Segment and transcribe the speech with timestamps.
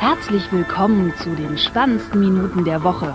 [0.00, 3.14] Herzlich willkommen zu den spannendsten Minuten der Woche.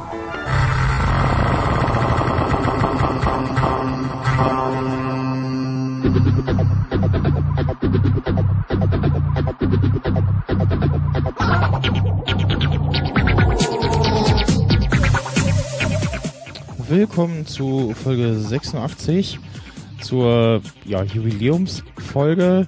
[16.88, 19.40] Willkommen zu Folge 86,
[20.02, 22.68] zur ja, Jubiläumsfolge.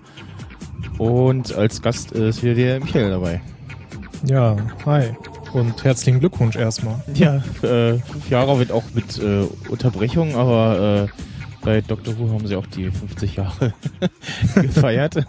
[0.97, 3.43] Und als Gast ist wieder der Michael dabei.
[4.29, 5.11] Ja, hi.
[5.53, 7.01] Und herzlichen Glückwunsch erstmal.
[7.13, 12.19] Ja, äh, fünf Jahre wird auch mit äh, Unterbrechung, aber äh, bei Dr.
[12.19, 13.73] Who haben sie auch die 50 Jahre
[14.55, 15.25] gefeiert.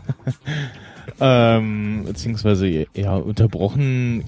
[1.20, 4.24] ähm, beziehungsweise ja unterbrochen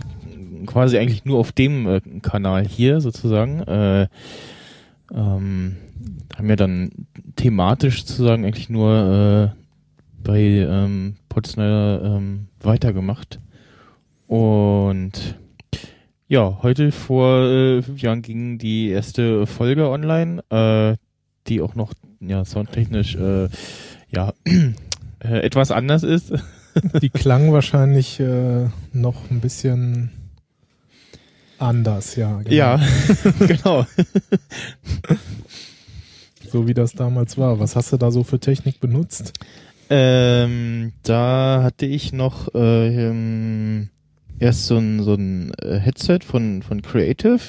[0.66, 3.62] quasi eigentlich nur auf dem äh, Kanal hier sozusagen.
[3.62, 4.06] Äh,
[5.12, 5.76] ähm,
[6.36, 6.92] haben ja dann
[7.34, 9.60] thematisch sozusagen eigentlich nur äh,
[10.22, 13.40] bei ähm, Potsdam ähm, weitergemacht.
[14.30, 15.34] Und
[16.28, 20.96] ja, heute vor äh, fünf Jahren ging die erste Folge online, äh,
[21.48, 23.48] die auch noch ja soundtechnisch äh,
[24.08, 24.32] ja
[25.18, 26.32] äh, etwas anders ist.
[27.02, 30.12] Die klang wahrscheinlich äh, noch ein bisschen
[31.58, 32.36] anders, ja.
[32.42, 32.54] Genau.
[32.54, 32.80] Ja,
[33.40, 33.84] genau.
[36.52, 37.58] so wie das damals war.
[37.58, 39.32] Was hast du da so für Technik benutzt?
[39.88, 43.90] Ähm, da hatte ich noch äh, ähm,
[44.40, 47.40] erst so ein, so ein äh, Headset von, von Creative.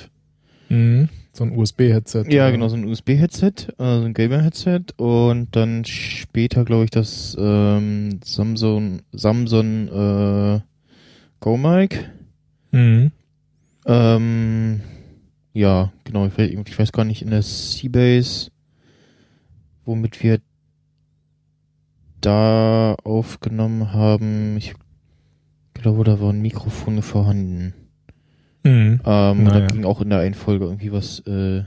[0.69, 1.09] Mhm.
[1.33, 2.25] So ein USB-Headset.
[2.29, 7.37] Ja, genau, so ein USB-Headset, äh, so ein Gamer-Headset und dann später, glaube ich, das
[7.39, 10.59] ähm, Samsung, Samsung äh,
[11.39, 12.11] Go Mic.
[12.71, 13.11] Mhm.
[13.85, 14.81] Ähm,
[15.53, 18.51] ja, genau, ich weiß, ich weiß gar nicht, in der Seabase,
[19.85, 20.39] womit wir
[22.19, 24.73] da aufgenommen haben, ich
[25.73, 27.73] glaube, da waren Mikrofone vorhanden.
[28.63, 29.01] Mhm.
[29.05, 29.59] Ähm, Naja.
[29.61, 31.63] Da ging auch in der einen Folge irgendwie was äh,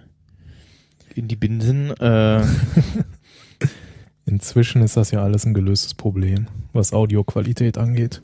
[1.14, 1.90] in die Binsen.
[1.98, 2.42] Äh,
[4.26, 8.22] Inzwischen ist das ja alles ein gelöstes Problem, was Audioqualität angeht.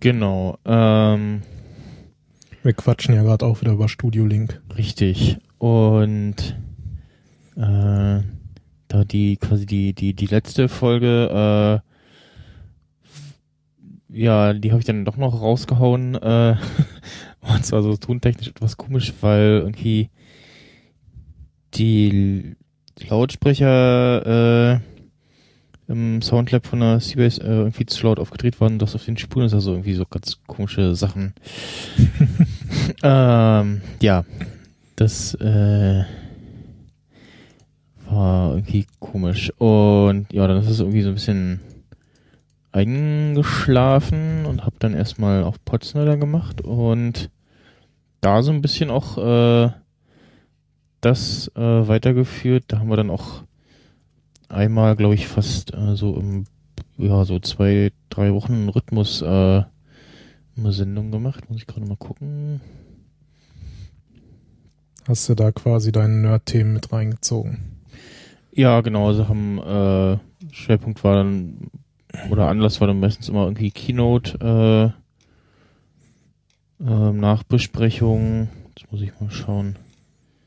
[0.00, 0.58] genau.
[0.64, 1.40] Ähm,
[2.62, 4.60] Wir quatschen ja gerade auch wieder über Studio Link.
[4.76, 5.38] richtig.
[5.58, 6.56] Und
[7.56, 8.20] äh,
[8.88, 11.89] da die quasi die die die letzte Folge, äh,
[14.12, 16.14] ja, die habe ich dann doch noch rausgehauen.
[16.14, 16.56] Äh,
[17.40, 20.10] und zwar so tontechnisch etwas komisch, weil irgendwie
[21.74, 22.56] die
[23.08, 24.80] Lautsprecher äh,
[25.90, 29.46] im Soundlab von der Seabase äh, irgendwie zu laut aufgedreht waren, dass auf den Spuren
[29.46, 31.34] ist also irgendwie so ganz komische Sachen.
[33.02, 34.24] ähm, ja,
[34.96, 36.04] das äh,
[38.08, 39.52] war irgendwie komisch.
[39.58, 41.60] Und ja, dann ist es irgendwie so ein bisschen
[42.72, 47.30] eingeschlafen und habe dann erstmal auf Potsdamer gemacht und
[48.20, 49.70] da so ein bisschen auch äh,
[51.00, 52.64] das äh, weitergeführt.
[52.68, 53.42] Da haben wir dann auch
[54.48, 56.44] einmal, glaube ich, fast äh, so im
[56.96, 61.48] ja so zwei, drei Wochen Rhythmus äh, eine Sendung gemacht.
[61.48, 62.60] Muss ich gerade mal gucken.
[65.08, 67.80] Hast du da quasi deine Nerd-Themen mit reingezogen?
[68.52, 70.18] Ja, genau, also haben äh,
[70.52, 71.70] Schwerpunkt war dann
[72.30, 74.94] oder Anlass war dann meistens immer irgendwie Keynote
[76.80, 78.48] äh, äh, Nachbesprechung.
[78.76, 79.76] Jetzt muss ich mal schauen.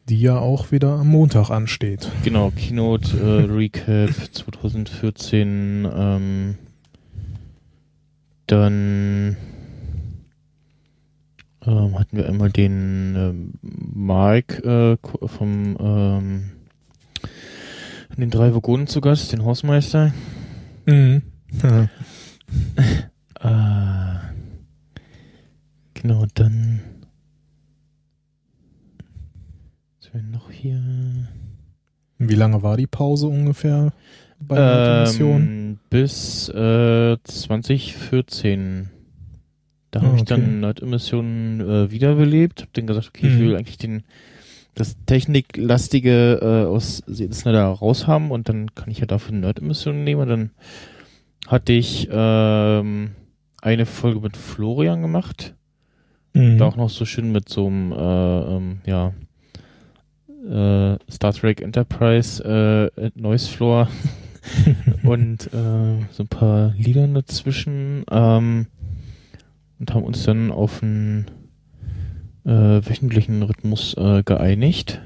[0.09, 2.09] Die ja auch wieder am Montag ansteht.
[2.23, 5.87] Genau, Keynote äh, Recap 2014.
[5.93, 6.57] Ähm,
[8.47, 9.37] dann
[11.65, 16.51] ähm, hatten wir einmal den ähm, Mike äh, vom ähm,
[18.17, 20.13] den drei Vogonen zu Gast, den Hausmeister.
[20.85, 21.21] Mhm.
[23.39, 24.21] Ah,
[25.93, 26.79] genau, dann.
[30.01, 30.81] Was wäre noch hier?
[32.17, 33.91] Wie lange war die Pause ungefähr
[34.39, 35.41] bei der Mission?
[35.41, 38.89] Ähm, bis äh, 2014.
[39.91, 40.29] Da habe Ah, ich okay.
[40.29, 42.61] dann Nerd-Emissionen äh, wiederbelebt.
[42.61, 43.39] Hab dann gesagt, okay, ich Mhm.
[43.39, 44.03] will eigentlich den
[44.75, 50.21] das Techniklastige äh, aus Snyder raushaben und dann kann ich ja dafür Nerd-Emissionen nehmen.
[50.21, 50.49] Und dann
[51.47, 53.11] hatte ich ähm,
[53.61, 55.55] eine Folge mit Florian gemacht.
[56.33, 56.57] Mhm.
[56.57, 59.13] Da auch noch so schön mit so einem, äh, ähm, ja,
[60.49, 63.87] äh, Star Trek Enterprise äh, Noise Floor
[65.03, 68.67] und äh, so ein paar Liedern dazwischen ähm,
[69.79, 71.27] und haben uns dann auf einen
[72.45, 75.01] äh, wöchentlichen Rhythmus äh, geeinigt.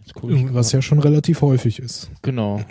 [0.00, 2.10] Jetzt guck ich Was grad- ja schon relativ häufig ist.
[2.22, 2.60] genau.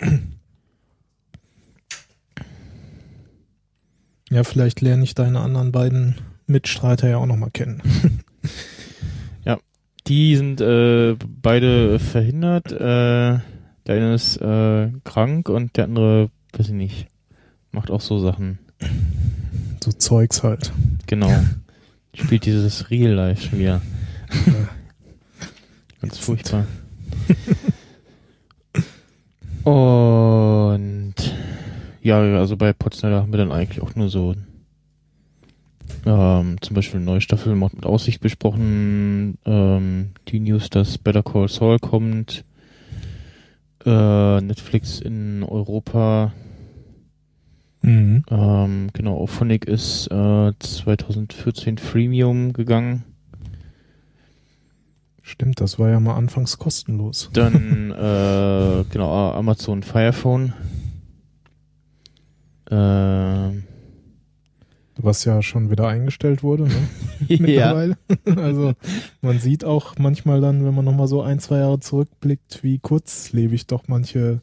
[4.32, 7.82] Ja, vielleicht lerne ich deine anderen beiden Mitstreiter ja auch nochmal kennen.
[10.06, 12.72] Die sind äh, beide verhindert.
[12.72, 13.38] Äh,
[13.86, 17.06] der eine ist äh, krank und der andere, weiß ich nicht,
[17.70, 18.58] macht auch so Sachen.
[19.82, 20.72] So Zeugs halt.
[21.06, 21.32] Genau.
[22.14, 23.80] Spielt dieses Real Life schon wieder.
[26.00, 26.66] Ganz furchtbar.
[29.64, 31.14] Und
[32.02, 34.34] ja, also bei Potsdam haben wir dann eigentlich auch nur so
[36.06, 41.22] ähm, zum Beispiel eine neue Staffel Mord mit Aussicht besprochen, ähm, die News, dass Better
[41.22, 42.44] Call Saul kommt,
[43.84, 46.32] äh, Netflix in Europa,
[47.84, 48.24] Mhm.
[48.30, 53.02] ähm, genau, Auphonic ist äh, 2014 Freemium gegangen.
[55.20, 57.30] Stimmt, das war ja mal anfangs kostenlos.
[57.32, 60.52] Dann äh, genau Amazon Fire Phone.
[62.74, 63.64] Ähm,
[64.96, 66.88] Was ja schon wieder eingestellt wurde, ne?
[67.28, 67.98] Mittlerweile.
[68.36, 68.72] Also
[69.20, 73.66] man sieht auch manchmal dann, wenn man nochmal so ein, zwei Jahre zurückblickt, wie kurzlebig
[73.66, 74.40] doch manche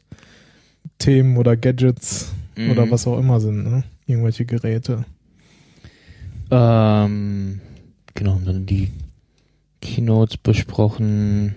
[0.98, 2.70] Themen oder Gadgets Mhm.
[2.72, 3.84] oder was auch immer sind, ne?
[4.06, 5.04] Irgendwelche Geräte.
[6.50, 7.60] Ähm,
[8.14, 8.90] genau, haben dann die
[9.80, 11.54] Keynotes besprochen.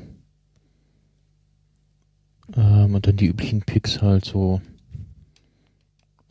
[2.56, 4.62] Ähm, und dann die üblichen Picks halt so.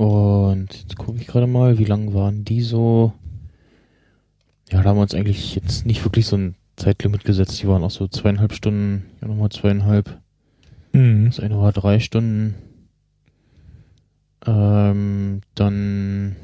[0.02, 3.12] Und jetzt gucke ich gerade mal, wie lang waren die so?
[4.69, 7.62] Ja, da haben wir uns eigentlich jetzt nicht wirklich so ein Zeitlimit gesetzt.
[7.62, 10.20] Die waren auch so zweieinhalb Stunden, ja nochmal zweieinhalb.
[10.93, 11.26] Mhm.
[11.26, 12.56] Das eine war drei Stunden.
[14.44, 16.34] Ähm, dann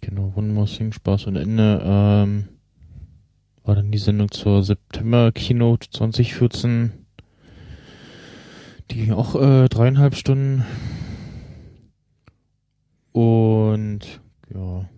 [0.00, 1.82] genau, One More Thing, Spaß und Ende.
[1.84, 2.48] Ähm,
[3.64, 6.92] war dann die Sendung zur September Keynote 2014.
[8.90, 10.64] Die ging auch äh, dreieinhalb Stunden.
[13.12, 14.20] Und
[14.54, 14.88] ja,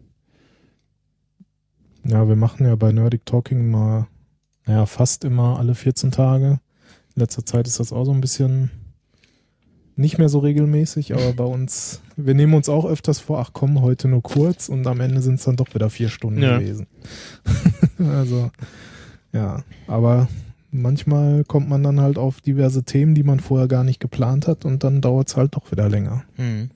[2.06, 4.06] Ja, wir machen ja bei Nerdic Talking mal,
[4.66, 6.60] naja, fast immer alle 14 Tage.
[7.16, 8.70] In letzter Zeit ist das auch so ein bisschen
[9.96, 13.80] nicht mehr so regelmäßig, aber bei uns, wir nehmen uns auch öfters vor, ach komm,
[13.80, 16.58] heute nur kurz und am Ende sind es dann doch wieder vier Stunden Ja.
[16.58, 16.88] gewesen.
[17.98, 18.50] also,
[19.32, 20.28] ja, aber
[20.72, 24.64] manchmal kommt man dann halt auf diverse Themen, die man vorher gar nicht geplant hat
[24.64, 26.24] und dann dauert es halt doch wieder länger.
[26.36, 26.70] hm.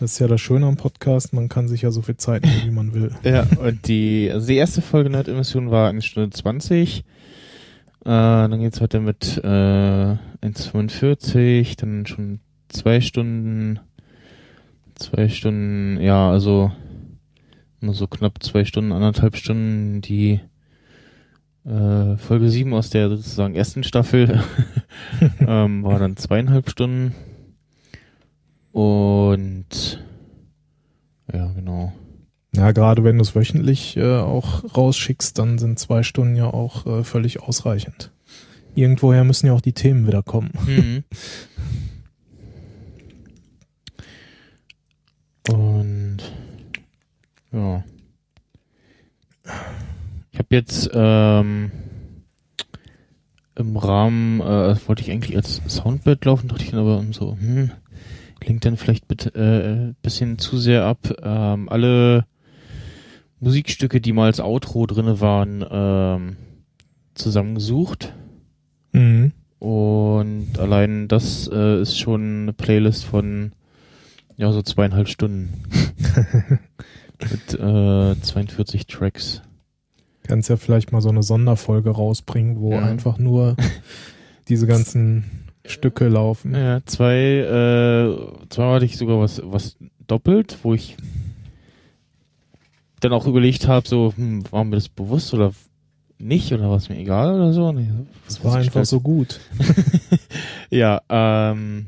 [0.00, 2.62] Das ist ja das Schöne am Podcast, man kann sich ja so viel Zeit nehmen,
[2.64, 3.10] wie man will.
[3.24, 7.00] Ja, und die, also die erste Folge Nerd-Emission war eine Stunde 20.
[7.00, 7.02] Äh,
[8.04, 13.80] dann geht's weiter mit äh, 1,45, dann schon zwei Stunden,
[14.94, 16.70] zwei Stunden, ja, also
[17.80, 20.38] nur so knapp zwei Stunden, anderthalb Stunden die
[21.64, 24.44] äh, Folge 7 aus der sozusagen ersten Staffel
[25.40, 27.16] ähm, war dann zweieinhalb Stunden.
[28.72, 30.04] Und
[31.32, 31.92] ja, genau.
[32.54, 36.86] Ja, gerade wenn du es wöchentlich äh, auch rausschickst, dann sind zwei Stunden ja auch
[36.86, 38.10] äh, völlig ausreichend.
[38.74, 40.52] Irgendwoher müssen ja auch die Themen wieder kommen.
[40.66, 41.04] Mhm.
[45.52, 46.18] Und
[47.52, 47.84] ja.
[50.30, 51.72] Ich habe jetzt ähm,
[53.56, 57.36] im Rahmen, äh, das wollte ich eigentlich als Soundbed laufen, dachte ich dann aber so,
[57.38, 57.72] hm,
[58.40, 61.12] klingt dann vielleicht bitte äh, bisschen zu sehr ab.
[61.22, 62.26] Ähm, alle
[63.40, 66.36] Musikstücke, die mal als Outro drinne waren, ähm,
[67.14, 68.12] zusammengesucht.
[68.92, 69.32] Mhm.
[69.58, 73.52] Und allein das äh, ist schon eine Playlist von
[74.36, 75.64] ja so zweieinhalb Stunden
[77.30, 79.42] mit äh, 42 Tracks.
[80.22, 82.84] Kannst ja vielleicht mal so eine Sonderfolge rausbringen, wo Ja.
[82.84, 83.56] einfach nur
[84.48, 85.24] diese ganzen
[85.68, 86.54] Stücke laufen.
[86.54, 90.96] Ja, zwei, äh, zweimal hatte ich sogar was, was doppelt, wo ich
[93.00, 95.52] dann auch überlegt habe, so, hm, war mir das bewusst oder
[96.18, 97.70] nicht oder war es mir egal oder so?
[97.72, 97.88] Nee,
[98.26, 99.40] Das war einfach so gut.
[100.70, 101.86] Ja, ähm.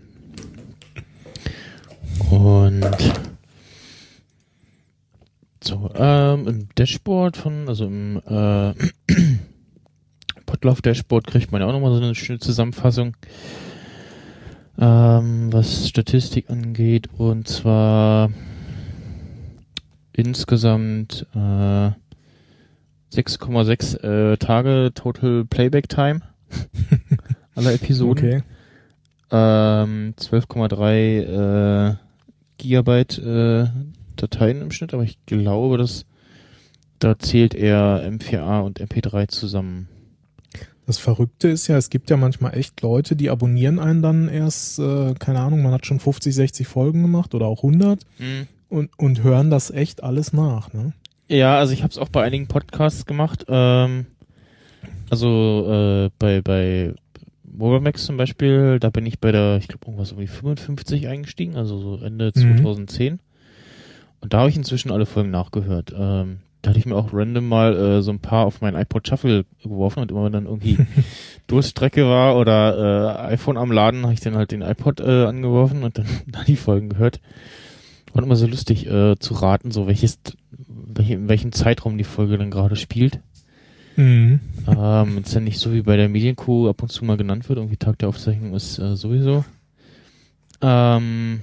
[2.30, 3.12] Und
[5.62, 8.72] so, ähm, im Dashboard von, also im äh,
[10.46, 13.16] Potlauf Dashboard kriegt man ja auch nochmal so eine schöne Zusammenfassung,
[14.80, 17.08] ähm, was Statistik angeht.
[17.16, 18.30] Und zwar
[20.12, 21.90] insgesamt äh,
[23.12, 26.22] 6,6 äh, Tage Total Playback Time
[27.54, 28.12] aller Episoden.
[28.12, 28.42] Okay.
[29.32, 31.94] Ähm, 12,3 äh,
[32.58, 33.68] Gigabyte äh,
[34.16, 36.04] Dateien im Schnitt, aber ich glaube, dass
[36.98, 39.88] da zählt er M4A und MP3 zusammen.
[40.90, 44.80] Das Verrückte ist ja, es gibt ja manchmal echt Leute, die abonnieren einen dann erst,
[44.80, 48.48] äh, keine Ahnung, man hat schon 50, 60 Folgen gemacht oder auch 100 Hm.
[48.68, 50.92] und, und hören das echt alles nach, ne?
[51.28, 53.44] Ja, also ich habe es auch bei einigen Podcasts gemacht.
[53.46, 54.06] Ähm,
[55.10, 56.92] also äh, bei bei
[57.44, 61.54] Mobimax zum Beispiel, da bin ich bei der, ich glaube irgendwas um die 55 eingestiegen,
[61.54, 62.56] also so Ende Mhm.
[62.58, 63.20] 2010.
[64.20, 65.94] Und da habe ich inzwischen alle Folgen nachgehört.
[65.96, 69.06] Ähm, da hatte ich mir auch random mal äh, so ein paar auf mein iPod
[69.06, 70.78] Shuffle geworfen und immer wenn dann irgendwie
[71.46, 75.82] Durststrecke war oder äh, iPhone am Laden, habe ich dann halt den iPod äh, angeworfen
[75.82, 77.20] und dann, dann die Folgen gehört.
[78.12, 80.18] War immer so lustig äh, zu raten, so welches,
[80.66, 83.20] welche, in welchem Zeitraum die Folge dann gerade spielt.
[83.96, 84.40] Mhm.
[84.66, 87.58] Ähm, ist ja nicht so wie bei der Medienkuh ab und zu mal genannt wird,
[87.58, 89.44] irgendwie Tag der Aufzeichnung ist äh, sowieso.
[90.60, 91.40] Ähm,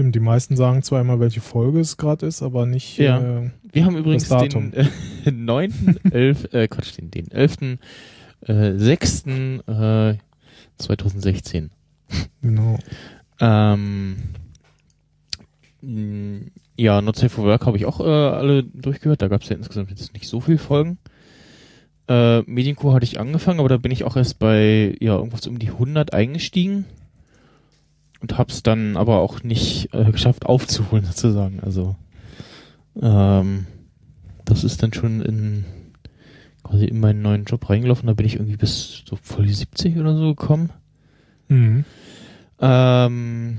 [0.00, 2.96] Stimmt, die meisten sagen zwar immer, welche Folge es gerade ist, aber nicht.
[2.96, 3.18] Ja.
[3.20, 4.70] Äh, wir haben übrigens Das Datum.
[4.70, 4.86] den
[5.26, 7.76] äh, 9., 11., äh, Quatsch, den, den 11.,
[8.46, 10.14] äh, 6., äh,
[10.78, 11.70] 2016.
[12.40, 12.78] genau.
[13.40, 14.16] Ähm,
[15.82, 16.46] mh,
[16.78, 19.20] ja, Not Safe for Work habe ich auch äh, alle durchgehört.
[19.20, 20.96] Da gab es ja insgesamt jetzt nicht so viele Folgen.
[22.08, 25.58] Äh, Medienco hatte ich angefangen, aber da bin ich auch erst bei ja irgendwas um
[25.58, 26.86] die 100 eingestiegen
[28.20, 31.60] und hab's dann aber auch nicht äh, geschafft aufzuholen sozusagen.
[31.60, 31.96] Also
[33.00, 33.66] ähm,
[34.44, 35.64] das ist dann schon in
[36.62, 38.06] quasi in meinen neuen Job reingelaufen.
[38.06, 40.70] Da bin ich irgendwie bis so Folge 70 oder so gekommen.
[41.48, 41.84] Mhm.
[42.60, 43.58] Ähm,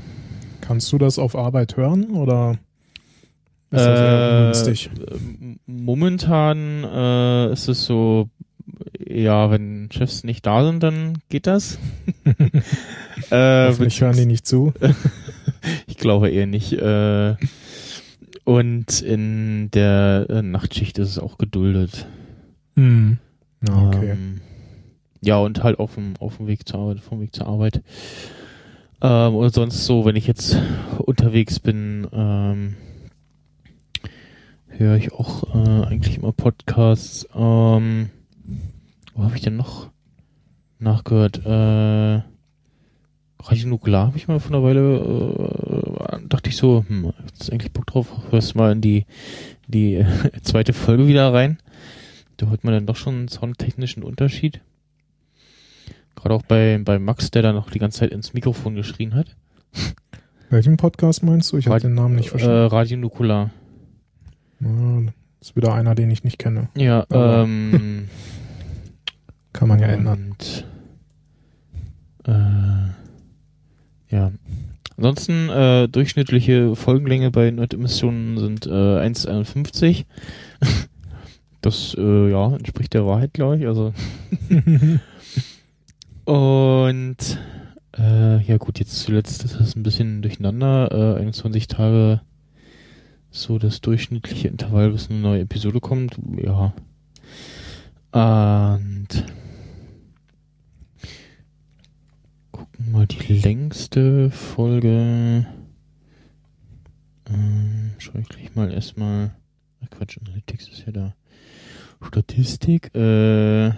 [0.62, 2.58] Kannst du das auf Arbeit hören oder
[3.72, 4.00] ist das
[4.86, 8.30] Äh, Momentan äh, ist es so,
[9.00, 11.80] ja, wenn Chefs nicht da sind, dann geht das.
[13.32, 14.74] äh, Hoffentlich hören die nicht zu.
[15.88, 16.74] ich glaube eher nicht.
[16.74, 17.36] Äh,
[18.44, 22.08] und in der äh, Nachtschicht ist es auch geduldet.
[23.68, 24.12] Ja, okay.
[24.12, 24.42] Ähm,
[25.22, 27.84] ja, und halt auf dem, auf dem Weg zur Arbeit, vom Weg zur Arbeit.
[29.02, 30.58] Ähm, und sonst so, wenn ich jetzt
[30.98, 32.76] unterwegs bin, ähm,
[34.68, 37.28] höre ich auch äh, eigentlich immer Podcasts.
[37.36, 38.10] Ähm,
[39.14, 39.90] wo habe ich denn noch
[40.80, 41.46] nachgehört?
[41.46, 42.22] Äh,
[43.44, 47.72] Radio Nukular habe ich mal von einer Weile, äh, dachte ich so, hm, jetzt eigentlich
[47.72, 49.06] Bock drauf, hörst mal in die,
[49.68, 50.06] die äh,
[50.44, 51.58] zweite Folge wieder rein.
[52.38, 54.62] Da hört man dann doch schon einen soundtechnischen Unterschied.
[56.16, 59.36] Gerade auch bei, bei Max, der da noch die ganze Zeit ins Mikrofon geschrien hat.
[60.50, 61.58] Welchen Podcast meinst du?
[61.58, 62.68] Ich habe den Namen nicht Äh, verstanden.
[62.68, 63.50] Radio Nukular.
[64.60, 64.68] Ja,
[65.40, 66.70] das ist wieder einer, den ich nicht kenne.
[66.76, 68.08] Ja, Aber- ähm.
[69.54, 70.36] Kann man ja ändern.
[70.40, 70.66] Und,
[72.26, 73.00] äh,
[74.12, 74.32] ja.
[74.98, 80.06] Ansonsten, äh, durchschnittliche Folgenlänge bei Nerd-Emissionen sind äh, 1,51.
[81.62, 83.68] Das, äh, ja, entspricht der Wahrheit, glaube ich.
[83.68, 83.94] Also,
[86.25, 87.39] und
[87.96, 91.18] äh, ja gut, jetzt zuletzt ist das ein bisschen durcheinander.
[91.18, 92.22] Äh, 21 Tage
[93.30, 96.18] so das durchschnittliche Intervall, bis eine neue Episode kommt.
[96.38, 96.74] Ja.
[98.12, 99.08] Und
[102.51, 105.46] gucken mal die längste Folge.
[107.30, 109.34] Ähm, schau ich mal erstmal.
[109.82, 111.16] Ach Quatsch, Analytics ist ja da.
[112.06, 112.94] Statistik.
[112.94, 113.72] Äh,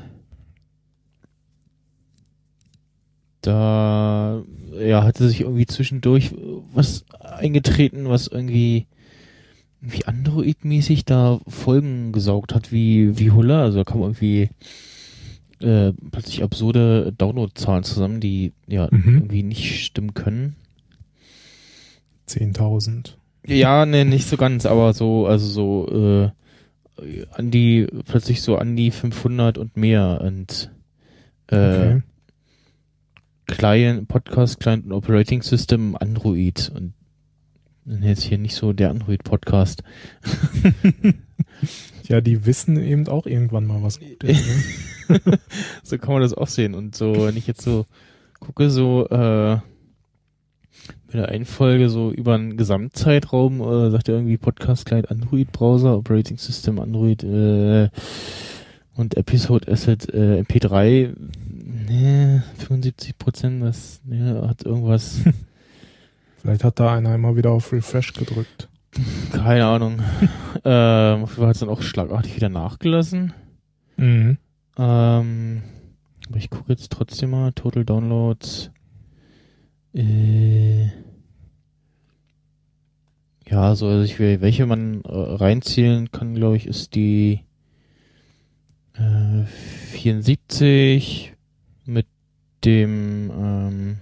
[3.41, 4.41] da
[4.79, 6.31] ja, hatte sich irgendwie zwischendurch
[6.73, 8.87] was eingetreten, was irgendwie
[9.81, 13.61] wie Android-mäßig da Folgen gesaugt hat wie wie Hulla.
[13.61, 14.49] Also da kamen irgendwie
[15.61, 19.15] äh, plötzlich absurde Download-Zahlen zusammen, die ja Mhm.
[19.15, 20.55] irgendwie nicht stimmen können.
[22.27, 23.17] 10.000.
[23.45, 26.31] Ja, ne, nicht so ganz, aber so, also so
[27.01, 30.71] äh, an die, plötzlich so an die 500 und mehr und
[31.47, 32.01] äh, Okay.
[33.47, 36.93] Client, Podcast, Client und Operating System Android und
[38.01, 39.83] jetzt hier nicht so der Android-Podcast.
[42.09, 44.45] Ja, die wissen eben auch irgendwann mal, was gut ist.
[44.45, 44.63] Ne?
[45.83, 46.73] so kann man das auch sehen.
[46.75, 47.85] Und so, wenn ich jetzt so
[48.39, 49.57] gucke, so äh,
[51.07, 55.51] bei der einen Folge so über einen Gesamtzeitraum, äh, sagt er irgendwie Podcast Client Android
[55.51, 57.89] Browser, Operating System Android äh,
[58.95, 61.13] und Episode Asset äh, MP3,
[61.87, 65.21] ne, 75 Prozent, das ne, hat irgendwas,
[66.43, 68.67] Vielleicht hat da einer immer wieder auf Refresh gedrückt.
[69.31, 70.01] keine Ahnung.
[70.65, 73.31] ähm, auf jeden Fall hat es dann auch schlagartig wieder nachgelassen.
[73.95, 74.37] Mhm.
[74.77, 75.63] Ähm,
[76.27, 78.71] aber ich gucke jetzt trotzdem mal Total Downloads.
[79.93, 80.85] Äh,
[83.47, 87.41] ja, so also ich will, welche man äh, reinzählen kann, glaube ich, ist die
[88.93, 89.45] äh,
[89.91, 91.33] 74
[91.85, 92.07] mit
[92.63, 93.97] dem, ähm,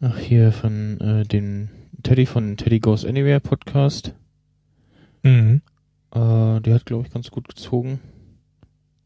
[0.00, 1.70] ach hier von äh, den
[2.02, 4.14] Teddy von Teddy Goes Anywhere Podcast.
[5.22, 5.62] Mhm.
[6.12, 8.00] Äh, der hat, glaube ich, ganz gut gezogen.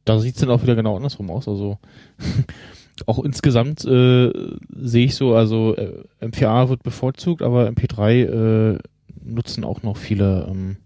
[0.04, 1.48] Da sieht's dann auch wieder genau andersrum aus.
[1.48, 1.78] Also
[3.06, 4.30] auch insgesamt äh,
[4.70, 8.78] sehe ich so, also äh, MP4A wird bevorzugt, aber MP3 äh,
[9.24, 10.76] nutzen auch noch viele ähm,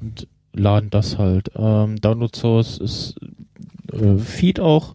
[0.00, 1.50] und laden das halt.
[1.56, 3.14] Ähm, Download Source ist
[3.92, 4.94] äh, Feed auch,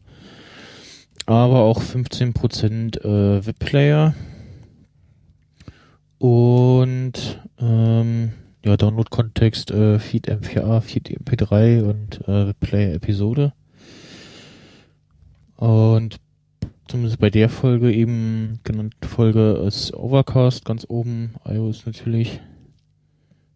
[1.25, 4.13] aber auch 15% äh, Webplayer
[6.19, 8.33] und ähm,
[8.67, 13.53] ja, Download-Kontext, äh, Feed MP4A, Feed MP3 und äh, Webplayer Episode.
[15.55, 16.17] Und
[16.87, 22.41] zumindest bei der Folge eben genannte Folge ist Overcast ganz oben, iOS natürlich.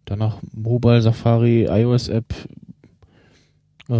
[0.05, 2.33] Danach Mobile Safari, iOS App,
[3.89, 3.93] äh,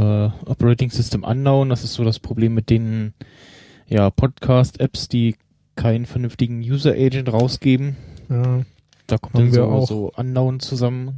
[0.45, 1.69] Operating System Unknown.
[1.69, 3.13] Das ist so das Problem mit den
[3.87, 5.35] ja, Podcast-Apps, die
[5.75, 7.97] keinen vernünftigen User Agent rausgeben.
[8.29, 8.61] Ja.
[9.11, 9.87] Da kommt Haben dann wir so, auch.
[9.87, 11.15] so Unknown zusammen.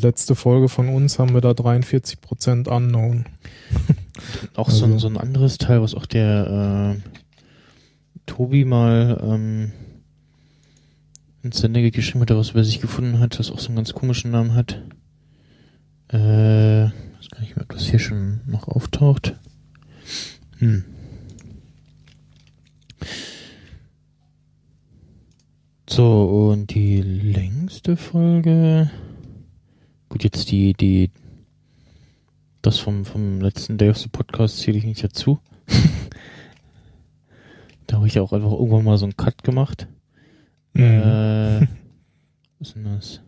[0.00, 3.26] Letzte Folge von uns haben wir da 43% Unknown.
[4.56, 9.72] Auch so, ein, Also- so ein anderes Teil, was auch der äh, Tobi mal ähm,
[11.42, 14.30] ins Sender geschrieben hat, was über sich gefunden hat, das auch so einen ganz komischen
[14.32, 14.80] Namen hat.
[16.12, 19.34] Äh, ich weiß gar nicht mehr, ob das hier schon noch auftaucht.
[20.58, 20.84] Hm.
[25.86, 28.90] So, und die längste Folge.
[30.08, 31.10] Gut, jetzt die, die,
[32.62, 35.40] das vom, vom letzten Day of the Podcast zähle ich nicht dazu.
[37.86, 39.86] da habe ich ja auch einfach irgendwann mal so einen Cut gemacht.
[40.72, 40.82] Mhm.
[40.82, 41.60] Äh,
[42.58, 43.20] was ist denn das?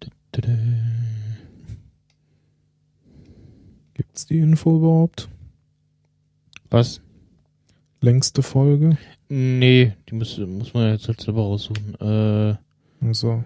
[0.00, 0.58] Da, da, da.
[3.94, 5.30] Gibt's die Info überhaupt?
[6.68, 7.00] Was?
[8.02, 8.98] Längste Folge?
[9.34, 11.94] Nee, die muss, muss man jetzt halt selber raussuchen.
[12.02, 12.54] Äh,
[13.00, 13.42] Also,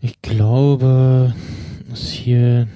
[0.00, 1.34] ich glaube,
[1.92, 2.68] ist hier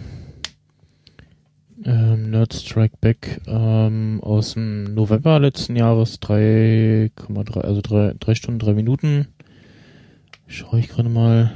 [1.85, 8.59] ähm, Nerd Strike Back ähm, aus dem November letzten Jahres 3,3, also 3, 3 Stunden,
[8.59, 9.29] 3 Minuten.
[10.49, 11.53] Schaue ich gerade mal.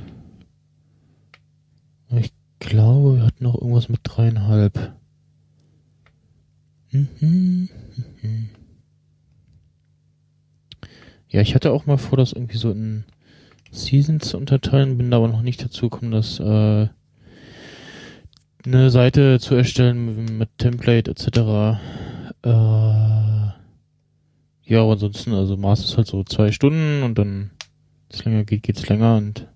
[2.13, 4.93] Ich glaube, wir hatten noch irgendwas mit dreieinhalb.
[6.93, 7.09] Mhm.
[8.23, 8.51] mhm.
[11.35, 13.03] Ja, ich hatte auch mal vor, das irgendwie so in
[13.73, 16.87] Seasons zu unterteilen, bin da aber noch nicht dazu gekommen, das äh,
[18.65, 21.27] eine Seite zu erstellen mit, mit Template etc.
[22.45, 22.51] Äh,
[24.63, 27.51] ja, aber ansonsten, also Maß ist halt so zwei Stunden und dann
[28.11, 29.49] es länger geht, geht's länger und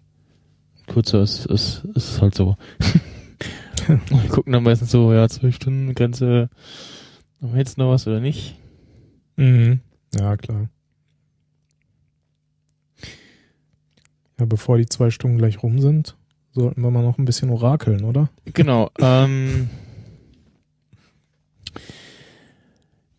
[0.89, 2.57] kürzer ist, ist, ist halt so.
[3.87, 6.51] Wir gucken dann meistens so, ja, zwei Stunden Grenze,
[7.41, 8.57] haben wir jetzt noch was oder nicht?
[9.37, 9.79] mhm.
[10.19, 10.69] ja, klar.
[14.39, 16.17] Ja, bevor die zwei Stunden gleich rum sind,
[16.53, 18.31] sollten wir mal noch ein bisschen orakeln, oder?
[18.53, 18.91] Genau.
[19.01, 19.69] Ähm,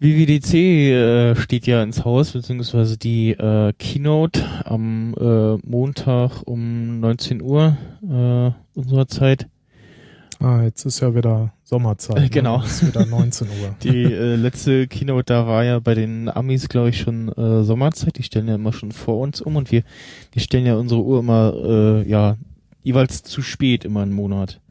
[0.02, 7.42] WWDC äh, steht ja ins Haus, beziehungsweise die äh, Keynote am äh, Montag um 19
[7.42, 9.48] Uhr äh, unserer Zeit.
[10.40, 12.18] Ah, jetzt ist ja wieder Sommerzeit.
[12.18, 12.30] ne?
[12.30, 12.64] Genau.
[12.64, 13.76] Es ist wieder 19 Uhr.
[13.84, 18.18] Die äh, letzte Keynote da war ja bei den Amis, glaube ich, schon äh, Sommerzeit.
[18.18, 19.84] Die stellen ja immer schon vor uns um und wir,
[20.34, 22.38] die stellen ja unsere Uhr immer, äh, ja,
[22.84, 24.62] jeweils zu spät immer einen Monat.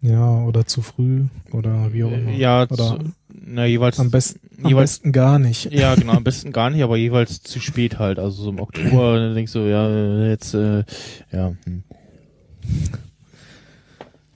[0.00, 2.30] Ja, oder zu früh oder wie auch immer.
[2.30, 5.66] Ja, oder zu, na, jeweils, am besten, am jeweils besten gar nicht.
[5.72, 8.18] Ja, genau, am besten gar nicht, aber jeweils zu spät halt.
[8.18, 10.84] Also so im Oktober, dann denkst du, ja, äh, jetzt, äh,
[11.30, 11.52] ja.
[11.64, 11.82] Hm.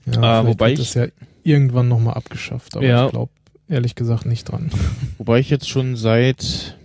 [0.05, 1.07] Ja, vielleicht wobei ich- das ja
[1.43, 3.05] irgendwann nochmal abgeschafft, aber Ja.
[3.05, 3.31] ich glaube
[3.67, 4.69] ehrlich gesagt nicht dran.
[5.17, 6.77] Wobei ich jetzt schon seit,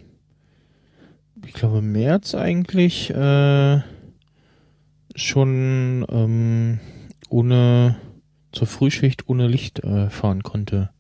[1.45, 3.81] ich glaube, März eigentlich, äh,
[5.15, 6.81] schon ähm,
[7.29, 7.97] ohne,
[8.53, 10.91] zur Frühschicht ohne Licht äh, fahren konnte.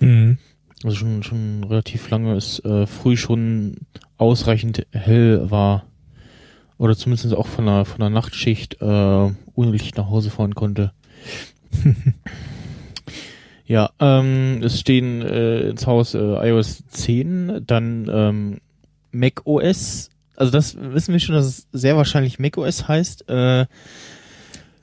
[0.00, 0.38] Mhm.
[0.84, 3.78] Also schon, schon relativ lange es äh, früh schon
[4.16, 5.84] ausreichend hell war.
[6.78, 10.92] Oder zumindest auch von der, von der Nachtschicht äh, ohne Licht nach Hause fahren konnte.
[13.66, 18.58] ja, ähm, es stehen äh, ins Haus äh, iOS 10, dann ähm,
[19.12, 20.10] Mac OS.
[20.36, 23.28] Also das wissen wir schon, dass es sehr wahrscheinlich Mac OS heißt.
[23.28, 23.66] Äh,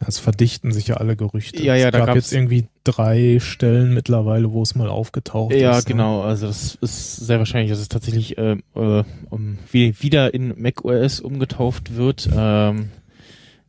[0.06, 1.64] Es verdichten sich ja alle Gerüchte.
[1.64, 5.78] Ja, ja, es da gab jetzt irgendwie drei Stellen mittlerweile, wo es mal aufgetaucht Ja,
[5.78, 5.88] ist.
[5.88, 5.94] ne?
[5.96, 6.22] genau.
[6.22, 11.22] Also das ist sehr wahrscheinlich, dass es tatsächlich äh, äh, um, wie, wieder in macOS
[11.22, 12.90] umgetauft wird, ähm,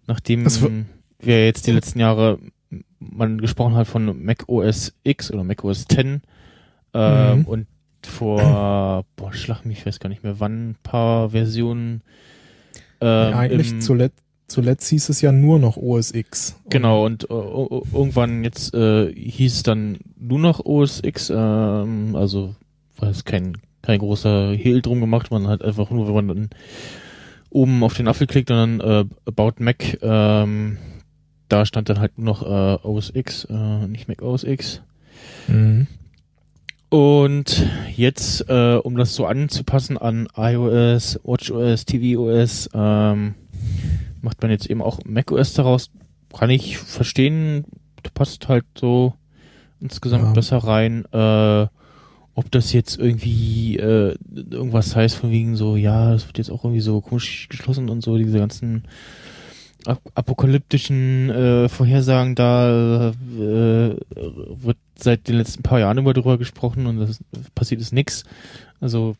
[0.06, 0.60] nachdem Das
[1.20, 2.38] wir jetzt die letzten Jahre
[2.98, 6.20] man gesprochen hat von Mac OS X oder Mac OS X
[6.94, 7.44] äh, Mhm.
[7.44, 7.66] und
[8.02, 12.02] vor, boah, schlag mich, ich weiß gar nicht mehr, wann ein paar Versionen
[13.00, 16.56] ähm, Ja, eigentlich zuletzt, zuletzt hieß es ja nur noch OS X.
[16.70, 22.54] Genau, und äh, irgendwann jetzt äh, hieß es dann nur noch OS X, ähm, also
[22.98, 26.50] war es kein, kein großer Hehl drum gemacht, man hat einfach nur, wenn man dann
[27.50, 30.78] oben auf den Apfel klickt und dann äh, About Mac, ähm,
[31.48, 34.82] da stand dann halt nur noch äh, OS X, äh, nicht Mac OS X.
[35.48, 35.86] Mhm.
[36.88, 43.34] Und jetzt, äh, um das so anzupassen an iOS, WatchOS, tvOS, ähm,
[44.22, 45.90] macht man jetzt eben auch macOS daraus.
[46.32, 47.64] Kann ich verstehen,
[48.14, 49.14] passt halt so
[49.80, 50.32] insgesamt Ja.
[50.32, 51.04] besser rein.
[51.12, 51.66] Äh,
[52.38, 54.14] ob das jetzt irgendwie äh,
[54.50, 58.02] irgendwas heißt von wegen so, ja, es wird jetzt auch irgendwie so komisch geschlossen und
[58.02, 58.84] so, diese ganzen
[59.88, 66.86] ap apokalyptischen äh, Vorhersagen, da äh, wird seit den letzten paar Jahren immer drüber gesprochen
[66.86, 67.18] und das
[67.54, 68.24] passiert ist nix.
[68.80, 69.16] Also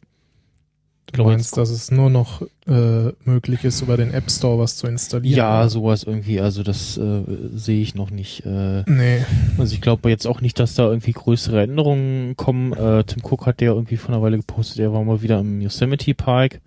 [1.09, 4.76] Du glaube meinst, dass es nur noch äh, möglich ist, über den App Store was
[4.76, 5.37] zu installieren?
[5.38, 7.22] ja, sowas irgendwie, also das äh,
[7.55, 8.44] sehe ich noch nicht.
[8.44, 9.24] Äh, Nee.
[9.57, 12.72] also ich glaube jetzt auch nicht, dass da irgendwie größere Änderungen kommen.
[12.72, 15.61] Äh, Tim Cook hat ja irgendwie vor einer Weile gepostet, er war mal wieder im
[15.61, 16.61] Yosemite Park.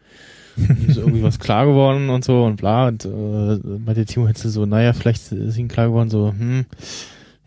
[0.87, 2.87] Ist irgendwie was klar geworden und so und bla.
[2.87, 6.65] Und äh, bei der Timo hätte so, naja, vielleicht ist ihm klar geworden, so, hm,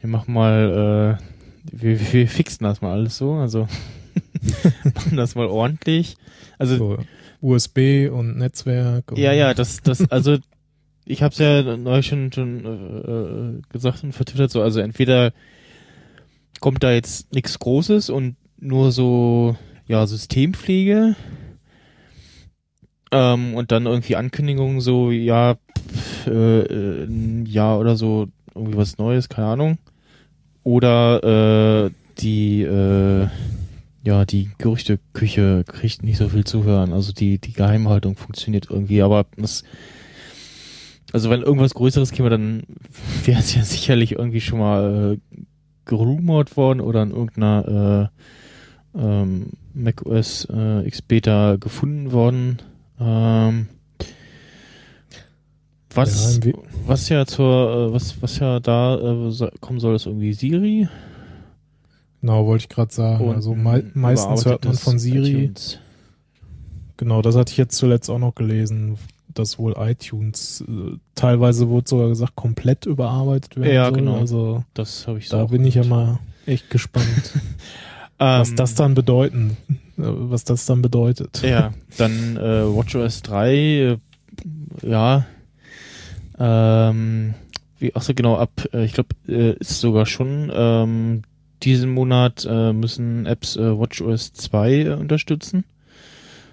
[0.00, 3.68] wir machen mal, äh, wir, wir fixen das mal alles so, also
[4.94, 6.16] machen das mal ordentlich.
[6.58, 6.98] Also So
[7.42, 9.10] USB und Netzwerk.
[9.10, 10.38] Und ja, ja, das, das, also
[11.04, 15.32] ich habe es ja neulich schon, schon äh, äh, gesagt und vertwittert so, also entweder
[16.60, 19.56] kommt da jetzt nichts Großes und nur so,
[19.88, 21.16] ja, Systempflege
[23.12, 28.98] ähm, und dann irgendwie Ankündigungen so, ja, pff, äh, äh, ein oder so, irgendwie was
[28.98, 29.78] Neues, keine Ahnung.
[30.64, 33.28] Oder äh, die, äh,
[34.04, 36.92] ja, die Gerüchteküche kriegt nicht so viel zu hören.
[36.92, 39.62] Also die, die Geheimhaltung funktioniert irgendwie, aber das,
[41.12, 42.62] also wenn irgendwas Größeres käme, dann
[43.24, 45.42] wäre es ja sicherlich irgendwie schon mal äh,
[45.84, 48.10] gerumort worden oder in irgendeiner
[48.94, 52.58] äh, ähm, macOS äh, X Beta gefunden worden.
[53.04, 53.68] Ähm,
[55.94, 56.52] was, Ja,
[56.86, 60.88] was ja zur, äh, was, was ja da äh, kommen soll, ist irgendwie Siri.
[62.20, 63.28] Genau, wollte ich gerade sagen.
[63.28, 65.44] Und also mei meistens hört man von Siri.
[65.44, 65.78] iTunes.
[66.96, 68.96] Genau, das hatte ich jetzt zuletzt auch noch gelesen,
[69.34, 73.94] dass wohl iTunes äh, teilweise wurde sogar gesagt, komplett überarbeitet werden Ja, soll.
[73.98, 74.16] genau.
[74.18, 75.98] Also Das habe ich so da bin ich ja gehört.
[75.98, 77.06] mal echt gespannt,
[78.18, 79.56] was Ähm, das dann bedeuten,
[79.96, 81.42] was das dann bedeutet.
[81.42, 83.98] Ja, dann äh, WatchOS 3, äh,
[84.82, 85.26] ja,
[86.38, 87.34] ähm,
[87.78, 91.22] wie, ach so genau, ab, äh, ich glaube, äh, ist sogar schon, ähm,
[91.62, 95.64] diesen Monat äh, müssen Apps äh, WatchOS 2 äh, unterstützen,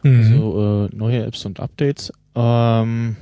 [0.04, 0.19] Mhm.
[0.21, 2.13] also äh, neue Apps und Updates.
[2.36, 3.15] Ähm,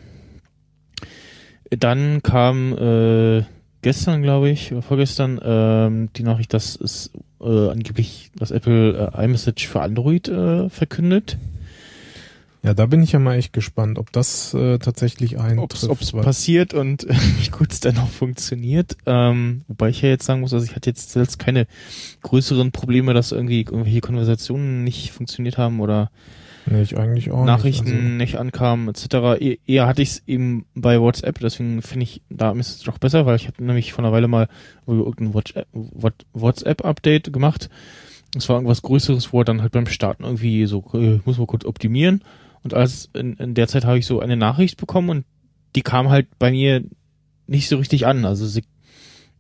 [1.70, 3.44] dann kam äh,
[3.82, 9.26] gestern, glaube ich, oder vorgestern, ähm, die Nachricht, dass es äh, angeblich das Apple äh,
[9.26, 11.38] iMessage für Android äh, verkündet.
[12.64, 16.02] Ja, da bin ich ja mal echt gespannt, ob das äh, tatsächlich ob eintrifft.
[16.02, 18.98] es weil- passiert und äh, wie gut es dann auch funktioniert.
[19.06, 21.68] Ähm, wobei ich ja jetzt sagen muss, also ich hatte jetzt selbst keine
[22.24, 26.10] größeren Probleme, dass irgendwie irgendwelche Konversationen nicht funktioniert haben oder
[26.70, 27.96] nee, ich eigentlich auch Nachrichten nicht.
[27.96, 29.40] also nicht ankamen etc.
[29.42, 32.98] E eher hatte ich es eben bei WhatsApp, deswegen finde ich da ist es doch
[32.98, 34.48] besser, weil ich hatte nämlich vor einer Weile mal
[34.86, 37.70] irgendein WhatsApp- What- WhatsApp-Update gemacht.
[38.36, 41.48] Es war irgendwas Größeres, wo er dann halt beim Starten irgendwie so, äh, muss man
[41.48, 42.24] kurz optimieren.
[42.64, 45.26] Und als in, in der Zeit habe ich so eine Nachricht bekommen und
[45.76, 46.84] die kam halt bei mir
[47.48, 48.26] nicht so richtig an.
[48.26, 48.64] Also sie,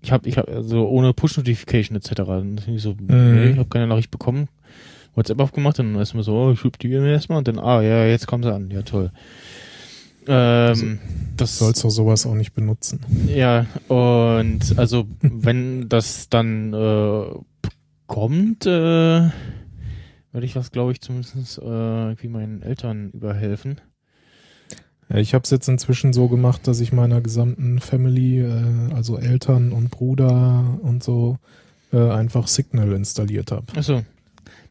[0.01, 2.13] ich habe, ich habe also ohne Push-Notification etc.
[2.15, 4.47] Bin ich so, nee, ich habe keine Nachricht bekommen.
[5.17, 7.81] WhatsApp aufgemacht und dann erstmal so, oh, ich schub die mir erstmal und dann, ah
[7.81, 9.11] ja, jetzt kommt sie an, ja toll.
[10.27, 10.99] Ähm,
[11.37, 12.99] das sollst doch sowas auch nicht benutzen.
[13.27, 17.23] ja, und also wenn das dann äh,
[18.07, 23.81] kommt, äh, werde ich das, glaube ich, zumindest äh, wie meinen Eltern überhelfen.
[25.09, 29.17] Ja, ich habe es jetzt inzwischen so gemacht, dass ich meiner gesamten Family, äh, also
[29.17, 31.37] Eltern und Bruder und so,
[31.93, 33.65] äh, einfach Signal installiert habe.
[33.75, 34.03] Achso.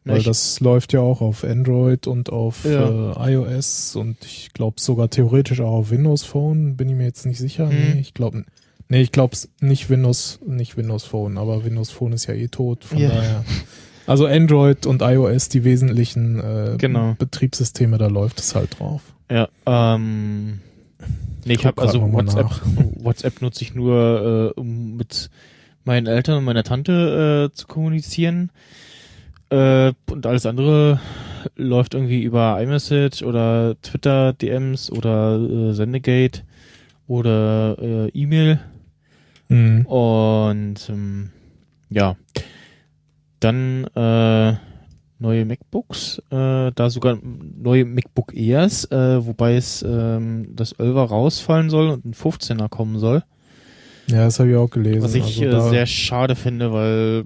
[0.07, 3.13] Na, Weil ich, das läuft ja auch auf Android und auf Ja.
[3.27, 7.27] äh, iOS und ich glaube sogar theoretisch auch auf Windows Phone, bin ich mir jetzt
[7.27, 7.69] nicht sicher.
[7.69, 7.95] Hm.
[7.95, 8.45] Nee, ich glaube
[8.89, 12.85] nee, ich glaube nicht Windows, nicht Windows Phone, aber Windows Phone ist ja eh tot,
[12.85, 13.09] von Ja.
[13.09, 13.45] daher.
[14.07, 17.17] Also Android und iOS, die wesentlichen äh, Genau.
[17.19, 19.03] Betriebssysteme, da läuft es halt drauf.
[19.29, 20.61] ja, ähm,
[21.45, 22.47] nee, ich Guck habe also WhatsApp.
[23.03, 25.31] WhatsApp nutze ich nur, äh, um mit
[25.85, 28.51] meinen Eltern und meiner Tante äh, zu kommunizieren.
[29.51, 31.01] Äh, und alles andere
[31.55, 36.43] läuft irgendwie über iMessage oder Twitter DMs oder äh, Sendegate
[37.07, 38.61] oder äh, E-Mail.
[39.49, 39.87] Mhm.
[39.87, 41.31] Und ähm,
[41.89, 42.17] ja,
[43.41, 44.55] dann äh,
[45.19, 51.71] neue MacBooks, äh, da sogar neue MacBook Airs, äh, wobei es ähm, das 11er rausfallen
[51.71, 53.23] soll und ein 15er kommen soll.
[54.09, 55.03] Ja, das habe ich auch gelesen.
[55.03, 57.25] Was ich also äh, sehr schade finde, weil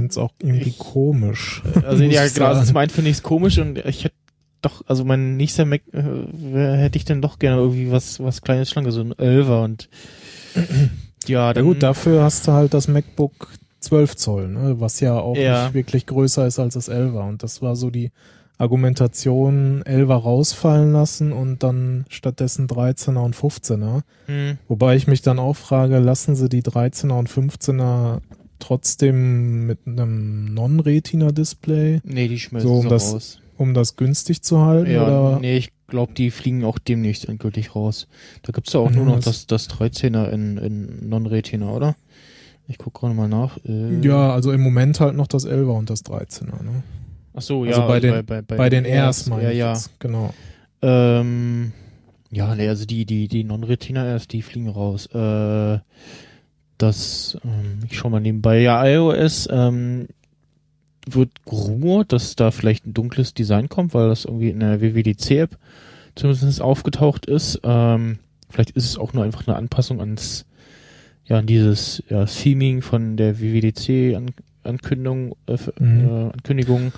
[0.00, 1.62] fände es auch irgendwie Ich- komisch.
[1.86, 2.64] also muss ja sagen.
[2.66, 4.14] zum einen finde ich es komisch und ich hätte
[4.62, 8.70] doch, also mein nächster Mac äh, hätte ich dann doch gerne irgendwie was was kleines
[8.70, 9.88] Schlanke, so ein 11er und
[11.26, 13.48] ja, Ja dann gut, dafür hast du halt das MacBook
[13.80, 14.76] 12 Zoll, ne?
[14.78, 15.64] was ja auch Ja.
[15.64, 17.26] nicht wirklich größer ist als das 11er.
[17.28, 18.10] Und das war so die
[18.58, 24.02] Argumentation, 11er rausfallen lassen und dann stattdessen 13er und 15er.
[24.26, 28.20] hm, Wobei ich mich dann auch frage, lassen sie die 13er und 15er
[28.60, 33.40] trotzdem mit einem Non-Retina-Display, nee, die schmeißen So, um das raus.
[33.56, 34.90] um das günstig zu halten?
[34.92, 35.38] Ja, oder?
[35.40, 38.06] nee, ich glaube, die fliegen auch demnächst endgültig raus.
[38.42, 41.96] Da gibt's ja auch nur Mhm, noch das- das, das 13er in, in Non-Retina, oder?
[42.68, 43.58] Ich guck gerade mal nach.
[43.64, 46.62] Äh, Ja, also im Moment halt noch das 11er und das 13er.
[46.62, 46.82] Ne?
[47.34, 47.86] Ach so, also ja.
[47.86, 49.72] bei den- Bei den Airs meine Ja, ich ja.
[49.72, 49.90] jetzt.
[49.98, 50.32] Genau.
[50.82, 51.72] Ähm,
[52.30, 55.06] ja, nee, also die, die, die Non-Retina Airs, die fliegen raus.
[55.12, 55.78] Äh,
[56.82, 58.60] das, ähm, ich schau mal nebenbei.
[58.60, 60.08] Ja, iOS, ähm,
[61.06, 65.56] wird gerumort, dass da vielleicht ein dunkles Design kommt, weil das irgendwie in der WWDC-App
[66.14, 67.60] zumindest aufgetaucht ist.
[67.64, 70.44] Ähm, vielleicht ist es auch nur einfach eine Anpassung ans,
[71.24, 76.08] ja, an dieses ja, Theming von der WWDC-Ankündigung, äh, Mhm.
[76.08, 76.92] äh, Ankündigung.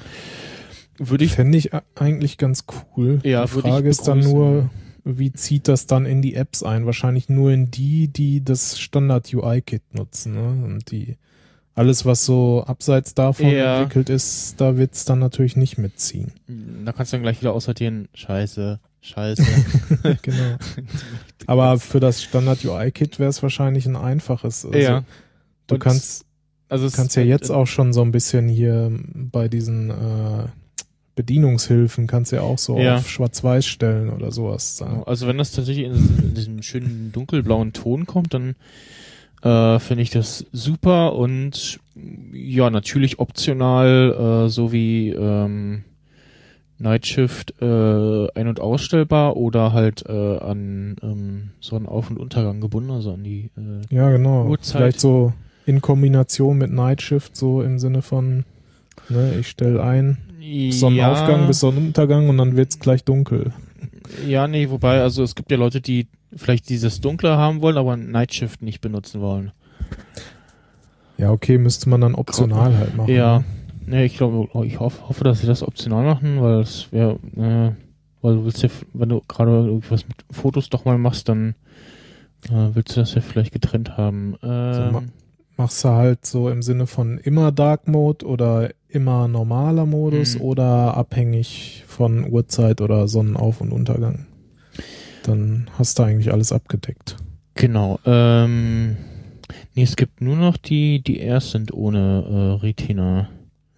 [0.99, 2.65] Würde ich Fände ich eigentlich ganz
[2.97, 3.21] cool.
[3.25, 4.71] Ja, die Frage ist dann nur,
[5.05, 6.87] wie zieht das dann in die Apps ein?
[6.87, 10.35] Wahrscheinlich nur in die, die das Standard-UI-Kit nutzen.
[10.35, 10.65] Ne?
[10.65, 11.17] Und die
[11.75, 13.81] alles, was so abseits davon Ja.
[13.81, 16.31] entwickelt ist, da wird's dann natürlich nicht mitziehen.
[16.85, 18.09] Da kannst du dann gleich wieder aussortieren.
[18.15, 19.43] Scheiße, scheiße.
[20.23, 20.57] genau.
[21.47, 24.67] Aber für das Standard-UI-Kit wäre es wahrscheinlich ein einfaches.
[24.67, 25.05] Also ja.
[25.67, 26.27] Du Und kannst,
[26.69, 30.45] Also es kannst ja jetzt auch schon so ein bisschen hier bei diesen äh,
[31.15, 32.97] Bedienungshilfen kannst ja auch so Ja.
[32.97, 34.77] auf Schwarz-Weiß stellen oder sowas.
[34.79, 35.03] sagen.
[35.07, 38.55] Also wenn das tatsächlich in, in diesem schönen dunkelblauen Ton kommt, dann
[39.43, 41.81] äh, finde ich das super und
[42.33, 45.85] ja, natürlich optional, äh, so wie ähm,
[46.79, 47.65] Nightshift äh,
[48.35, 53.51] ein- und ausstellbar oder halt äh, an ähm, Sonnenauf- und Untergang gebunden, also an die
[53.57, 54.47] äh, Ja, genau.
[54.49, 54.79] Uhrzeit.
[54.81, 55.33] Vielleicht so
[55.67, 58.45] in Kombination mit Nightshift, so im Sinne von,
[59.09, 60.19] ne, ich stelle ein,
[60.71, 63.53] Sonnenaufgang ja, bis Sonnenuntergang und dann wird's gleich dunkel.
[64.27, 67.97] Ja, nee, wobei, also es gibt ja Leute, die vielleicht dieses Dunkle haben wollen, aber
[67.97, 69.53] Nightshift nicht benutzen wollen.
[71.19, 73.13] Ja, okay, müsste man dann optional halt machen.
[73.13, 73.45] Ja,
[73.87, 77.73] nee, ich glaube, ich hoffe, hoffe, dass sie das optional machen, weil es wäre, äh,
[78.23, 81.55] weil du willst ja, wenn du gerade irgendwas mit Fotos doch mal machst, dann
[82.49, 84.37] äh, willst du das ja vielleicht getrennt haben.
[84.43, 85.13] Ähm,
[85.57, 90.41] Machst du halt so im Sinne von immer Dark Mode oder immer normaler Modus Mhm.
[90.43, 94.27] oder abhängig von Uhrzeit oder Sonnenauf- und Untergang.
[95.25, 97.17] Dann hast du eigentlich alles abgedeckt.
[97.55, 97.99] genau.
[98.07, 98.97] Ähm,
[99.75, 103.29] nee, es gibt nur noch die, die erst sind ohne äh, Retina.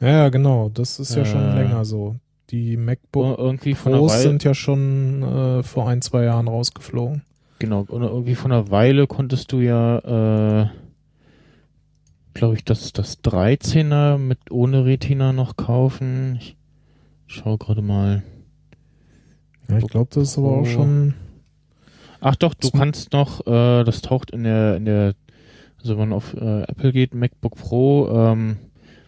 [0.01, 0.71] Ja, ja, genau.
[0.73, 1.55] Das ist ja schon Äh.
[1.63, 2.17] länger so.
[2.51, 7.23] Die MacBook Ir- irgendwie von Pros sind ja schon äh, vor ein, zwei Jahren rausgeflogen.
[7.59, 10.67] Genau, oder irgendwie von einer Weile konntest du ja, äh,
[12.35, 16.37] glaube ich, das, das 13er mit ohne Retina noch kaufen.
[16.40, 16.57] Ich
[17.27, 18.23] schau gerade mal.
[19.68, 21.14] Ja, ich glaube, das ist aber auch schon.
[22.20, 25.14] Ach doch, du kannst noch, äh, das taucht in der, in der,
[25.79, 28.57] also wenn man auf äh, Apple geht, MacBook Pro, ähm,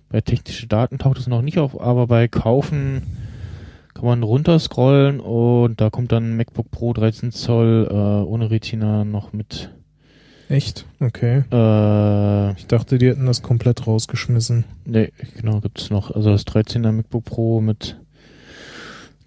[0.09, 3.03] bei technische Daten taucht es noch nicht auf, aber bei Kaufen
[3.95, 9.33] kann man runterscrollen und da kommt dann MacBook Pro 13 Zoll äh, ohne Retina noch
[9.33, 9.71] mit.
[10.49, 10.87] Echt?
[11.01, 11.43] Okay.
[11.51, 14.65] Äh, Ich dachte, die hätten das komplett rausgeschmissen.
[14.85, 16.11] Ne, genau, gibt's noch.
[16.13, 17.97] Also das 13er MacBook Pro mit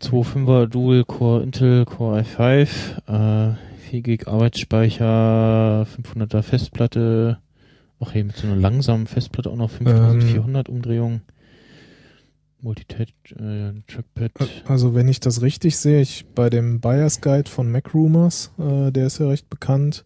[0.02, 3.56] 2.5er Dual Core Intel Core i5, äh,
[3.90, 7.40] 4 GB Arbeitsspeicher, 500er Festplatte,
[8.00, 11.22] ach hey, mit so einer langsamen Festplatte auch noch 5400 Umdrehungen.
[12.62, 13.08] Multitouch,
[13.40, 14.32] äh, Trackpad.
[14.68, 19.08] Also, wenn ich das richtig sehe, ich bei dem Buyers Guide von MacRumors, äh, der
[19.08, 20.04] ist ja recht bekannt,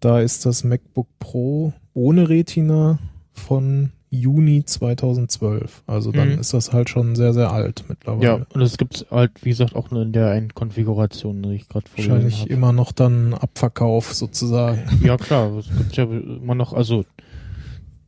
[0.00, 2.98] da ist das MacBook Pro ohne Retina
[3.32, 5.82] von Juni 2012.
[5.86, 6.38] Also dann Mhm.
[6.40, 8.46] ist das halt schon sehr, sehr alt Ja, mittlerweile.
[8.54, 11.88] und das gibt's halt, wie gesagt, auch nur in der einen Konfiguration, die ich gerade
[11.88, 12.50] vorgelesen Wahrscheinlich habe.
[12.52, 14.80] immer noch dann Abverkauf sozusagen.
[15.02, 17.04] Ja, klar, es gibt ja immer noch, also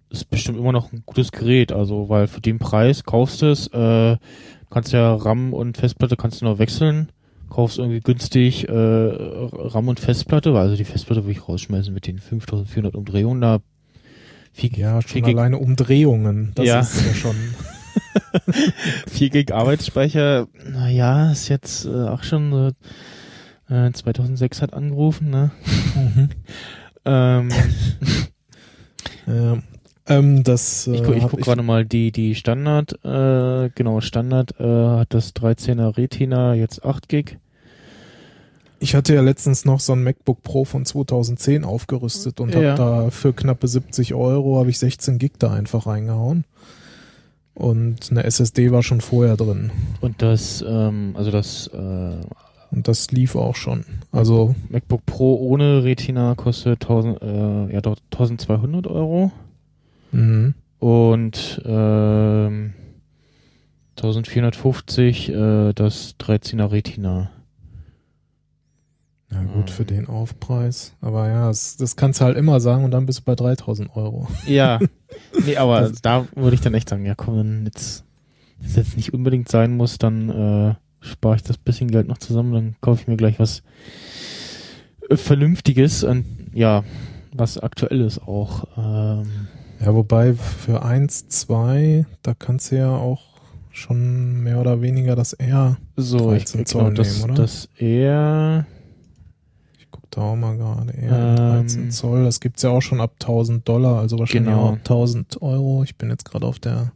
[0.09, 3.68] ist bestimmt immer noch ein gutes Gerät, also weil für den Preis kaufst du es,
[3.68, 4.16] äh,
[4.70, 7.11] kannst ja RAM und Festplatte kannst du noch wechseln,
[7.50, 12.06] kaufst irgendwie günstig äh, RAM und Festplatte, weil also die Festplatte will ich rausschmeißen mit
[12.06, 13.58] den 5400 Umdrehungen da.
[14.52, 16.80] Viel, ja, schon alleine Umdrehungen, das ja.
[16.80, 17.36] ist ja schon
[19.08, 22.72] 4 Gig Arbeitsspeicher, naja, ist jetzt äh, auch schon
[23.68, 25.52] äh, 2006 hat angerufen, ne?
[25.94, 26.28] Mhm.
[27.04, 27.50] ähm,
[29.26, 29.58] ja.
[30.11, 34.64] Ähm, das, äh, ich gucke guck gerade mal die, die Standard, äh, genau, Standard äh,
[34.64, 37.38] hat das 13er Retina jetzt 8 Gig.
[38.81, 42.73] Ich hatte ja letztens noch so ein MacBook Pro von 2010 aufgerüstet und ja.
[42.73, 46.44] habe da für knappe 70 Euro habe ich 16 Gig da einfach reingehauen.
[47.55, 49.70] Und eine SSD war schon vorher drin.
[50.01, 52.25] Und das, ähm, also das äh,
[52.70, 53.85] und das lief auch schon.
[54.12, 57.81] Also MacBook Pro ohne Retina kostet 1000, äh, ja,
[58.12, 59.33] 1200 Euro.
[60.12, 60.55] Mhm.
[60.79, 62.73] Und ähm,
[63.96, 67.31] 1450 äh, das 13er Retina.
[69.31, 70.94] Ja gut, für den Aufpreis.
[71.01, 73.94] Aber ja, das, das kannst du halt immer sagen und dann bist du bei 3000
[73.94, 74.27] Euro.
[74.46, 74.81] Ja,
[75.46, 78.05] nee, aber das, da würde ich dann echt sagen, ja komm, wenn jetzt,
[78.64, 82.53] es jetzt nicht unbedingt sein muss, dann äh, spare ich das bisschen Geld noch zusammen,
[82.53, 83.62] dann kaufe ich mir gleich was
[85.09, 86.83] äh, Vernünftiges und ja,
[87.33, 88.64] was Aktuelles auch.
[88.77, 89.49] Ähm,
[89.81, 93.23] ja, wobei für 1, 2, da kannst du ja auch
[93.71, 97.43] schon mehr oder weniger das R so, 13 ich, Zoll das, nehmen, oder?
[97.43, 98.66] Das R.
[99.79, 100.93] Ich guck da auch mal gerade.
[100.93, 104.71] R ähm, 13 Zoll, das gibt's ja auch schon ab 1000 Dollar, also wahrscheinlich genau.
[104.71, 105.83] auch 1000 Euro.
[105.83, 106.93] Ich bin jetzt gerade auf der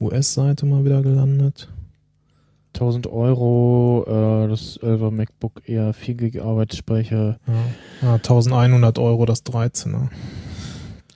[0.00, 1.68] US-Seite mal wieder gelandet.
[2.74, 7.38] 1000 Euro, äh, das 11er MacBook eher 4 GB Arbeitsspeicher.
[7.46, 7.54] Ja.
[8.02, 10.08] ja, 1100 Euro das 13er.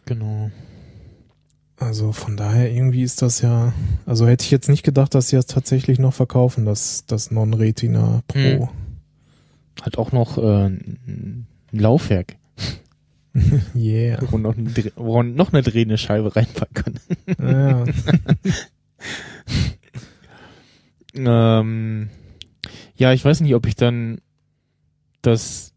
[0.05, 0.51] Genau.
[1.77, 3.73] Also von daher irgendwie ist das ja,
[4.07, 8.23] also hätte ich jetzt nicht gedacht, dass sie das tatsächlich noch verkaufen, das, das Non-Retina
[8.29, 8.39] Pro.
[8.39, 8.69] Hm.
[9.83, 12.37] Hat auch noch äh, ein Laufwerk.
[13.75, 14.19] yeah.
[14.31, 16.95] Wo, noch, ein, wo noch eine drehende Scheibe reinpacken kann.
[17.41, 17.85] Ja.
[21.51, 22.11] ähm,
[22.97, 24.21] ja, ich weiß nicht, ob ich dann
[25.23, 25.74] das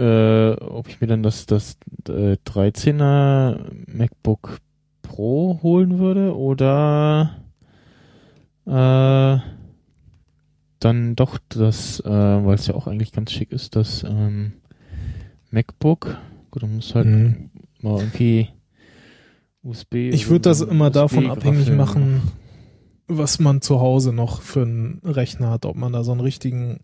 [0.00, 1.76] äh, ob ich mir dann das, das
[2.08, 4.58] äh, 13er MacBook
[5.02, 7.36] Pro holen würde oder
[8.66, 9.38] äh,
[10.78, 14.54] dann doch das, äh, weil es ja auch eigentlich ganz schick ist, das ähm,
[15.50, 16.16] MacBook.
[16.50, 17.50] Gut, dann muss halt mhm.
[17.82, 18.48] mal irgendwie
[19.62, 19.94] USB.
[20.12, 22.22] Ich würde das immer davon abhängig machen,
[23.06, 26.80] was man zu Hause noch für einen Rechner hat, ob man da so einen richtigen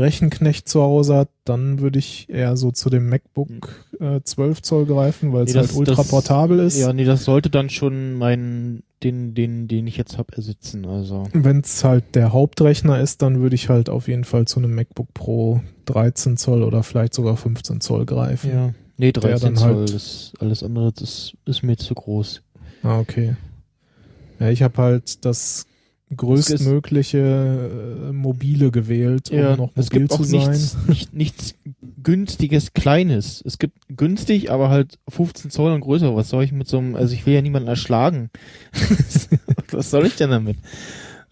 [0.00, 4.86] Rechenknecht zu Hause hat, dann würde ich eher so zu dem MacBook äh, 12 Zoll
[4.86, 6.78] greifen, weil es nee, halt ultra das, portabel ist.
[6.78, 10.86] Ja, nee, das sollte dann schon meinen, den, den, den ich jetzt habe, ersetzen.
[10.86, 11.24] Also.
[11.32, 14.74] Wenn es halt der Hauptrechner ist, dann würde ich halt auf jeden Fall zu einem
[14.74, 18.50] MacBook Pro 13 Zoll oder vielleicht sogar 15 Zoll greifen.
[18.50, 18.74] Ja.
[18.98, 22.42] Nee, 13 Zoll, halt das, alles andere das ist mir zu groß.
[22.82, 23.36] Ah, okay.
[24.38, 25.66] Ja, ich habe halt das
[26.14, 27.18] größtmögliche
[28.08, 30.50] äh, mobile gewählt, um ja, noch mobil es gibt zu auch sein.
[30.50, 31.54] Nichts, nicht, nichts
[32.02, 33.42] günstiges Kleines.
[33.44, 36.14] Es gibt günstig, aber halt 15 Zoll und größer.
[36.14, 38.30] Was soll ich mit so einem, also ich will ja niemanden erschlagen.
[39.70, 40.58] was soll ich denn damit?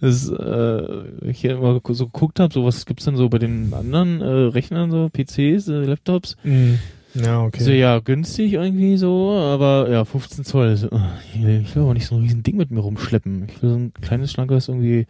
[0.01, 3.73] Das, äh, ich hier immer so geguckt habe, so was gibt's denn so bei den
[3.73, 6.37] anderen äh, Rechnern, so PCs, äh, Laptops?
[6.43, 6.81] Mhm.
[7.15, 7.63] Ja, okay.
[7.63, 10.77] So, ja, günstig irgendwie so, aber ja, 15 Zoll.
[10.77, 10.89] So,
[11.35, 11.43] ich
[11.75, 13.49] will aber nicht so ein riesen Ding mit mir rumschleppen.
[13.49, 15.07] Ich will so ein kleines, schlankes irgendwie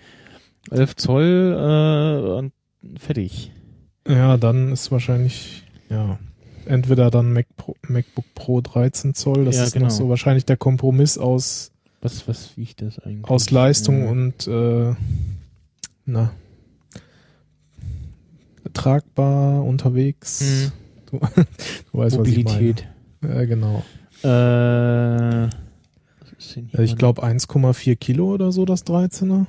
[0.70, 2.52] 11 Zoll äh, und
[2.98, 3.52] fertig.
[4.06, 6.18] Ja, dann ist wahrscheinlich, ja,
[6.66, 9.86] entweder dann Mac Pro, MacBook Pro 13 Zoll, das ja, ist genau.
[9.86, 11.70] noch so wahrscheinlich der Kompromiss aus
[12.04, 13.30] was, was wiegt das eigentlich?
[13.30, 14.10] Aus Leistung ja.
[14.10, 14.94] und äh,
[16.04, 16.34] na
[18.74, 20.42] tragbar unterwegs.
[20.42, 20.72] Mhm.
[21.20, 21.42] Du,
[21.92, 22.86] du weißt, Mobilität.
[23.20, 23.34] was ich meine.
[23.34, 23.82] Ja, genau.
[24.22, 25.46] Äh,
[26.82, 29.46] ich glaube 1,4 Kilo oder so, das 13er.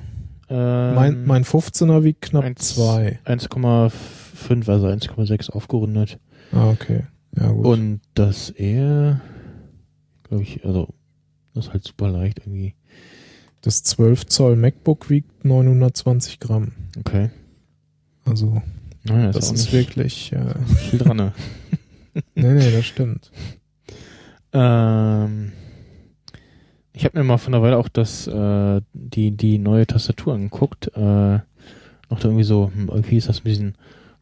[0.47, 3.19] Ähm, mein, mein 15er wiegt knapp 2.
[3.25, 6.19] 1,5, also 1,6 aufgerundet.
[6.51, 7.03] Ah, okay.
[7.37, 7.65] Ja, gut.
[7.65, 9.21] Und das eher,
[10.23, 10.89] glaube ich, also,
[11.53, 12.75] das ist halt super leicht irgendwie.
[13.61, 16.73] Das 12 Zoll MacBook wiegt 920 Gramm.
[16.99, 17.31] Okay.
[18.23, 18.61] Also,
[19.05, 20.55] naja, das ist, ist wirklich äh,
[20.89, 21.17] viel dran.
[21.17, 21.33] Ne?
[22.35, 23.31] nee, nee, das stimmt.
[24.53, 25.51] Ähm,
[26.93, 30.87] ich habe mir mal von der Weile auch das, äh, die, die neue Tastatur angeguckt.
[30.95, 30.99] Äh,
[32.09, 33.75] noch da irgendwie so, hm, irgendwie ist das mit diesen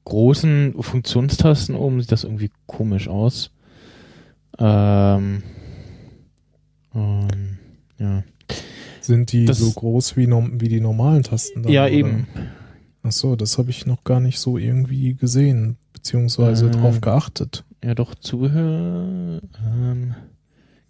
[0.05, 3.51] großen Funktionstasten oben, sieht das irgendwie komisch aus.
[4.59, 5.43] Ähm,
[6.95, 7.57] ähm,
[7.99, 8.23] ja.
[9.01, 11.63] Sind die Das- so groß wie, wie die normalen Tasten?
[11.63, 11.91] dann, ja, oder?
[11.91, 12.27] eben.
[13.03, 17.65] Ach so, das habe ich noch gar nicht so irgendwie gesehen, beziehungsweise Äh, drauf geachtet.
[17.83, 19.41] Ja, doch, Zubehör.
[19.65, 20.15] Ähm,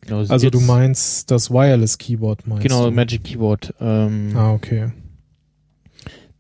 [0.02, 2.92] genau, Also du jetzt- meinst das Wireless Keyboard meinst Genau, du?
[2.92, 3.74] Magic Keyboard.
[3.80, 4.92] Ähm, Ah, okay.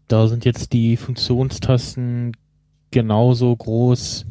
[0.07, 2.33] Da sind jetzt die Funktionstasten
[2.91, 4.25] genauso groß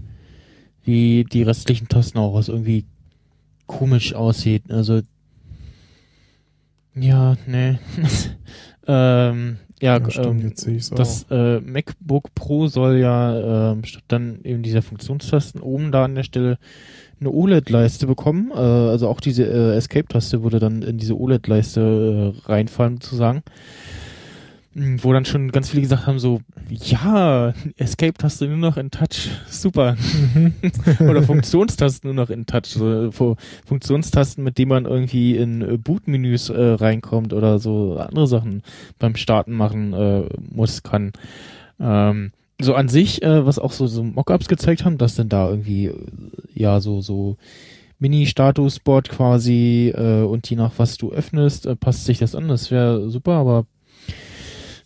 [0.85, 2.85] wie die restlichen Tasten auch, was irgendwie
[3.67, 4.71] komisch aussieht.
[4.71, 5.01] Also
[6.95, 7.79] ja, nee.
[8.87, 14.41] ähm, ja, Ja, stimmt, ähm, jetzt das äh, MacBook Pro soll ja ähm, statt dann
[14.45, 16.59] eben dieser Funktionstasten oben da an der Stelle
[17.19, 18.51] eine OLED-Leiste bekommen.
[18.53, 23.43] Äh, also auch diese äh, Escape-Taste würde dann in diese OLED-Leiste äh, reinfallen, sozusagen.
[24.75, 29.97] Wo dann schon ganz viele gesagt haben, so, ja, Escape-Taste nur noch in Touch, super.
[30.35, 30.55] Mhm.
[31.01, 32.67] Oder Funktionstasten nur noch in Touch.
[32.69, 38.27] So, Fu- Funktionstasten, mit denen man irgendwie in äh, Bootmenüs äh, reinkommt oder so andere
[38.27, 38.63] Sachen
[38.99, 41.13] beim Starten machen äh, muss, kann.
[41.79, 45.51] Ähm, so an sich, äh, was auch so, so Mockups gezeigt haben, dass denn da
[45.51, 45.95] irgendwie, äh,
[46.55, 47.37] ja, so, so
[47.99, 52.49] Mini-Statusboard quasi äh, und je nach was du öffnest, äh, passt sich das an.
[52.49, 53.67] Das wäre super, aber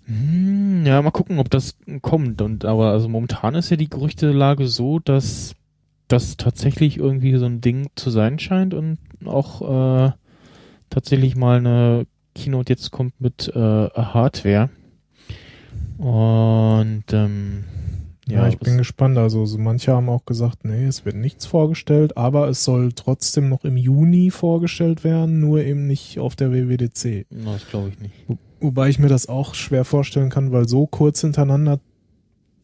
[0.06, 2.40] hm, ja, mal gucken, ob das kommt.
[2.40, 5.54] Und aber also momentan ist ja die Gerüchtelage so, dass
[6.08, 10.12] das tatsächlich irgendwie so ein Ding zu sein scheint und auch äh,
[10.90, 13.58] tatsächlich mal eine Keynote jetzt kommt mit äh,
[13.90, 14.70] Hardware.
[15.98, 17.64] Und ähm,
[18.28, 19.18] Ja, ja, ich bin gespannt.
[19.18, 23.48] Also so manche haben auch gesagt, nee, es wird nichts vorgestellt, aber es soll trotzdem
[23.48, 27.26] noch im Juni vorgestellt werden, nur eben nicht auf der WWDC.
[27.30, 28.14] Na, das glaube ich nicht.
[28.66, 31.78] Wobei ich mir das auch schwer vorstellen kann, weil so kurz hintereinander,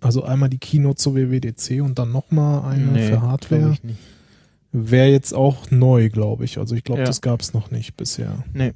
[0.00, 3.76] also einmal die Keynote zur WWDC und dann nochmal eine Nee, für Hardware,
[4.72, 6.58] wäre jetzt auch neu, glaube ich.
[6.58, 7.06] Also ich glaube, Ja.
[7.06, 8.42] das gab es noch nicht bisher.
[8.52, 8.72] Nee.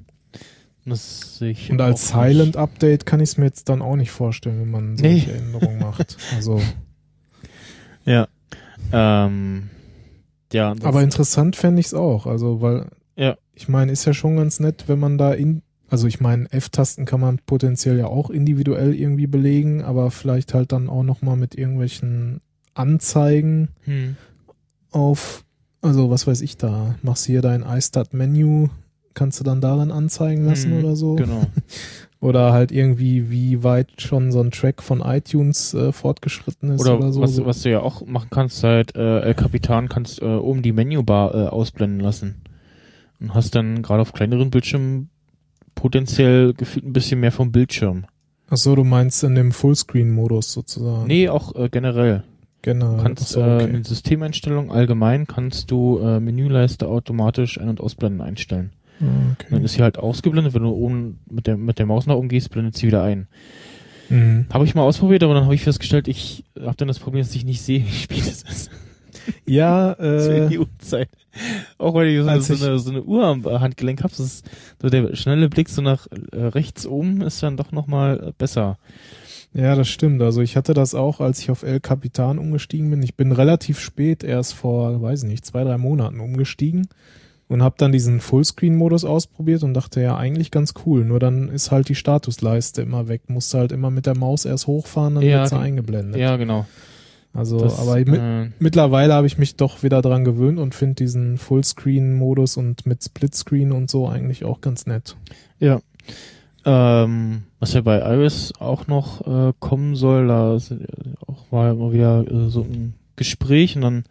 [0.84, 2.30] Das sehe ich Und als auch nicht.
[2.36, 5.18] Silent Update kann ich es mir jetzt dann auch nicht vorstellen, wenn man Nee.
[5.18, 6.16] solche Änderungen macht.
[6.36, 6.60] Also,
[8.04, 8.28] Ja.
[8.92, 9.68] Ähm,
[10.52, 12.26] ja, aber interessant fände ich es auch.
[12.26, 13.36] Also, weil Ja.
[13.54, 17.04] ich meine, ist ja schon ganz nett, wenn man da in, also ich meine, F-Tasten
[17.04, 21.54] kann man potenziell ja auch individuell irgendwie belegen, aber vielleicht halt dann auch nochmal mit
[21.54, 22.40] irgendwelchen
[22.74, 24.16] Anzeigen hm.
[24.90, 25.44] auf,
[25.82, 28.68] also was weiß ich da, machst hier dein iStart-Menü,
[29.14, 31.14] kannst du dann darin anzeigen lassen Hm, oder so.
[31.16, 31.46] Genau.
[32.18, 36.96] Oder halt irgendwie, wie weit schon so ein Track von iTunes äh, fortgeschritten ist oder,
[36.96, 37.20] Oder so.
[37.20, 40.72] was, was du ja auch machen kannst, halt äh, El Capitan kannst äh, oben die
[40.72, 42.36] Menübar äh, ausblenden lassen.
[43.20, 45.10] Und hast dann gerade auf kleineren Bildschirmen
[45.76, 48.06] potenziell gefühlt ein bisschen mehr vom Bildschirm.
[48.50, 51.06] Ach so, du meinst in dem Fullscreen-Modus sozusagen.
[51.06, 52.24] Nee, auch äh, generell.
[52.62, 52.96] genau.
[52.96, 53.64] Du kannst so, äh, okay.
[53.66, 58.72] in den Systemeinstellungen allgemein kannst du äh, Menüleiste automatisch ein- und ausblenden einstellen.
[59.00, 59.04] Ah,
[59.50, 59.64] Dann okay.
[59.64, 62.50] ist sie halt ausgeblendet, wenn du oben mit der, mit der Maus nach oben gehst,
[62.50, 63.28] blendet sie wieder ein.
[64.08, 64.46] Mhm.
[64.52, 67.34] Habe ich mal ausprobiert, aber dann habe ich festgestellt, ich habe dann das Problem, dass
[67.34, 68.70] ich nicht sehe, wie spät es ist.
[69.46, 71.08] Ja, äh, die Uhrzeit.
[71.78, 74.24] Auch weil ich so, als so, eine, so eine Uhr am Handgelenk habe, so
[74.82, 78.78] der schnelle Blick so nach äh, rechts oben ist dann doch nochmal besser.
[79.52, 80.22] ja, das stimmt.
[80.22, 83.02] Also ich hatte das auch, als ich auf El Capitan umgestiegen bin.
[83.02, 86.88] Ich bin relativ spät, erst vor, weiß ich nicht, zwei, drei Monaten umgestiegen
[87.48, 91.04] und habe dann diesen Fullscreen-Modus ausprobiert und dachte, ja, eigentlich ganz cool.
[91.04, 93.22] Nur dann ist halt die Statusleiste immer weg.
[93.28, 96.20] Musst halt immer mit der Maus erst hochfahren, dann Ja, wird sie eingeblendet.
[96.20, 96.66] Ja, genau.
[97.36, 100.94] Also, Das, aber mit, äh, mittlerweile habe ich mich doch wieder dran gewöhnt und finde
[100.94, 105.16] diesen Fullscreen-Modus und mit Splitscreen und so eigentlich auch ganz nett.
[105.58, 105.80] ja.
[106.68, 110.58] Ähm, was ja bei iOS auch noch äh, kommen soll, da
[111.26, 114.04] auch mal immer wieder äh, so ein Gespräch und dann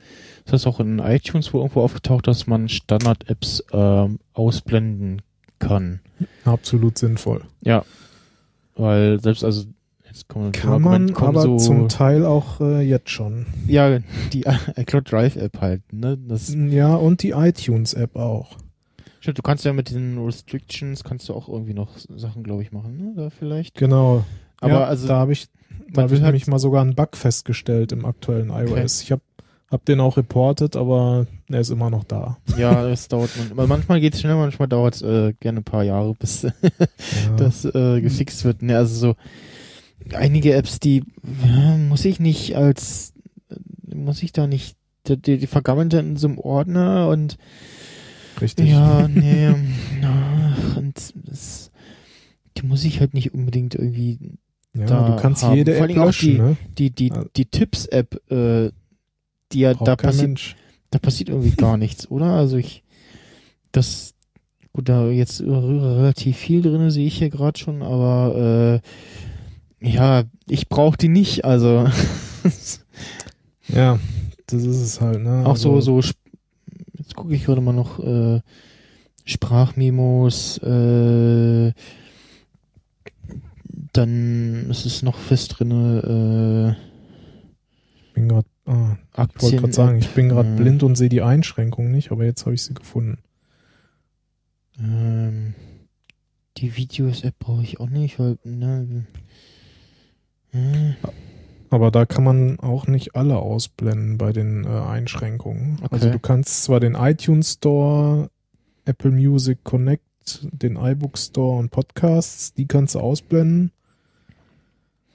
[0.46, 5.22] ist das auch in iTunes wohl irgendwo aufgetaucht, dass man Standard-Apps ähm, ausblenden
[5.60, 6.00] kann.
[6.44, 7.42] Absolut sinnvoll.
[7.62, 7.84] Ja.
[8.76, 9.66] Weil selbst, also,
[10.28, 13.46] kommen Kann man kommen aber so, zum Teil auch äh, jetzt schon.
[13.68, 14.00] Ja,
[14.34, 14.46] die
[14.76, 16.18] iCloud Drive App halt, ne?
[16.18, 18.58] Das, Ja, und die iTunes-App auch.
[19.20, 22.72] stimmt, du kannst ja mit den Restrictions kannst du auch irgendwie noch Sachen, glaube ich,
[22.72, 23.14] machen, ne?
[23.16, 23.76] Da vielleicht.
[23.76, 24.24] Genau.
[24.62, 25.48] Aber ja, also, da habe ich,
[25.94, 29.02] da habe ich halt- nämlich mal sogar einen Bug festgestellt im aktuellen iOS.
[29.04, 29.22] Ich habe
[29.70, 32.38] hab den auch reportet, aber er ist immer noch da.
[32.58, 36.14] ja, es dauert, man, manchmal geht's schnell, manchmal dauert es äh, gerne ein paar Jahre,
[36.18, 36.52] bis Ja.
[37.36, 38.62] das äh, gefixt wird.
[38.62, 39.16] Ne, also so
[40.14, 41.04] einige Apps, die
[41.46, 43.14] ja, muss ich nicht als,
[43.94, 44.76] muss ich da nicht,
[45.08, 47.38] die, die, die vergammeln dann in so einem Ordner und
[48.42, 48.70] Richtig.
[48.70, 49.54] Ja, nee.
[50.04, 51.72] ach, und das,
[52.58, 54.20] die muss ich halt nicht unbedingt irgendwie.
[54.74, 55.56] Ja, da du kannst haben.
[55.56, 56.58] jede Vor App löschen, die- ne?
[56.78, 58.72] Die, die, Also- die Tipps-App, äh,
[59.54, 60.56] die ja Braucht da passiert, Mensch.
[60.92, 62.26] da passiert irgendwie gar nichts, oder?
[62.34, 62.84] Also ich,
[63.72, 64.14] das,
[64.74, 68.88] gut, da jetzt relativ viel drin sehe ich hier gerade schon, aber äh,
[69.86, 71.88] ja, ich brauche die nicht, also.
[73.68, 74.00] ja,
[74.48, 75.44] das ist es halt, ne?
[75.46, 76.10] Auch also, so, so,
[76.98, 78.42] jetzt gucke ich gerade mal noch, äh,
[79.26, 81.74] Sprachmemos, äh,
[83.94, 86.86] dann ist es noch fest drinne, äh,
[88.08, 88.98] ich bin gerade, ah,
[89.36, 92.26] ich wollte gerade sagen, ich bin gerade äh, blind und sehe die Einschränkung nicht, aber
[92.26, 93.18] jetzt habe ich sie gefunden.
[94.80, 95.54] Ähm,
[96.58, 99.06] die Videos-App brauche ich auch nicht, weil, ne,
[100.56, 100.96] äh.
[101.70, 105.80] Aber da kann man auch nicht alle ausblenden bei den äh, Einschränkungen.
[105.82, 105.88] Okay.
[105.92, 108.30] Also du kannst zwar den iTunes Store,
[108.86, 113.72] Apple Music Connect, den iBook Store und Podcasts, die kannst du ausblenden.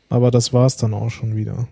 [0.09, 1.68] Aber das war's dann auch schon wieder.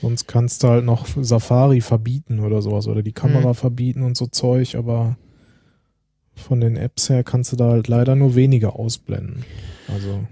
[0.00, 3.54] Sonst kannst du halt noch Safari verbieten oder sowas oder die Kamera mhm.
[3.54, 5.16] verbieten und so Zeug, aber
[6.34, 9.44] von den Apps her kannst du da halt leider nur weniger ausblenden.
[9.88, 10.26] Also.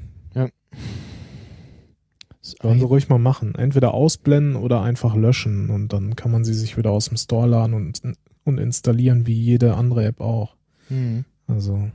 [2.40, 3.54] Sollen sie ruhig mal machen.
[3.54, 7.46] Entweder ausblenden oder einfach löschen und dann kann man sie sich wieder aus dem Store
[7.46, 8.00] laden und,
[8.44, 10.56] und installieren, wie jede andere App auch.
[10.88, 11.24] Mhm.
[11.46, 11.90] Also.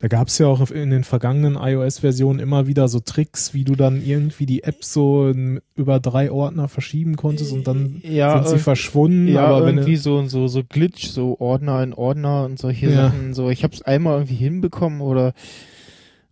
[0.00, 3.76] Da gab es ja auch in den vergangenen iOS-Versionen immer wieder so Tricks, wie du
[3.76, 5.30] dann irgendwie die App so
[5.74, 9.28] über drei Ordner verschieben konntest und dann ja, sind sie verschwunden.
[9.28, 13.08] Ja, aber irgendwie so so so Glitch, so Ordner in Ordner und solche ja.
[13.08, 13.34] Sachen.
[13.34, 15.34] So, ich habe es einmal irgendwie hinbekommen oder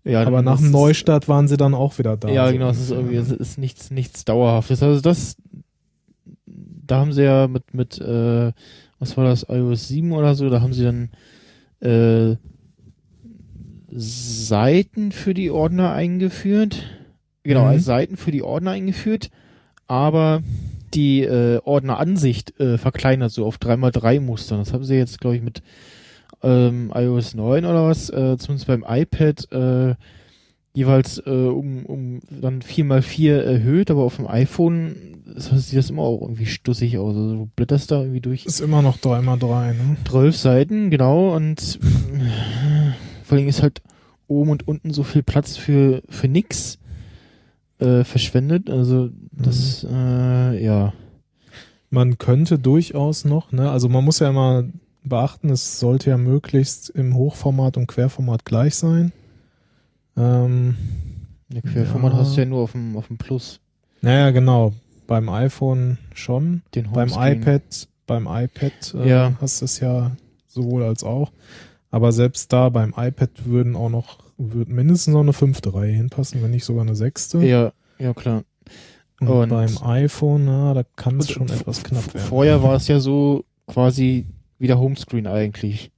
[0.08, 2.28] ja, aber nach dem Neustart waren sie dann auch wieder da.
[2.28, 4.82] Ja, so genau, es ist irgendwie, es ist nichts, nichts Dauerhaftes.
[4.82, 5.36] Also das,
[6.46, 8.52] da haben sie ja mit, mit, äh,
[8.98, 11.10] was war das, iOS 7 oder so, da haben sie dann,
[11.80, 12.36] äh,
[13.90, 16.84] Seiten für die Ordner eingeführt.
[17.42, 17.68] Genau, mhm.
[17.68, 19.30] als Seiten für die Ordner eingeführt,
[19.86, 20.42] aber
[20.94, 24.58] die äh, Ordneransicht äh, verkleinert so auf 3x3 Mustern.
[24.58, 25.62] Das haben sie jetzt, glaube ich, mit
[26.42, 29.94] ähm, iOS 9 oder was, äh, zumindest beim iPad, äh,
[30.72, 36.22] jeweils äh, um, um dann 4x4 erhöht, aber auf dem iPhone sieht das immer auch
[36.22, 37.16] irgendwie stussig aus.
[37.16, 38.46] Also du blätterst da irgendwie durch.
[38.46, 39.96] Ist immer noch 3x3, ne?
[40.08, 41.78] 12 Seiten, genau, und
[43.24, 43.82] vor allem ist halt
[44.28, 46.78] oben und unten so viel Platz für, für nix
[47.78, 48.70] äh, verschwendet.
[48.70, 49.96] Also das, mhm.
[49.96, 50.92] äh, ja.
[51.90, 54.64] Man könnte durchaus noch, ne, also man muss ja immer
[55.08, 59.12] beachten, es sollte ja möglichst im Hochformat und Querformat gleich sein.
[60.16, 60.76] Ähm,
[61.52, 62.18] ja, Querformat ja.
[62.18, 63.60] hast du ja nur auf dem, auf dem Plus.
[64.00, 64.72] Naja, genau.
[65.06, 66.62] Beim iPhone schon.
[66.74, 69.32] Den beim iPad, beim iPad äh, ja.
[69.40, 70.12] hast du es ja
[70.46, 71.32] sowohl als auch.
[71.90, 76.42] Aber selbst da beim iPad würden auch noch, würden mindestens noch eine fünfte Reihe hinpassen,
[76.42, 77.38] wenn nicht sogar eine sechste.
[77.38, 78.42] Ja, ja klar.
[79.20, 82.26] Und, und beim iPhone, na, da kann es schon etwas knapp werden.
[82.26, 84.26] Vorher war es ja so quasi
[84.58, 85.90] wie der Homescreen eigentlich.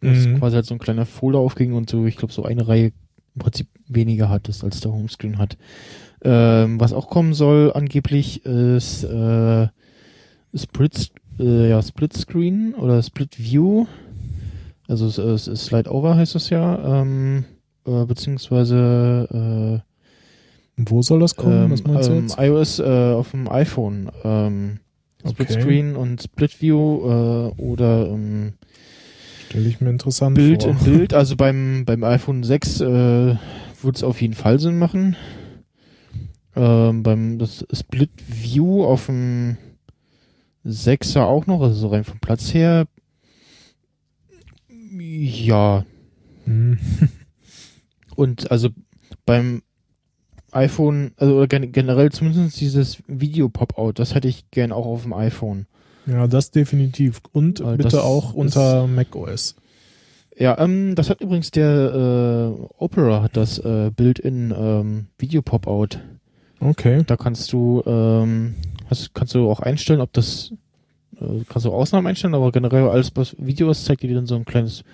[0.00, 0.38] Dass mhm.
[0.38, 2.92] quasi halt so ein kleiner Folder aufging und so, ich glaube, so eine Reihe
[3.34, 5.56] im Prinzip weniger hattest, als der Homescreen hat.
[6.22, 9.68] Ähm, was auch kommen soll, angeblich, ist äh,
[10.54, 13.86] Split, äh, ja, Split Screen oder Split View
[14.88, 17.44] also es, es ist Slide Over heißt es ja, ähm,
[17.86, 21.64] äh, beziehungsweise äh, wo soll das kommen?
[21.64, 22.38] Ähm, Was meinst du ähm, jetzt?
[22.38, 24.10] iOS äh, auf dem iPhone.
[25.26, 25.60] Split okay.
[25.60, 28.54] Screen und Split View äh, oder ähm,
[29.48, 30.72] stelle ich mir interessant Bild vor.
[30.72, 31.14] in Bild.
[31.14, 33.38] Also beim beim iPhone 6 äh, würde
[33.94, 35.16] es auf jeden Fall Sinn machen.
[36.54, 39.56] Ähm, beim das Split View auf dem
[40.64, 42.86] 6er auch noch, also so rein vom Platz her
[44.98, 45.84] ja.
[46.44, 46.78] Hm.
[48.16, 48.70] Und also
[49.24, 49.62] beim
[50.52, 55.66] iPhone, also generell zumindest dieses Video-Pop-Out, das hätte ich gern auch auf dem iPhone.
[56.06, 57.20] Ja, das definitiv.
[57.32, 59.56] Und Weil bitte auch unter macOS.
[60.36, 65.98] Ja, ähm, das hat übrigens der äh, Opera hat das äh, Build-in ähm, Video-Pop-Out.
[66.60, 67.02] Okay.
[67.06, 68.54] Da kannst du ähm,
[68.88, 70.52] hast, kannst du auch einstellen, ob das
[71.20, 74.36] äh, kannst du Ausnahmen einstellen, aber generell alles was Video ist, zeigt dir dann so
[74.36, 74.84] ein kleines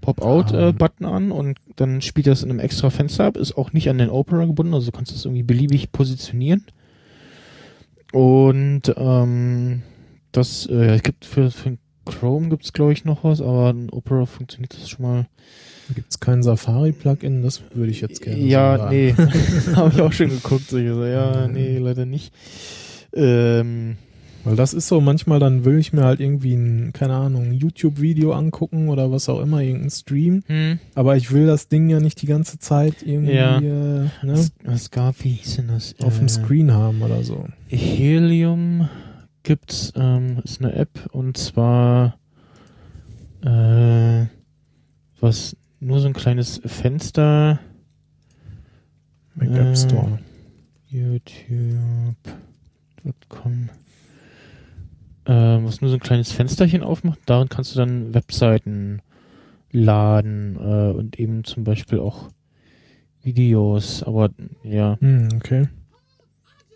[0.00, 1.10] Pop-out-Button ah.
[1.10, 3.98] äh, an und dann spielt das in einem extra Fenster ab, ist auch nicht an
[3.98, 6.64] den Opera gebunden, also du kannst das irgendwie beliebig positionieren.
[8.12, 9.82] Und ähm,
[10.32, 13.90] das, äh, es gibt für, für Chrome gibt es glaube ich noch was, aber in
[13.90, 15.26] Opera funktioniert das schon mal.
[15.94, 17.42] Gibt es kein Safari-Plugin?
[17.42, 18.90] Das würde ich jetzt gerne Ja, sagen.
[18.90, 19.14] nee.
[19.74, 20.68] Habe ich auch schon geguckt.
[20.68, 22.32] So, ja, nee, leider nicht.
[23.12, 23.96] Ähm,
[24.44, 28.32] weil das ist so, manchmal dann will ich mir halt irgendwie ein, keine Ahnung, YouTube-Video
[28.32, 30.42] angucken oder was auch immer, irgendein Stream.
[30.46, 30.78] Hm.
[30.94, 33.58] Aber ich will das Ding ja nicht die ganze Zeit irgendwie, ja.
[33.58, 34.48] äh, ne?
[34.64, 35.94] Es, gab, wie hieß denn das?
[36.02, 37.46] Auf äh, dem Screen haben oder so.
[37.68, 38.88] Helium
[39.42, 42.18] gibt's ähm, ist eine App und zwar
[43.42, 44.26] äh,
[45.20, 47.58] was nur so ein kleines Fenster
[49.34, 50.18] Mac Äh, App Store.
[50.88, 53.70] youtube.com
[55.24, 57.18] äh, was nur so ein kleines Fensterchen aufmacht.
[57.26, 59.02] Darin kannst du dann Webseiten
[59.72, 62.28] laden äh, und eben zum Beispiel auch
[63.22, 64.02] Videos.
[64.02, 64.30] Aber
[64.64, 65.68] ja, Hm, okay.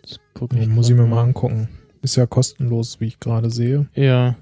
[0.01, 1.67] das guck Ja, muss ich mir mal angucken.
[2.01, 3.87] Ist ja kostenlos, wie ich gerade sehe.
[3.95, 4.35] Ja.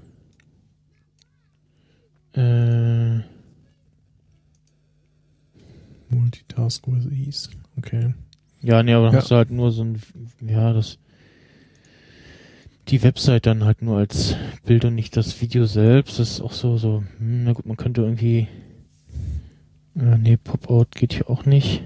[2.34, 3.20] Äh,
[6.10, 7.50] Multitask with Ease.
[7.78, 8.14] Okay.
[8.60, 9.20] ja, nee, aber dann Ja.
[9.20, 10.00] hast du halt nur so ein,
[10.46, 10.98] ja, das,
[12.88, 16.18] die Website dann halt nur als Bild und nicht das Video selbst.
[16.18, 18.48] Das ist auch so, so, hm, na gut, man könnte irgendwie,
[19.96, 21.82] äh, nee, Pop-Out geht hier auch nicht.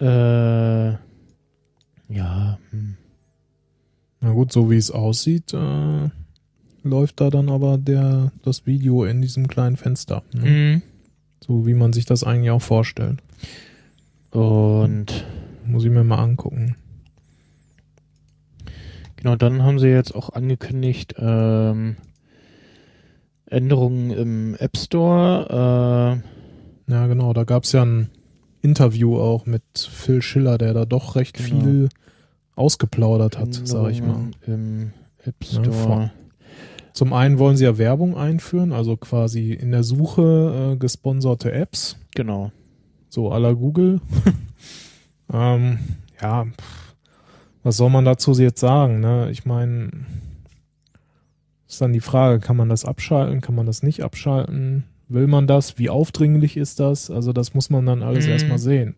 [0.00, 0.92] Äh,
[2.08, 2.96] ja, hm.
[4.20, 6.08] Na gut, so wie es aussieht, äh,
[6.82, 10.22] läuft da dann aber der, das Video in diesem kleinen Fenster.
[10.32, 10.50] Ne?
[10.50, 10.82] Mhm.
[11.46, 13.22] So wie man sich das eigentlich auch vorstellt.
[14.30, 15.24] Und
[15.66, 16.76] Muss ich mir mal angucken.
[19.16, 21.96] Genau, dann haben sie jetzt auch angekündigt, ähm,
[23.46, 26.22] Änderungen im App Store.
[26.88, 28.10] Ja, genau, da gab es ja ein
[28.62, 31.60] Interview auch mit Phil Schiller, der da doch recht Genau.
[31.64, 31.88] viel
[32.54, 34.30] ausgeplaudert Äh, hat, sag ich mal.
[34.46, 34.92] Im
[35.24, 35.72] App Ja, Store.
[35.72, 36.10] vor-
[36.92, 41.96] Zum einen wollen sie ja Werbung einführen, also quasi in der Suche äh, gesponserte Apps,
[42.14, 42.52] genau.
[43.10, 44.00] so la Google.
[45.32, 45.78] ähm,
[46.22, 46.85] ja, pff,
[47.66, 49.00] was soll man dazu jetzt sagen?
[49.00, 49.28] Ne?
[49.32, 49.90] Ich meine,
[51.68, 54.84] ist dann die Frage, kann man das abschalten, kann man das nicht abschalten?
[55.08, 55.76] Will man das?
[55.76, 57.10] Wie aufdringlich ist das?
[57.10, 58.30] Also das muss man dann alles Mhm.
[58.32, 58.94] erstmal sehen.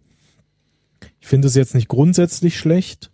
[1.20, 3.10] Ich finde es jetzt nicht grundsätzlich schlecht,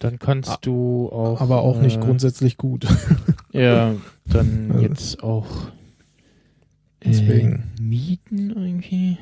[0.00, 1.40] Dann kannst du auch.
[1.40, 2.86] aber auch nicht äh, grundsätzlich gut.
[3.52, 3.94] Ja,
[4.26, 5.46] dann Also- jetzt auch.
[7.04, 7.72] Deswegen.
[7.78, 9.18] Äh, Mieten irgendwie.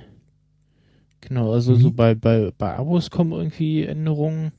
[1.21, 1.81] Genau, also Mhm.
[1.81, 4.53] so bei, bei, bei Abos kommen irgendwie Änderungen.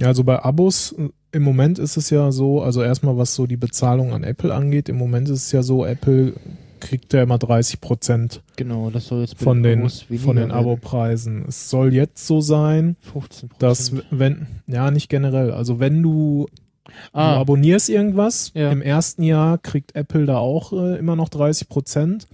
[0.00, 3.46] Ja, also bei Abos, äh, im Moment ist es ja so, also erstmal was so
[3.46, 6.32] die Bezahlung an Apple angeht, im Moment ist es ja so, Apple
[6.80, 10.50] kriegt ja immer 30 Prozent Genau, das soll jetzt bei von den, von den.
[10.50, 11.44] Abopreisen.
[11.46, 13.48] Es soll jetzt so sein, 15%.
[13.58, 16.46] dass wenn, ja, nicht generell, also wenn du,
[16.86, 18.72] du ah, abonnierst irgendwas, Ja.
[18.72, 22.26] im ersten Jahr kriegt Apple da auch äh, immer noch 30 Prozent,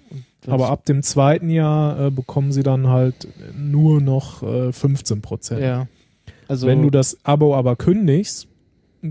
[0.46, 3.26] aber ab dem zweiten Jahr äh, bekommen sie dann halt
[3.58, 5.60] nur noch äh, 15 Prozent.
[5.60, 5.88] Ja.
[6.48, 8.48] Also, Wenn du das Abo aber kündigst,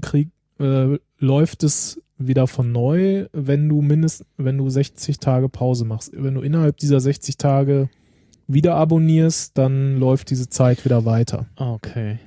[0.02, 0.30] krieg,
[0.60, 6.12] äh, läuft es wieder von neu, wenn du mindestens, wenn du 60 Tage Pause machst.
[6.14, 7.90] Wenn du innerhalb dieser 60 Tage
[8.48, 11.48] wieder abonnierst, dann läuft diese Zeit wieder weiter.
[11.58, 12.20] Ah, okay.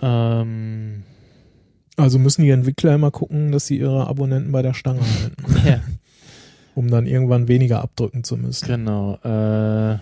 [0.00, 1.02] Ähm,
[1.96, 5.80] Also müssen die Entwickler immer gucken, dass sie ihre Abonnenten bei der Stange halten, ja,
[6.74, 8.66] um dann irgendwann weniger abdrücken zu müssen.
[8.66, 9.14] genau.
[9.24, 9.98] Äh,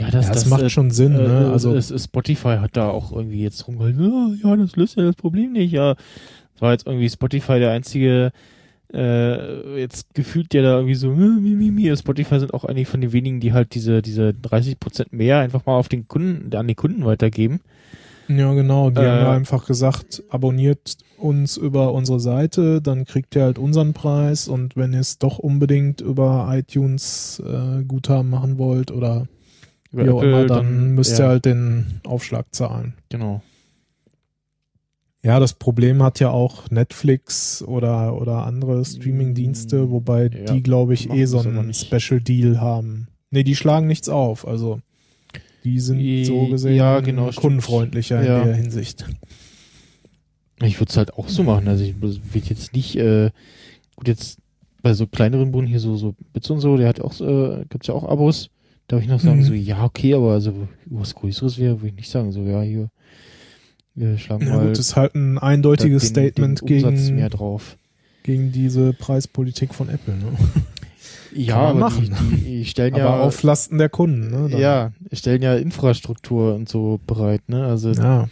[0.00, 1.50] ja, das, Ja, das, das macht äh, schon Sinn, äh, ne?
[1.52, 4.02] Also es, es, Spotify hat da auch irgendwie jetzt rumgehalten,
[4.42, 5.72] ja, ja, das löst ja das Problem nicht.
[5.72, 8.32] Ja, das war jetzt irgendwie Spotify der einzige,
[8.92, 11.96] äh, jetzt gefühlt der da irgendwie so, äh, mi, mi, mi.
[11.96, 15.76] Spotify sind auch eigentlich von den wenigen, die halt diese, diese 30% mehr einfach mal
[15.76, 17.60] auf den Kunden, an die Kunden weitergeben.
[18.28, 18.90] Ja, genau.
[18.90, 23.58] Die Äh, haben ja einfach gesagt, abonniert uns über unsere Seite, dann kriegt ihr halt
[23.58, 29.26] unseren Preis und wenn ihr es doch unbedingt über iTunes äh, Guthaben machen wollt oder
[29.92, 32.94] Über wie auch Apple, immer, dann, müsst ja, ihr halt den Aufschlag zahlen.
[33.08, 33.42] Genau.
[35.22, 40.62] Ja, das Problem hat ja auch Netflix oder, oder andere Streaming-Dienste, Mm, wobei ja, die,
[40.62, 41.86] glaube ich, eh so einen nicht.
[41.86, 43.08] Special Deal haben.
[43.30, 44.80] Nee, die schlagen nichts auf, also
[45.62, 48.38] die sind I- so gesehen ja, genau, kundenfreundlicher Ja.
[48.40, 49.04] in der Hinsicht.
[50.62, 51.68] Ich würde es halt auch so machen.
[51.68, 53.30] Also ich will jetzt nicht, äh,
[53.96, 54.38] gut, jetzt
[54.82, 57.88] bei so kleineren Buden hier so, so Bits und so, der hat auch, äh, gibt's
[57.88, 58.48] ja auch Abos.
[58.90, 59.44] Darf ich noch sagen, Mhm.
[59.44, 62.32] so, ja, okay, aber also was Größeres wäre, würde ich nicht sagen.
[62.32, 62.90] So, ja, hier,
[63.94, 67.30] wir schlagen Ja, mal gut, das ist halt ein eindeutiges den, Statement den gegen, mehr
[67.30, 67.76] drauf.
[68.24, 70.14] gegen diese Preispolitik von Apple.
[70.16, 70.24] Ne?
[71.32, 72.12] Ja, aber machen.
[72.32, 74.28] Die, die, stellen Aber ja, auf Lasten der Kunden.
[74.30, 74.48] Ne?
[74.50, 77.64] Dann- ja, stellen ja Infrastruktur und so bereit, ne?
[77.66, 78.28] Also, ja,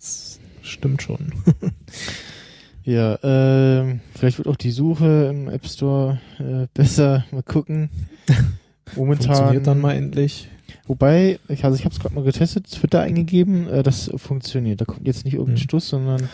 [0.00, 1.32] das stimmt schon.
[2.82, 7.24] Ja, ähm, vielleicht wird auch die Suche im App Store äh, besser.
[7.30, 7.90] Mal gucken.
[8.96, 9.26] Momentan.
[9.34, 10.48] Funktioniert dann mal endlich.
[10.86, 14.80] Wobei, ich, also ich habe es gerade mal getestet, Twitter eingegeben, äh, das funktioniert.
[14.80, 15.62] Da kommt jetzt nicht irgendein Hm.
[15.62, 16.28] Stuss, sondern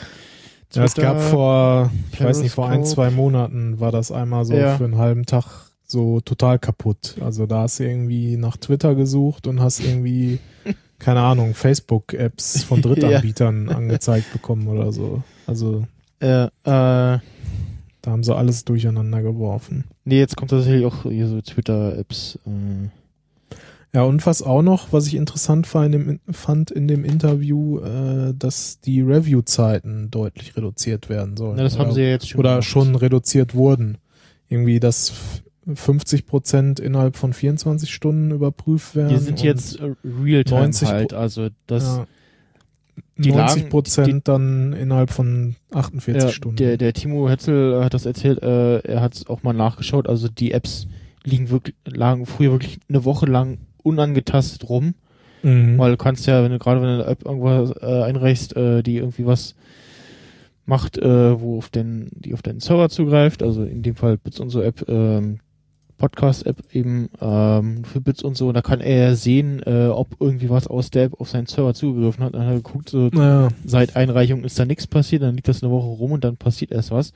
[0.74, 4.54] Ja, es gab vor, ich weiß nicht, vor ein, zwei Monaten war das einmal so
[4.54, 4.76] Ja.
[4.76, 5.44] für einen halben Tag
[5.86, 7.16] so total kaputt.
[7.20, 10.38] Also da hast du irgendwie nach Twitter gesucht und hast irgendwie,
[10.98, 15.22] keine Ahnung, Facebook-Apps von Drittanbietern angezeigt bekommen oder so.
[15.46, 15.84] Also
[16.20, 17.18] Äh, äh,
[18.06, 19.82] da haben sie alles durcheinander geworfen.
[20.04, 22.38] nee, jetzt kommt tatsächlich auch hier so Twitter-Apps.
[22.46, 22.88] Äh,
[23.92, 27.80] Ja, und was auch noch, was ich interessant fand in dem, fand in dem Interview,
[27.80, 31.56] äh, dass die Review-Zeiten deutlich reduziert werden sollen.
[31.56, 32.68] na, das haben oder, sie ja jetzt schon oder gemacht.
[32.68, 33.98] schon reduziert wurden.
[34.48, 35.12] Irgendwie, dass
[35.74, 39.08] 50 Prozent innerhalb von 24 Stunden überprüft werden.
[39.08, 42.06] Die sind jetzt Realtime 90 halt, also das ja,
[43.16, 46.56] die 90 lagen- Prozent dann innerhalb von 48 ja, Stunden.
[46.56, 50.28] Der, der Timo Hetzel hat das erzählt, äh, er hat es auch mal nachgeschaut, also
[50.28, 50.86] die Apps
[51.24, 54.94] liegen wirklich, lagen früher wirklich eine Woche lang unangetastet rum,
[55.42, 55.78] mhm.
[55.78, 58.82] weil du kannst ja, wenn du gerade wenn du eine App irgendwas äh, einreichst, äh,
[58.82, 59.54] die irgendwie was
[60.66, 64.36] macht, äh, wo auf den, die auf deinen Server zugreift, also in dem Fall Bits
[64.36, 65.38] so App, ähm,
[65.98, 70.50] Podcast-App eben ähm, für Bits und so, und da kann er sehen, äh, ob irgendwie
[70.50, 72.34] was aus der App auf seinen Server zugegriffen hat.
[72.34, 75.62] Dann hat er geguckt, so ja, seit Einreichung ist da nichts passiert, dann liegt das
[75.62, 77.12] eine Woche rum und dann passiert erst was.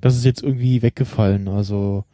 [0.00, 1.48] Das ist jetzt irgendwie weggefallen.
[1.48, 2.04] Also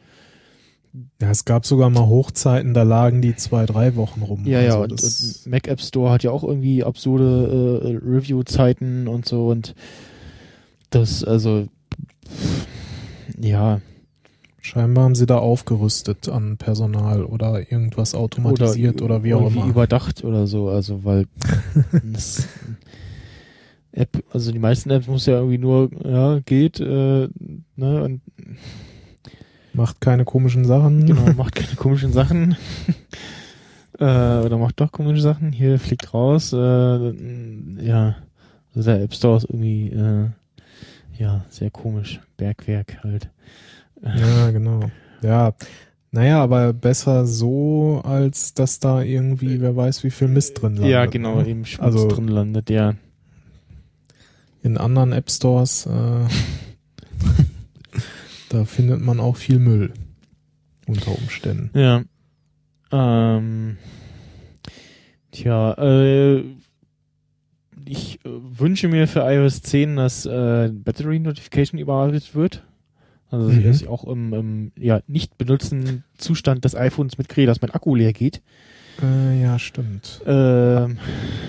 [1.20, 4.43] ja, es gab sogar mal Hochzeiten, da lagen die zwei, drei Wochen rum.
[4.45, 8.07] ja, ja, also und, das, und Mac App Store hat ja auch irgendwie absurde äh,
[8.07, 9.74] Review-Zeiten und so und
[10.90, 11.66] das, also
[13.38, 13.80] ja,
[14.64, 19.70] Scheinbar haben sie da aufgerüstet an Personal oder irgendwas automatisiert oder, wie auch irgendwie immer.
[19.70, 21.26] überdacht oder so, also weil
[22.12, 22.48] das
[23.90, 27.28] App, also die meisten Apps muss ja irgendwie nur, ja, geht, äh,
[27.76, 28.20] ne, und
[29.74, 31.06] Macht keine komischen Sachen.
[31.06, 32.56] Genau, macht keine komischen Sachen.
[33.98, 35.52] äh, oder macht doch komische Sachen.
[35.52, 36.52] Hier fliegt raus.
[36.52, 36.56] Äh,
[37.82, 38.16] ja,
[38.74, 40.28] also der App Store ist irgendwie äh,
[41.18, 42.20] ja sehr komisch.
[42.36, 43.30] Bergwerk halt.
[44.03, 44.80] Ja, genau.
[45.22, 45.55] Ja.
[46.11, 50.90] Naja, aber besser so, als dass da irgendwie, wer weiß, wie viel Mist drin landet.
[50.90, 51.48] ja, genau, ne?
[51.48, 52.94] eben Schmutz Also- drin landet, ja.
[54.62, 55.90] In anderen App Stores, äh,
[58.50, 59.92] da findet man auch viel Müll.
[60.86, 61.70] Unter Umständen.
[61.78, 62.03] Ja.
[62.92, 63.78] Ähm,
[65.30, 66.44] tja, äh,
[67.84, 72.62] ich äh, wünsche mir für iOS 10, dass äh, Battery Notification überarbeitet wird.
[73.32, 73.64] Also Mhm.
[73.64, 77.94] dass ich auch im, im ja, nicht benutzten Zustand des iPhones mitkriege, dass mein Akku
[77.96, 78.40] leer geht.
[79.02, 80.20] Äh, ja, stimmt.
[80.26, 80.98] Ähm,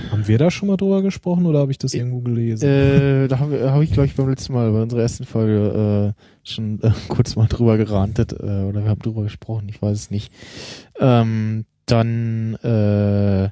[0.09, 2.65] Haben wir da schon mal drüber gesprochen oder habe ich das irgendwo gelesen?
[2.65, 6.49] äh, da habe hab ich, glaube ich, beim letzten Mal, bei unserer ersten Folge, äh,
[6.49, 10.09] schon äh, kurz mal drüber gerantet, äh, oder wir haben drüber gesprochen, ich weiß es
[10.09, 10.31] nicht.
[10.99, 13.49] Ähm, dann äh,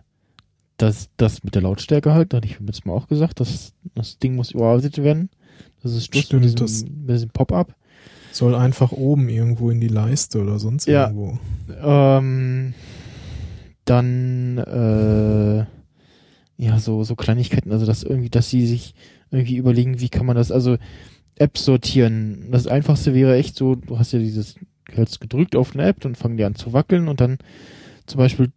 [0.78, 3.74] das, das mit der Lautstärke halt, da hatte ich beim letzten Mal auch gesagt, dass
[3.94, 5.30] das Ding muss überarbeitet werden.
[5.84, 7.76] Das ist Schluss Stimmt, mit das- diesem, diesem Pop-up.
[8.32, 11.08] Soll einfach oben irgendwo in die Leiste oder sonst Ja.
[11.08, 11.40] irgendwo.
[11.84, 12.74] Ähm,
[13.86, 15.66] dann äh,
[16.64, 18.94] ja so so Kleinigkeiten, also dass irgendwie, dass sie sich
[19.32, 20.78] irgendwie überlegen, wie kann man das, also
[21.36, 22.50] Apps sortieren.
[22.52, 24.56] Das einfachste wäre echt so, du hast ja dieses
[24.92, 27.38] hältst gedrückt auf eine App, dann fangen die an zu wackeln und dann
[28.06, 28.52] zum Beispiel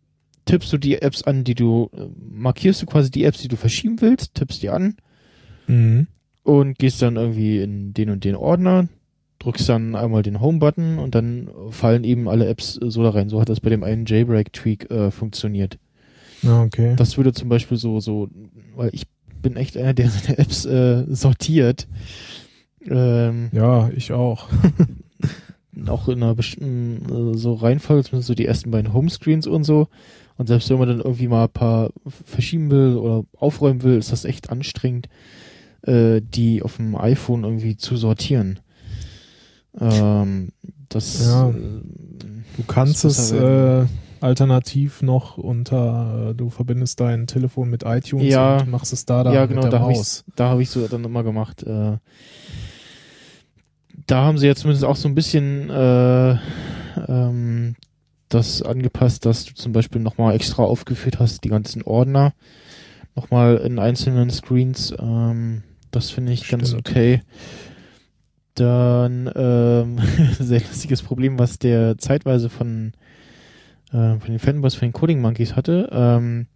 [0.46, 3.56] tippst du die Apps an, die du äh, markierst du quasi die Apps, die du
[3.56, 4.96] verschieben willst, tippst die an
[5.66, 6.08] Mhm.
[6.42, 8.88] und gehst dann irgendwie in den und den Ordner,
[9.44, 13.28] drückst dann einmal den Home-Button und dann fallen eben alle Apps äh, so da rein.
[13.28, 15.78] So hat das bei dem einen Jailbreak-Tweak äh, funktioniert.
[16.42, 16.94] Ja, okay.
[16.96, 18.28] Das würde zum Beispiel so, so,
[18.74, 19.04] weil ich
[19.42, 21.86] bin echt einer, der seine Apps äh, sortiert.
[22.86, 24.48] Ähm, Ja, ich auch.
[25.86, 29.88] auch in einer bestimmten äh, so Reihenfolge, zumindest so die ersten beiden Homescreens und so.
[30.36, 31.90] Und selbst wenn man dann irgendwie mal ein paar
[32.24, 35.08] verschieben will oder aufräumen will, ist das echt anstrengend,
[35.82, 38.58] äh, die auf dem iPhone irgendwie zu sortieren.
[39.80, 40.50] Ähm,
[40.88, 41.50] das Ja.
[41.50, 41.52] äh,
[42.56, 43.84] Du kannst es äh,
[44.20, 48.58] alternativ noch unter, äh, du verbindest dein Telefon mit iTunes Ja.
[48.60, 50.22] und machst es da dann ja, genau, mit der da habe Maus.
[50.28, 51.64] ich da habe ich so dann immer gemacht.
[51.64, 51.96] Äh,
[54.06, 56.36] da haben sie jetzt zumindest auch so ein bisschen äh,
[57.08, 57.74] ähm,
[58.28, 62.34] das angepasst, dass du zum Beispiel nochmal extra aufgeführt hast, die ganzen Ordner
[63.16, 64.92] nochmal in einzelnen Screens.
[64.98, 66.88] Ähm, das finde ich ganz Stimmt.
[66.88, 67.22] okay.
[68.54, 69.98] Dann ähm,
[70.38, 72.92] sehr lustiges Problem, was der zeitweise von,
[73.90, 76.46] äh, von den Fanboys, von den Coding Monkeys hatte, ähm,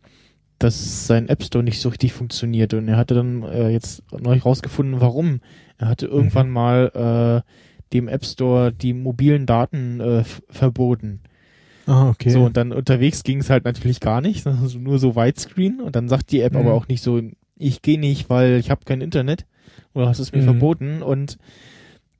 [0.60, 2.74] dass sein App Store nicht so richtig funktioniert.
[2.74, 5.40] Und er hatte dann äh, jetzt neu rausgefunden, warum.
[5.78, 11.20] Er hatte irgendwann mal äh, dem App Store die mobilen Daten äh, verboten.
[11.86, 12.30] Ah, okay.
[12.30, 15.80] So, und dann unterwegs ging es halt natürlich gar nicht, sondern so- nur so Widescreen.
[15.80, 16.60] Und dann sagt die App Mhm.
[16.60, 17.20] aber auch nicht so,
[17.56, 19.46] ich gehe nicht, weil ich habe kein Internet.
[19.94, 20.44] Oder hast es mir Mhm.
[20.44, 21.02] verboten.
[21.02, 21.38] Und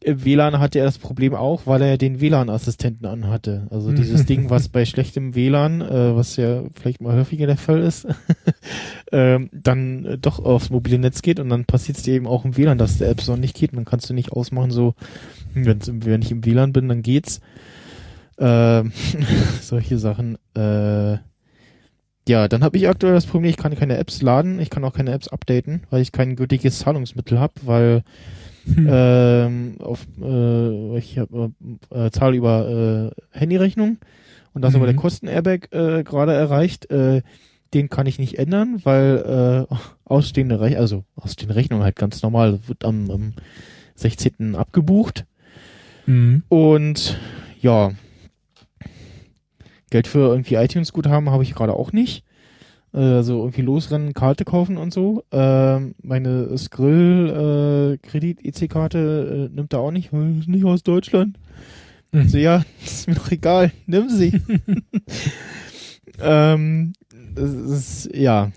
[0.00, 3.66] im WLAN hatte er das Problem auch, weil er den WLAN-Assistenten anhatte.
[3.70, 7.80] Also dieses Ding, was bei schlechtem WLAN, äh, was ja vielleicht mal häufiger der Fall
[7.80, 8.06] ist,
[9.12, 12.44] ähm, dann äh, doch aufs mobile Netz geht und dann passiert es dir eben auch
[12.44, 13.72] im WLAN, dass der App so nicht geht.
[13.72, 14.94] Und dann kannst du nicht ausmachen, so,
[15.54, 17.40] hm, wenn's, wenn ich im WLAN bin, dann geht's.
[18.38, 18.92] Ähm,
[19.60, 20.38] solche Sachen.
[20.54, 21.18] Äh,
[22.28, 24.92] ja, dann habe ich aktuell das Problem, ich kann keine Apps laden, ich kann auch
[24.92, 28.04] keine Apps updaten, weil ich kein gültiges Zahlungsmittel habe, weil
[28.76, 33.98] ähm, auf, äh, ich hab, äh, äh, zahle über äh, Handyrechnung
[34.52, 34.76] und das Mhm.
[34.76, 37.22] aber der Kosten-Airbag äh, gerade erreicht, äh,
[37.74, 42.60] den kann ich nicht ändern, weil äh, ausstehende Rechnung, also ausstehende Rechnung halt ganz normal,
[42.66, 43.32] wird am, am
[43.94, 44.54] 16.
[44.54, 45.24] abgebucht
[46.06, 46.42] Mhm.
[46.48, 47.18] und
[47.60, 47.92] ja,
[49.90, 52.24] Geld für irgendwie iTunes-Guthaben habe ich gerade auch nicht.
[52.92, 55.24] Äh, Also irgendwie losrennen, Karte kaufen und so.
[55.32, 61.38] Ähm, meine Skrill-Kredit-EC-Karte äh, nimmt er auch nicht, weil ist nicht aus Deutschland.
[62.12, 62.28] Mhm.
[62.28, 64.40] So, ja, ist mir doch egal, nimm sie.
[66.20, 66.92] ähm,
[67.34, 68.50] das ist, ja,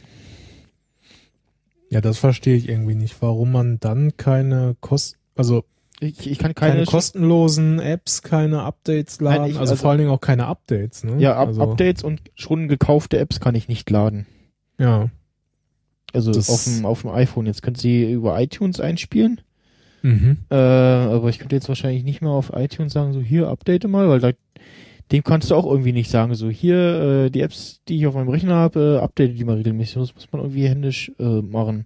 [1.89, 5.65] Ja, das verstehe ich irgendwie nicht, warum man dann keine Kosten, also
[6.02, 9.99] ich, ich kann keine, keine, kostenlosen Apps, keine Updates laden, ich- also, also- vor allen
[9.99, 11.18] Dingen auch keine Updates, ne?
[11.20, 14.26] ja, Up also, Updates und schon gekaufte Apps kann ich nicht laden.
[14.80, 15.10] Ja.
[16.14, 17.45] Also Das- auf dem, auf dem iPhone.
[17.45, 19.39] Jetzt könnt ihr über iTunes einspielen.
[20.02, 20.39] Mhm.
[20.49, 24.10] Äh, aber ich könnte jetzt wahrscheinlich nicht mehr auf iTunes sagen, so hier, update mal,
[24.10, 24.32] weil da,
[25.12, 28.16] dem kannst du auch irgendwie nicht sagen, so hier, äh, die Apps, die ich auf
[28.16, 29.93] meinem Rechner habe, äh, update die mal regelmäßig.
[29.95, 31.86] Das muss man irgendwie händisch äh, machen.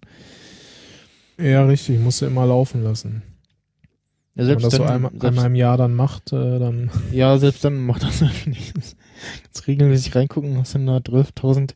[1.38, 3.22] Ja, richtig, musst du immer laufen lassen.
[4.36, 6.60] Ja, Wenn man selbst das so dann, einmal, selbst, einmal im Jahr dann macht, äh,
[6.60, 8.74] dann ja, selbst dann macht das irgendwie nicht.
[9.46, 11.72] Jetzt regelmäßig reingucken, was sind da 12.000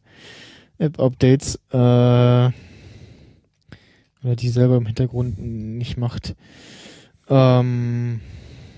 [0.78, 1.78] App-Updates, äh,
[4.22, 6.36] oder die selber im Hintergrund nicht macht.
[7.30, 8.20] Ähm,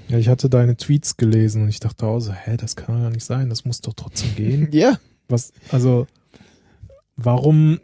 [0.10, 3.10] Ja, ich hatte deine Tweets gelesen und ich dachte auch so, hä, das kann ja
[3.10, 4.68] nicht sein, das muss doch trotzdem gehen.
[4.74, 4.98] ja,
[5.30, 6.06] Was, also,
[7.16, 7.80] warum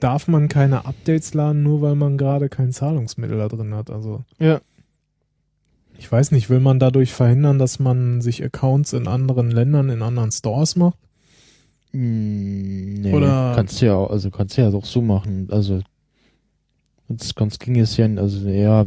[0.00, 3.90] darf man keine Updates laden, nur weil man gerade kein Zahlungsmittel da drin hat?
[3.90, 4.60] Also, ja.
[6.02, 10.02] Ich weiß nicht, will man dadurch verhindern, dass man sich Accounts in anderen Ländern, in
[10.02, 10.98] anderen Stores macht?
[11.92, 15.46] Hm, Nee, Oder- kannst du ja also kannst du ja auch so machen.
[15.52, 15.80] Also
[17.06, 18.84] ganz, ganz ging es ja, also ja,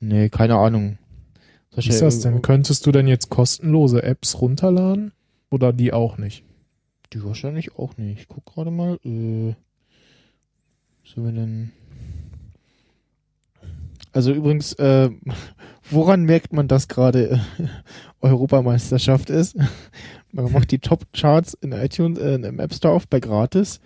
[0.00, 0.96] nee, keine Ahnung.
[1.76, 2.40] Wie ist das denn?
[2.40, 5.12] Könntest du denn jetzt kostenlose Apps runterladen?
[5.50, 6.42] Oder die auch nicht?
[7.12, 8.20] Die wahrscheinlich auch nicht.
[8.20, 8.98] Ich guck gerade mal.
[9.04, 9.54] Äh,
[11.04, 11.70] so wir denn?
[14.12, 15.10] Also übrigens, äh,
[15.90, 17.66] woran merkt man, dass gerade äh,
[18.20, 19.56] Europameisterschaft ist?
[20.32, 23.80] Man macht die Top-Charts in iTunes, äh, im App Store auf bei gratis.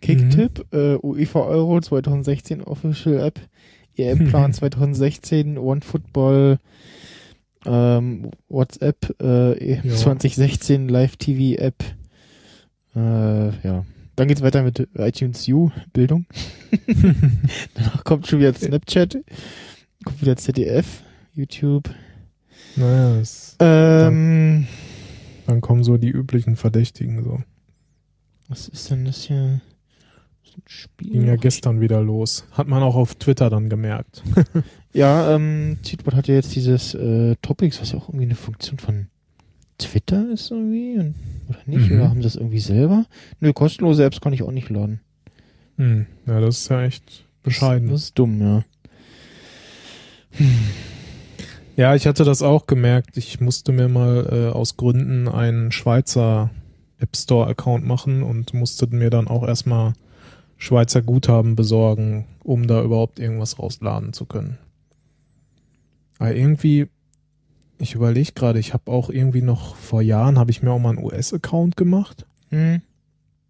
[0.00, 3.40] Kicktipp, äh, UEFA Euro 2016 Official App,
[3.96, 6.58] EM-Plan 2016, OneFootball,
[7.66, 9.94] ähm, WhatsApp, äh, EM Ja.
[9.94, 11.84] 2016 Live-TV-App.
[12.96, 13.84] Äh, ja.
[14.16, 16.26] Dann geht's weiter mit iTunes U, Bildung.
[17.74, 19.18] Danach kommt schon wieder Snapchat,
[20.04, 21.02] kommt wieder ZDF,
[21.34, 21.90] YouTube.
[22.76, 24.66] Naja, es, Ähm,
[25.46, 27.40] dann kommen so die üblichen Verdächtigen so.
[28.48, 29.60] was ist denn das hier?
[30.44, 31.10] Das Spiel.
[31.10, 32.44] Ging ja gestern wieder los.
[32.52, 34.22] Hat man auch auf Twitter dann gemerkt.
[34.96, 38.78] Ja, ähm, Tweetbot hat ja jetzt dieses äh, Topics, was ja auch irgendwie eine Funktion
[38.78, 39.08] von
[39.76, 41.16] Twitter ist irgendwie, und,
[41.48, 41.90] oder nicht?
[41.90, 41.96] Mhm.
[41.96, 43.04] Oder haben sie das irgendwie selber?
[43.40, 45.00] Nö, kostenlose Apps kann ich auch nicht laden.
[45.78, 46.06] Hm.
[46.26, 47.88] Ja, das ist ja echt bescheiden.
[47.90, 48.62] Das ist dumm, ja.
[51.76, 53.16] Ja, ich hatte das auch gemerkt.
[53.16, 56.50] Ich musste mir mal äh, aus Gründen einen Schweizer
[56.98, 59.94] App Store Account machen und musste mir dann auch erstmal
[60.56, 64.58] Schweizer Guthaben besorgen, um da überhaupt irgendwas rausladen zu können.
[66.18, 66.86] Aber irgendwie,
[67.78, 70.90] ich überlege gerade, ich habe auch irgendwie noch vor Jahren, habe ich mir auch mal
[70.90, 72.24] einen US-Account gemacht.
[72.50, 72.82] Hm.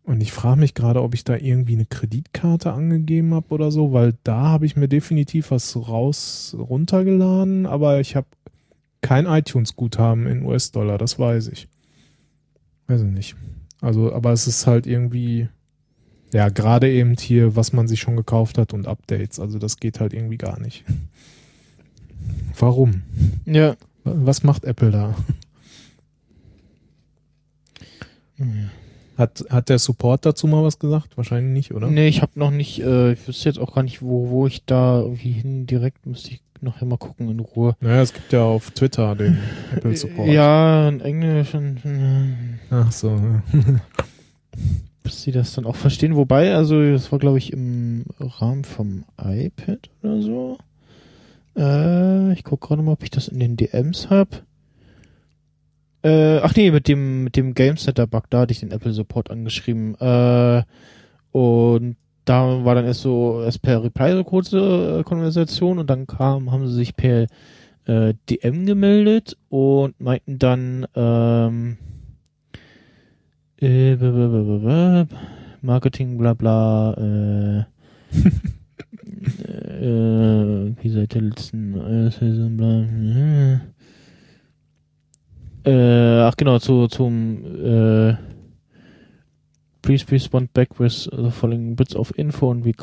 [0.05, 3.95] Und ich frage mich gerade, ob ich da irgendwie eine Kreditkarte angegeben habe oder so,
[3.95, 8.27] weil da habe ich mir definitiv was raus runtergeladen, aber ich habe
[9.01, 11.69] kein iTunes-Guthaben in US-Dollar, das weiß ich.
[12.87, 13.37] Weiß ich nicht.
[13.81, 15.49] Also, aber es ist halt irgendwie,
[16.35, 20.01] ja, gerade eben hier, was man sich schon gekauft hat und Updates, also das geht
[20.01, 20.85] halt irgendwie gar nicht.
[22.59, 23.03] Warum?
[23.47, 23.77] Ja.
[24.05, 25.15] Was macht Apple da?
[29.17, 31.17] Hat, hat der Support dazu mal was gesagt?
[31.17, 31.89] Wahrscheinlich nicht, oder?
[31.89, 34.65] Nee, ich habe noch nicht, äh, ich wüsste jetzt auch gar nicht, wo, wo ich
[34.65, 37.77] da irgendwie hin direkt, müsste ich nachher mal gucken in Ruhe.
[37.81, 39.39] Naja, es gibt ja auf Twitter den
[39.77, 40.29] Apple Support.
[40.29, 42.35] Ja, in Englisch und äh,
[42.71, 43.11] Ach so.
[43.11, 43.43] Ja.
[45.05, 46.17] bis sie das dann auch verstehen.
[46.17, 50.59] Wobei, also das war glaube ich im Rahmen vom iPad oder so.
[51.57, 54.31] Äh, ich gucke gerade mal, ob ich das in den DMs habe.
[56.05, 58.93] Äh, ach nee, mit dem, mit dem Game Center Bug, da hatte ich den Apple
[58.93, 59.95] Support angeschrieben.
[59.99, 60.63] Äh,
[61.33, 61.97] und
[62.27, 66.53] da war dann erst so, erst per Reply so kurze äh, Konversation und dann kam,
[66.53, 67.27] haben sie sich per
[67.87, 71.79] äh, DM gemeldet und meinten dann, ähm,
[73.63, 75.07] äh,
[75.63, 77.65] Marketing, bla bla, äh,
[79.81, 83.59] äh, wie seit der letzten Saison, bla, äh,
[85.67, 88.17] ach genau, zu, zum, äh,
[89.83, 92.75] please respond back with the following bits of info and we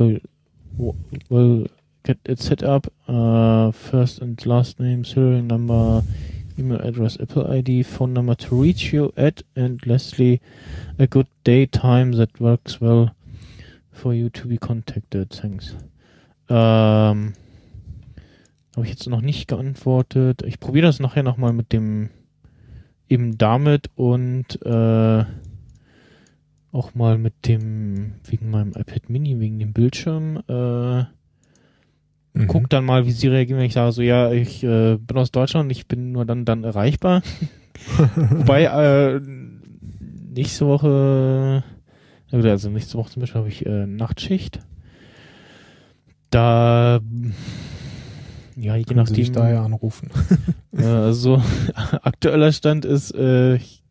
[0.77, 0.95] will,
[1.29, 1.67] will
[2.03, 2.91] get it set up.
[3.07, 6.03] Uh, first and last name, serial number,
[6.57, 10.41] email address, Apple ID, phone number to reach you at, and lastly,
[10.97, 13.11] a good day time that works well
[13.91, 15.29] for you to be contacted.
[15.29, 15.75] Thanks.
[16.49, 17.33] Ähm,
[18.75, 20.43] habe ich jetzt noch nicht geantwortet.
[20.43, 22.09] Ich probiere das nachher nochmal mit dem
[23.11, 25.25] eben damit und äh,
[26.71, 32.47] auch mal mit dem, wegen meinem iPad Mini, wegen dem Bildschirm, äh, mhm.
[32.47, 35.31] guck dann mal, wie sie reagieren, wenn ich sage, so ja, ich äh, bin aus
[35.31, 37.21] Deutschland, ich bin nur dann dann erreichbar.
[38.15, 39.19] Wobei, äh,
[40.33, 41.63] nächste Woche,
[42.31, 44.59] also nächste Woche zum Beispiel habe ich äh, Nachtschicht.
[46.29, 47.01] Da
[48.55, 49.15] ja, je Können nachdem.
[49.15, 50.09] Sie dich daher anrufen.
[50.75, 51.41] also
[52.01, 53.83] aktueller Stand ist, äh, ich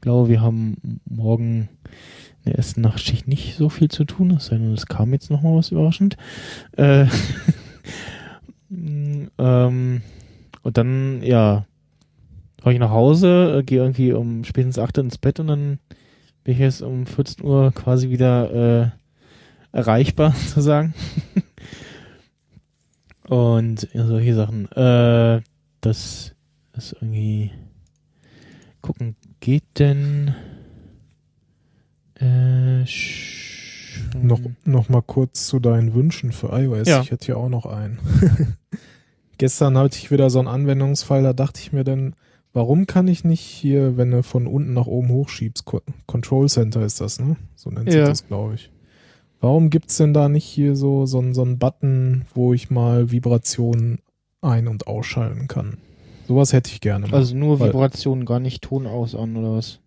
[0.00, 1.68] glaube, wir haben morgen
[2.44, 5.30] in der ersten Nachtschicht nicht so viel zu tun, es sei denn, es kam jetzt
[5.30, 6.16] noch mal was überraschend.
[6.76, 7.06] Äh,
[8.70, 10.02] ähm,
[10.62, 11.66] und dann, ja,
[12.60, 15.78] fahre ich nach Hause, äh, gehe irgendwie um spätestens 8 Uhr ins Bett und dann
[16.44, 18.92] bin ich jetzt um 14 Uhr quasi wieder
[19.72, 20.94] äh, erreichbar, sozusagen.
[23.28, 24.70] Und solche Sachen.
[24.72, 25.42] Äh,
[25.80, 26.34] das
[26.76, 27.50] ist irgendwie
[28.80, 30.34] gucken, geht denn
[32.20, 32.84] äh,
[34.22, 36.88] noch, noch mal kurz zu deinen Wünschen für iOS.
[36.88, 37.00] Ja.
[37.02, 37.98] Ich hätte ja auch noch einen.
[39.38, 42.14] Gestern hatte ich wieder so einen Anwendungsfall, da dachte ich mir dann,
[42.52, 46.82] warum kann ich nicht hier, wenn du von unten nach oben hochschiebst, Co Control Center
[46.82, 47.36] ist das, ne?
[47.54, 48.06] So nennt sich Ja.
[48.06, 48.70] das, glaube ich.
[49.40, 53.10] Warum gibt's denn da nicht hier so, so, einen- so einen Button, wo ich mal
[53.10, 53.98] Vibrationen
[54.40, 55.78] ein- und ausschalten kann?
[56.26, 57.06] Sowas hätte ich gerne.
[57.06, 57.16] Mal.
[57.18, 59.80] Also nur Vibrationen, gar nicht Ton aus an oder was?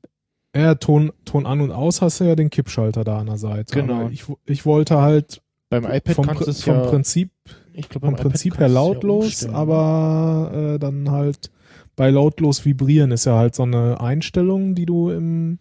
[0.55, 3.73] ja, Ton, Ton an und aus hast du ja den Kippschalter da an der Seite.
[3.73, 4.01] Genau.
[4.01, 7.31] Aber ich, ich wollte halt Beim iPad vom, kannst es vom ja, Prinzip
[7.73, 9.55] ich glaube, vom Prinzip her es ja lautlos, umstellen.
[9.55, 11.51] aber äh, dann halt
[11.95, 15.59] bei lautlos vibrieren ist ja halt so eine Einstellung, die du im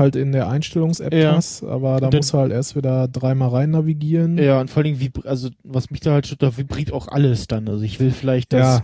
[0.00, 1.36] halt in der Einstellungs-App Ja.
[1.36, 4.36] hast, aber da dann- musst du halt erst wieder dreimal rein navigieren.
[4.38, 7.68] Ja, und vor allem, also was mich da halt stört, da vibriert auch alles dann.
[7.68, 8.82] Also ich will vielleicht das, Ja.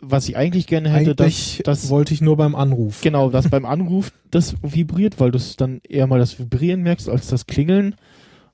[0.00, 3.02] was ich eigentlich gerne hätte, Eigentlich dass das wollte ich nur beim Anruf.
[3.02, 7.08] Genau, dass beim Anruf das vibriert, weil du es dann eher mal das Vibrieren merkst
[7.10, 7.94] als das Klingeln.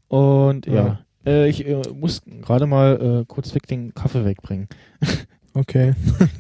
[0.08, 4.68] Und ja, Äh, ich äh, muss gerade mal äh, kurz weg den Kaffee wegbringen.
[5.56, 5.92] Okay,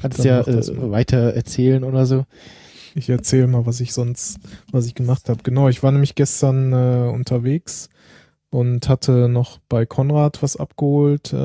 [0.02, 2.24] Kannst ja äh, weiter erzählen oder so.
[2.94, 4.38] Ich erzähle mal, was ich sonst,
[4.70, 5.42] was ich gemacht habe.
[5.42, 7.88] Genau, ich war nämlich gestern äh, unterwegs
[8.50, 11.36] und hatte noch bei Konrad was abgeholt, äh,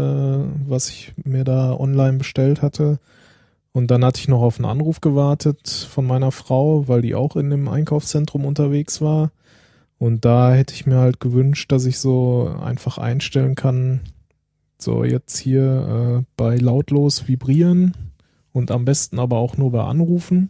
[0.68, 3.00] was ich mir da online bestellt hatte.
[3.72, 7.36] Und dann hatte ich noch auf einen Anruf gewartet von meiner Frau, weil die auch
[7.36, 9.32] in dem Einkaufszentrum unterwegs war.
[9.98, 14.02] Und da hätte ich mir halt gewünscht, dass ich so einfach einstellen kann,
[14.78, 17.96] so jetzt hier äh, bei lautlos vibrieren
[18.54, 20.50] und am besten aber auch nur bei Anrufen.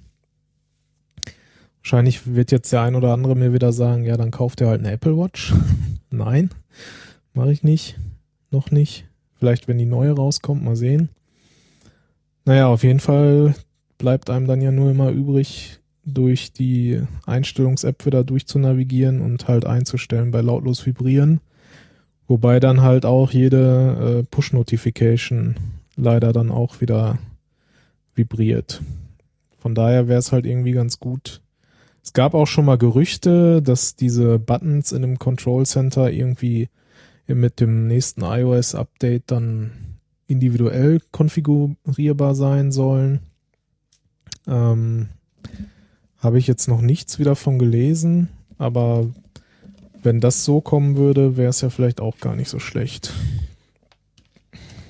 [1.89, 4.81] Wahrscheinlich wird jetzt der ein oder andere mir wieder sagen, ja, dann kauft ihr halt
[4.81, 5.55] eine Apple Watch.
[6.11, 6.51] Nein,
[7.33, 7.97] mache ich nicht.
[8.51, 9.07] Noch nicht.
[9.39, 11.09] Vielleicht, wenn die neue rauskommt, mal sehen.
[12.45, 13.55] Naja, auf jeden Fall
[13.97, 20.29] bleibt einem dann ja nur immer übrig, durch die Einstellungs-App wieder durchzunavigieren und halt einzustellen
[20.29, 21.41] bei lautlos vibrieren.
[22.27, 25.55] Wobei dann halt auch jede äh, Push-Notification
[25.95, 27.17] leider dann auch wieder
[28.13, 28.79] vibriert.
[29.57, 31.41] Von daher wäre es halt irgendwie ganz gut.
[32.09, 36.67] Es gab auch schon mal Gerüchte, dass diese Buttons in dem Control Center irgendwie
[37.27, 43.19] mit dem nächsten iOS-Update dann individuell konfigurierbar sein sollen.
[44.47, 45.09] Ähm,
[46.17, 49.05] Habe ich jetzt noch nichts wieder von gelesen, aber
[50.01, 53.13] wenn das so kommen würde, wäre es ja vielleicht auch gar nicht so schlecht.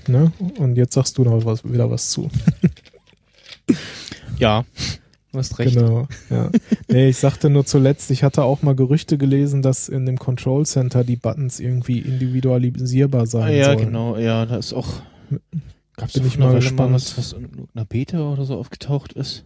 [0.08, 0.32] Ne?
[0.58, 2.30] Und jetzt sagst du noch was, wieder was zu.
[4.38, 4.64] Ja,
[5.32, 5.76] du hast recht.
[5.76, 6.50] Genau, ja.
[6.88, 10.66] Nee, ich sagte nur zuletzt, ich hatte auch mal Gerüchte gelesen, dass in dem Control
[10.66, 13.78] Center die Buttons irgendwie individualisierbar Ah, sein ja, sollen.
[13.80, 14.88] genau, ja, da ist auch
[15.96, 16.94] Gab's Bin ich mal gespannt.
[16.94, 19.44] was, was in einer Beta oder so aufgetaucht ist.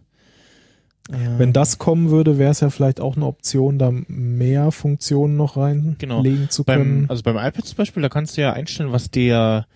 [1.12, 5.36] Ähm, Wenn das kommen würde, wäre es ja vielleicht auch eine Option, da mehr Funktionen
[5.36, 6.22] noch reinlegen Genau.
[6.48, 7.00] zu können.
[7.02, 9.66] beim, also beim iPad zum Beispiel, da kannst du ja einstellen, was der,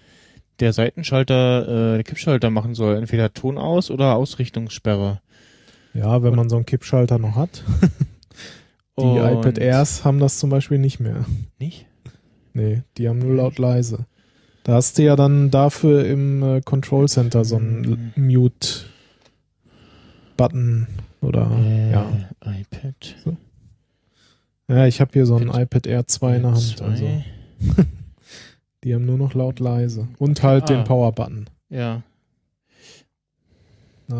[0.60, 2.96] der Seitenschalter, äh, der Kippschalter machen soll.
[2.96, 5.20] Entweder Ton aus oder Ausrichtungssperre.
[5.94, 7.62] Ja, wenn man so einen Kippschalter noch hat.
[8.98, 11.24] Die Und- iPad Airs haben das zum Beispiel nicht mehr.
[11.58, 11.86] Nicht?
[12.52, 14.06] Nee, die haben nur laut leise.
[14.64, 18.26] Da hast du ja dann dafür im äh, Control Center so einen Mhm.
[18.26, 18.88] Mute-Button
[21.20, 22.06] oder äh, ja.
[22.44, 23.16] iPad.
[24.68, 26.82] Ja, ich habe hier so ein iPad Air 2 in der Hand.
[26.82, 27.22] Also
[28.84, 30.08] die haben nur noch laut leise.
[30.18, 30.66] Und halt Ah.
[30.66, 31.48] den Power-Button.
[31.70, 32.02] Ja.
[34.08, 34.18] Ja.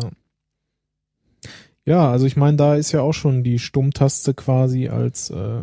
[1.89, 5.61] Ja, also ich meine, da ist ja auch schon die Stummtaste quasi als äh,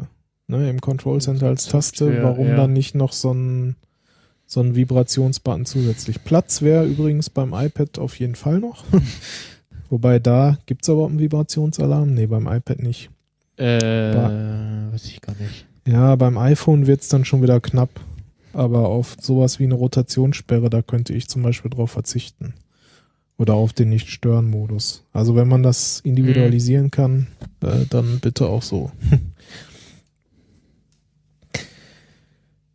[0.49, 2.21] ne, im Control Center als Taste.
[2.21, 2.57] Warum ja.
[2.57, 3.77] dann nicht noch so ein
[4.45, 6.25] so ein Vibrationsbutton zusätzlich?
[6.25, 8.85] Platz wäre übrigens beim iPad auf jeden Fall noch.
[9.89, 12.13] Wobei da gibt's aber einen Vibrationsalarm.
[12.13, 13.09] Nee, beim iPad nicht.
[13.57, 15.65] Äh, Ba- weiß ich gar nicht.
[15.87, 17.91] Ja, beim iPhone wird's dann schon wieder knapp.
[18.53, 22.55] Aber auf sowas wie eine Rotationssperre, da könnte ich zum Beispiel drauf verzichten.
[23.39, 25.05] Oder auf den Nicht-Stören-Modus.
[25.13, 27.27] Also wenn man das individualisieren kann,
[27.63, 28.91] äh, dann bitte auch so.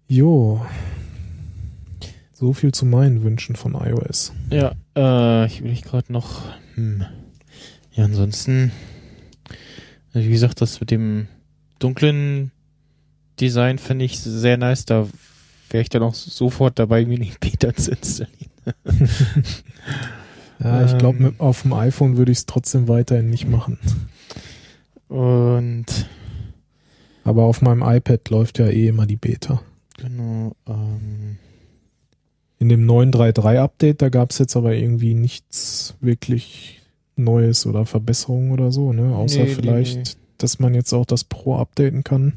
[0.07, 0.63] jo.
[2.33, 4.33] So viel zu meinen Wünschen von iOS.
[4.51, 6.43] Ja, äh, ich will gerade noch.
[6.75, 7.05] Hm.
[7.93, 8.71] Ja, ansonsten.
[10.13, 11.27] Wie gesagt, das mit dem
[11.79, 12.51] dunklen
[13.39, 14.85] Design finde ich sehr nice.
[14.85, 15.07] Da
[15.71, 18.51] wäre ich dann auch sofort dabei, mir den Beta zu installieren.
[20.63, 21.35] Ja, ich glaube, Ähm.
[21.39, 23.77] auf dem iPhone würde ich es trotzdem weiterhin nicht machen.
[25.07, 25.85] Und
[27.23, 29.61] Aber auf meinem iPad läuft ja eh immer die Beta.
[29.97, 31.37] genau, ähm,
[32.59, 36.79] In dem 933 Update, da gab es jetzt aber irgendwie nichts wirklich
[37.15, 39.15] Neues oder Verbesserungen oder so, ne?
[39.15, 40.03] Außer Nee, nee, vielleicht, nee.
[40.37, 42.33] dass man jetzt auch das Pro updaten kann,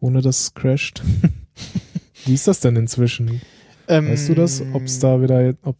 [0.00, 1.02] ohne dass es crasht.
[2.26, 3.40] Wie ist das denn inzwischen?
[3.90, 4.62] Weißt du das?
[4.72, 5.76] Ob es da wieder, ob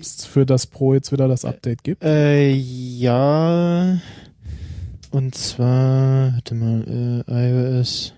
[0.00, 2.02] es für das Pro jetzt wieder das Update gibt?
[2.04, 3.98] Äh, ja.
[5.10, 8.14] Und zwar, warte mal, äh, iOS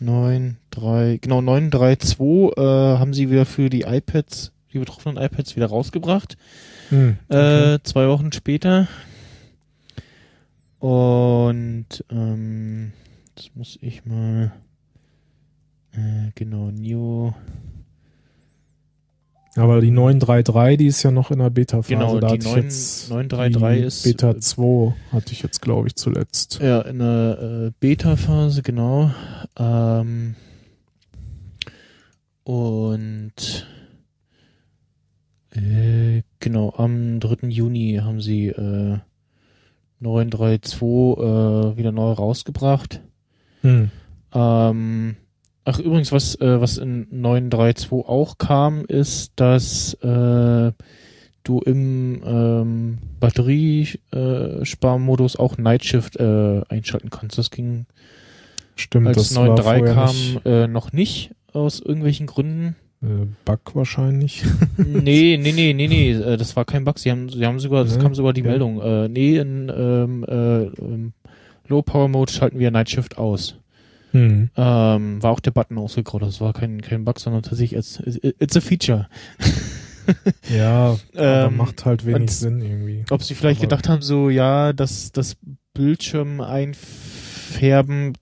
[0.00, 6.36] 9.3, genau, 9.3.2 äh, haben sie wieder für die iPads, die betroffenen iPads wieder rausgebracht.
[6.90, 8.86] Hm, Äh, zwei Wochen später.
[10.78, 12.92] Und, ähm,
[13.34, 14.52] das muss ich mal,
[15.92, 17.32] äh, genau, New,
[19.56, 21.94] Aber die 933, die ist ja noch in der Beta-Phase.
[21.94, 25.42] Genau, da die hatte ich 9 jetzt 933 die ist, Beta äh, 2 hatte ich
[25.42, 26.60] jetzt, glaube ich, zuletzt.
[26.62, 27.38] Ja, in der
[27.68, 29.10] äh, Beta-Phase, genau.
[29.58, 30.34] Ähm,
[32.44, 33.66] und
[35.50, 37.48] äh, genau, am 3.
[37.48, 38.98] Juni haben sie äh,
[40.00, 43.00] 932 äh, wieder neu rausgebracht.
[43.62, 43.90] Hm.
[44.34, 45.16] Ähm,
[45.66, 50.72] ach, übrigens, was, äh, was in 932 auch kam, ist, dass äh,
[51.44, 57.36] du im ähm, Batteriesparmodus auch Night Shift äh, einschalten kannst.
[57.38, 57.84] Das ging,
[58.76, 62.76] Stimmt, als das war 9.3 vorher kam, nicht, äh, noch nicht, aus irgendwelchen Gründen.
[63.02, 64.44] äh, Bug wahrscheinlich.
[64.76, 66.98] nee, nee, nee, nee, nee, äh, das war kein Bug.
[66.98, 68.02] Sie haben, sie haben sogar, das Nee?
[68.02, 68.50] kam sogar die Okay.
[68.50, 68.80] Meldung.
[68.80, 70.66] Äh, nee, in ähm, äh,
[71.68, 73.56] Low Power Mode schalten wir Night Shift aus.
[74.12, 74.50] Hm.
[74.56, 76.22] Ähm, war auch der Button ausgegraut.
[76.22, 79.08] Das war kein, kein Bug, sondern tatsächlich als, it's a feature.
[80.48, 83.04] Ja, Ähm, macht halt wenig Sinn irgendwie.
[83.10, 85.36] Ob sie vielleicht Aber- gedacht haben, so, ja, das, das
[85.74, 88.12] Bildschirm einfärben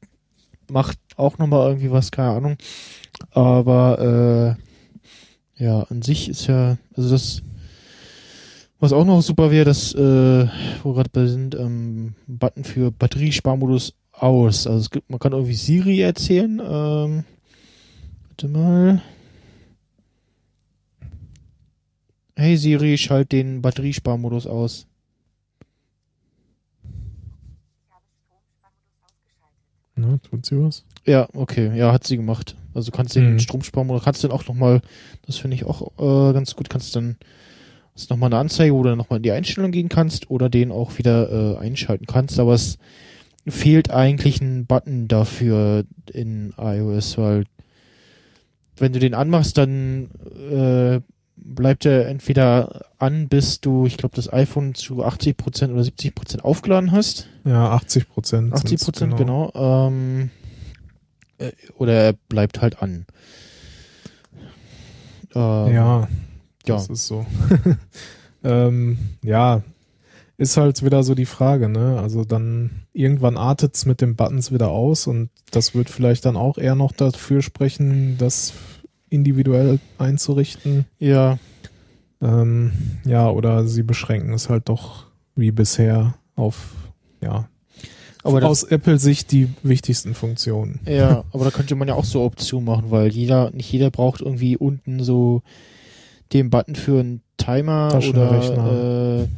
[0.70, 2.56] macht auch nochmal irgendwie was, keine Ahnung.
[3.32, 4.56] Aber,
[5.58, 7.42] äh, ja, an sich ist ja, also das,
[8.80, 9.98] was auch noch super wäre, das, äh,
[10.82, 14.66] wo wir gerade bei sind, ähm, Button für Batteriesparmodus aus.
[14.66, 17.24] Also es gibt, man kann irgendwie Siri erzählen, ähm,
[18.28, 19.02] warte mal.
[22.36, 24.86] Hey Siri, schalt den Batteriesparmodus aus.
[29.96, 30.84] Ne, tut sie was?
[31.06, 32.56] Ja, okay, ja, hat sie gemacht.
[32.74, 33.38] Also du kannst den Mhm.
[33.38, 34.82] Stromsparmodus, kannst den auch nochmal,
[35.26, 37.16] das finde ich auch äh, ganz gut, kannst dann
[37.94, 40.98] hast nochmal eine Anzeige, wo du nochmal in die Einstellung gehen kannst oder den auch
[40.98, 42.78] wieder äh, einschalten kannst, aber es
[43.46, 47.44] fehlt eigentlich ein Button dafür in iOS, weil
[48.76, 50.10] wenn du den anmachst, dann
[50.50, 51.00] äh,
[51.36, 56.92] bleibt er entweder an, bis du, ich glaube, das iPhone zu 80% oder 70% aufgeladen
[56.92, 57.28] hast.
[57.44, 58.52] Ja, 80 Prozent.
[58.52, 59.52] 80 Prozent, genau.
[59.54, 60.30] Ähm,
[61.38, 63.06] äh, oder er bleibt halt an.
[65.34, 66.08] Ähm, Ja,
[66.66, 66.76] Ja.
[66.76, 67.26] Das ist so.
[68.44, 69.62] ähm, ja,
[70.36, 72.00] ist halt wieder so die Frage, ne?
[72.00, 76.58] Also dann irgendwann artet's mit den Buttons wieder aus und das wird vielleicht dann auch
[76.58, 78.52] eher noch dafür sprechen, das
[79.10, 80.86] individuell einzurichten.
[80.98, 81.38] Ja.
[82.20, 82.72] Ähm,
[83.04, 85.06] ja, oder sie beschränken es halt doch
[85.36, 86.74] wie bisher auf,
[87.20, 87.48] ja,
[88.22, 90.80] Aber das, aus Apple-Sicht die wichtigsten Funktionen.
[90.86, 94.20] ja, aber da könnte man ja auch so Optionen machen, weil jeder, nicht jeder braucht
[94.20, 95.42] irgendwie unten so
[96.32, 99.28] den Button für einen Timer oder äh,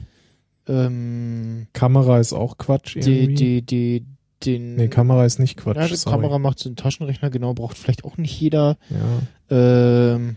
[0.69, 3.63] ähm, Kamera ist auch Quatsch die, irgendwie.
[3.63, 4.07] die, die,
[4.45, 5.77] den nee, Kamera ist nicht Quatsch.
[5.77, 6.17] ja, die sorry.
[6.17, 8.77] Kamera macht so einen Taschenrechner, genau, braucht vielleicht auch nicht jeder.
[8.91, 10.15] Ja.
[10.15, 10.37] Ähm,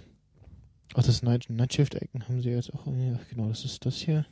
[0.93, 3.95] ach, das Night, Night Shift Icon haben sie jetzt auch, ja, genau, das ist das
[3.95, 4.25] hier.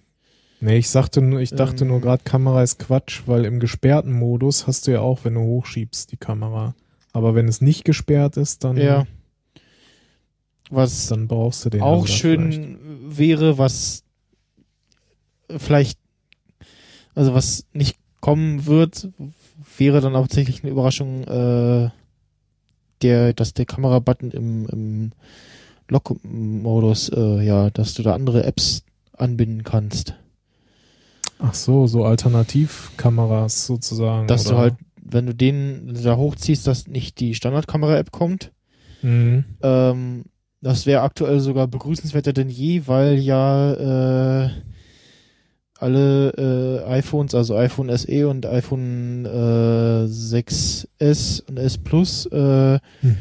[0.59, 1.89] Nee, ich sagte, nur- ich dachte Ähm.
[1.91, 5.41] nur gerade, Kamera ist Quatsch, weil im gesperrten Modus hast du ja auch, wenn du
[5.41, 6.73] hochschiebst, die Kamera.
[7.13, 9.05] Aber wenn es nicht gesperrt ist, dann, Ja.
[10.69, 11.81] Was dann brauchst du den.
[11.81, 13.17] auch schön vielleicht.
[13.17, 14.03] wäre, was
[15.55, 15.99] vielleicht,
[17.15, 19.09] also was nicht kommen wird,
[19.77, 21.89] wäre dann auch tatsächlich eine Überraschung, äh,
[23.01, 25.11] der, dass der Kamerabutton im, im
[25.89, 28.83] Lock-Modus, äh, ja, dass du da andere Apps
[29.15, 30.15] anbinden kannst.
[31.39, 34.27] Ach so, so Alternativkameras sozusagen.
[34.27, 34.59] Dass du oder?
[34.59, 38.51] halt, wenn du den da hochziehst, dass nicht die Standardkamera-App kommt.
[39.01, 39.45] Mhm.
[39.61, 40.25] Ähm,
[40.61, 44.49] das wäre aktuell sogar begrüßenswerter denn je, weil ja äh,
[45.79, 53.17] alle äh, iPhones, also iPhone SE und iPhone äh, 6S und S Plus, äh, Hm.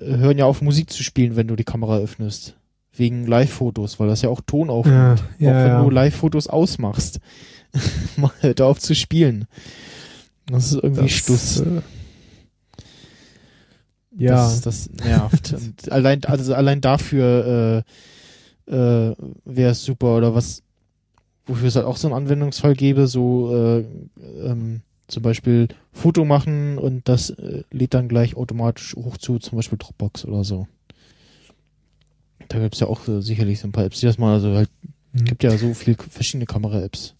[0.00, 2.56] hören ja auf, Musik zu spielen, wenn du die Kamera öffnest.
[2.94, 5.22] Wegen Live-Fotos, weil das ja auch Ton aufnimmt.
[5.38, 5.82] Ja, ja, auch wenn ja.
[5.82, 7.20] du Live-Fotos ausmachst.
[8.16, 9.44] Mal hört auf zu spielen.
[10.46, 11.60] Das ist irgendwie Das, Stuss.
[11.60, 11.82] äh,
[14.16, 15.52] ja, Das, das nervt.
[15.52, 17.84] Und allein, also allein dafür
[18.68, 19.14] äh, äh,
[19.44, 20.16] wäre es super.
[20.16, 20.62] Oder was,
[21.46, 23.84] wofür es halt auch so einen Anwendungsfall gäbe, so äh,
[24.44, 29.56] ähm, zum Beispiel Foto machen und das äh, lädt dann gleich automatisch hoch zu, zum
[29.56, 30.66] Beispiel Dropbox oder so.
[32.48, 34.70] Da gibt's ja auch äh, sicherlich so ein paar Apps, die das mal, also halt,
[35.12, 35.24] Mhm.
[35.24, 37.14] gibt ja so viele verschiedene Kamera-Apps.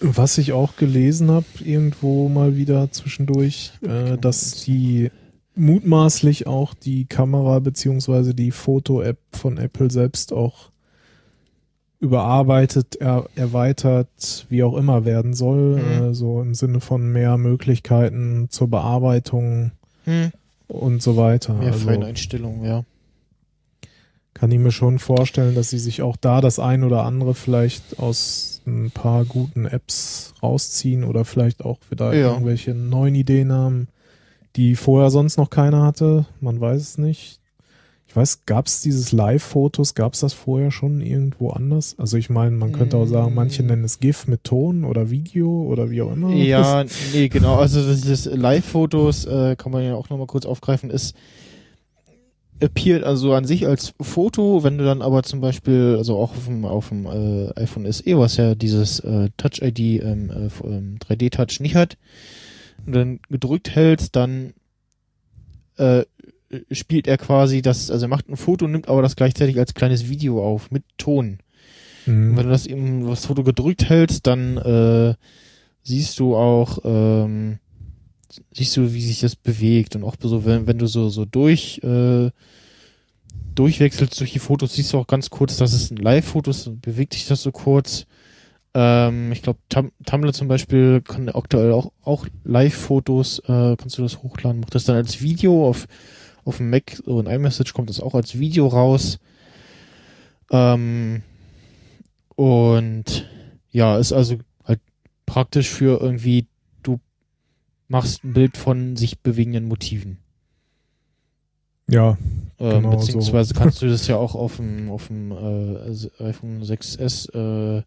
[0.00, 5.10] Was ich auch gelesen habe, irgendwo mal wieder zwischendurch, äh, dass die
[5.56, 10.70] mutmaßlich auch die Kamera beziehungsweise die Foto-App von Apple selbst auch
[12.00, 15.76] überarbeitet, er, erweitert, wie auch immer werden soll.
[15.82, 16.10] Mhm.
[16.10, 19.72] Äh, so im Sinne von mehr Möglichkeiten zur Bearbeitung
[20.04, 20.30] Hm.
[20.68, 21.54] und so weiter.
[21.54, 22.84] Mehr also Feineinstellungen, ja.
[24.32, 27.98] kann ich mir schon vorstellen, dass sie sich auch da das ein oder andere vielleicht
[27.98, 32.30] aus ein paar guten Apps rausziehen oder vielleicht auch wieder Ja.
[32.32, 33.88] irgendwelche neuen Ideen haben,
[34.56, 36.26] die vorher sonst noch keiner hatte.
[36.40, 37.40] Man weiß es nicht.
[38.08, 41.94] Ich weiß, gab es dieses Live-Fotos, gab es das vorher schon irgendwo anders?
[41.98, 43.66] Also ich meine, man könnte auch sagen, manche Mm.
[43.66, 46.32] nennen es GIF mit Ton oder Video oder wie auch immer.
[46.32, 47.56] Ja, nee, genau.
[47.56, 51.14] Also das Live-Fotos äh, kann man ja auch nochmal kurz aufgreifen, ist
[52.60, 56.46] appeared also an sich als Foto, wenn du dann aber zum Beispiel, also auch auf
[56.46, 60.96] dem, auf dem äh, iPhone SE, was ja dieses äh, Touch-ID ähm, äh, f- ähm,
[61.06, 61.98] 3D-Touch nicht hat,
[62.86, 64.54] und dann gedrückt hältst, dann
[65.76, 66.04] äh,
[66.70, 70.08] spielt er quasi das, also er macht ein Foto, nimmt aber das gleichzeitig als kleines
[70.08, 71.38] Video auf mit Ton.
[72.06, 72.36] Mhm.
[72.36, 75.14] wenn du das eben das Foto gedrückt hältst, dann äh,
[75.82, 77.58] siehst du auch, ähm,
[78.52, 81.80] siehst du, wie sich das bewegt und auch so, wenn, wenn du so so durch
[81.82, 82.30] äh,
[83.54, 86.80] durchwechselst durch die Fotos, siehst du auch ganz kurz, dass es ein Live-Foto ist, dann
[86.80, 88.06] bewegt sich das so kurz.
[88.72, 94.02] Ähm, ich glaube, Tum Tumblr zum Beispiel kann aktuell auch auch Live-Fotos, äh, kannst du
[94.02, 95.86] das hochladen, macht das dann als Video auf
[96.48, 99.18] auf dem Mac, so in iMessage kommt das auch als Video raus.
[100.50, 101.22] Ähm,
[102.34, 103.28] und
[103.70, 104.80] ja, ist also halt
[105.26, 106.46] praktisch für irgendwie,
[106.82, 107.00] du
[107.88, 110.18] machst ein Bild von sich bewegenden Motiven.
[111.90, 112.16] ja,
[112.58, 117.32] Ähm, Genau beziehungsweise kannst du das ja auch auf dem, auf dem äh, iPhone 6S
[117.34, 117.82] äh,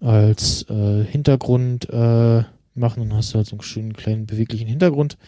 [0.00, 2.44] als äh, Hintergrund äh,
[2.74, 3.08] machen.
[3.08, 5.18] Dann hast du halt so einen schönen kleinen beweglichen Hintergrund.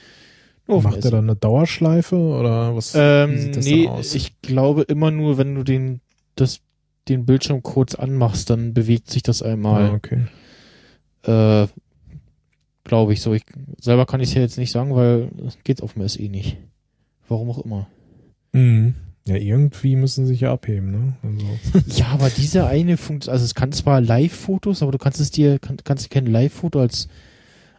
[0.67, 1.11] Dem macht er SE.
[1.11, 2.95] dann eine Dauerschleife oder was?
[2.97, 4.15] Ähm, sieht das nee, dann aus?
[4.15, 6.01] ich glaube immer nur, wenn du den,
[6.37, 6.61] das,
[7.09, 9.91] den Bildschirm kurz anmachst, dann bewegt sich das ah, einmal.
[9.91, 10.27] okay.
[11.23, 11.67] Äh,
[12.85, 13.35] glaube ich so.
[13.35, 13.45] Ich,
[13.81, 16.59] selber kann ich es ja jetzt nicht sagen, weil das geht auf dem SE nicht.
[17.29, 17.89] Warum auch immer.
[18.53, 18.95] Mhm.
[19.27, 21.17] Ja, irgendwie müssen sie sich ja abheben, ne?
[21.23, 25.31] Also, Ja, aber diese eine Funktion, also es kann zwar Live-Fotos, aber du kannst es
[25.31, 27.09] dir, kann, kannst dir kein Live-Foto als,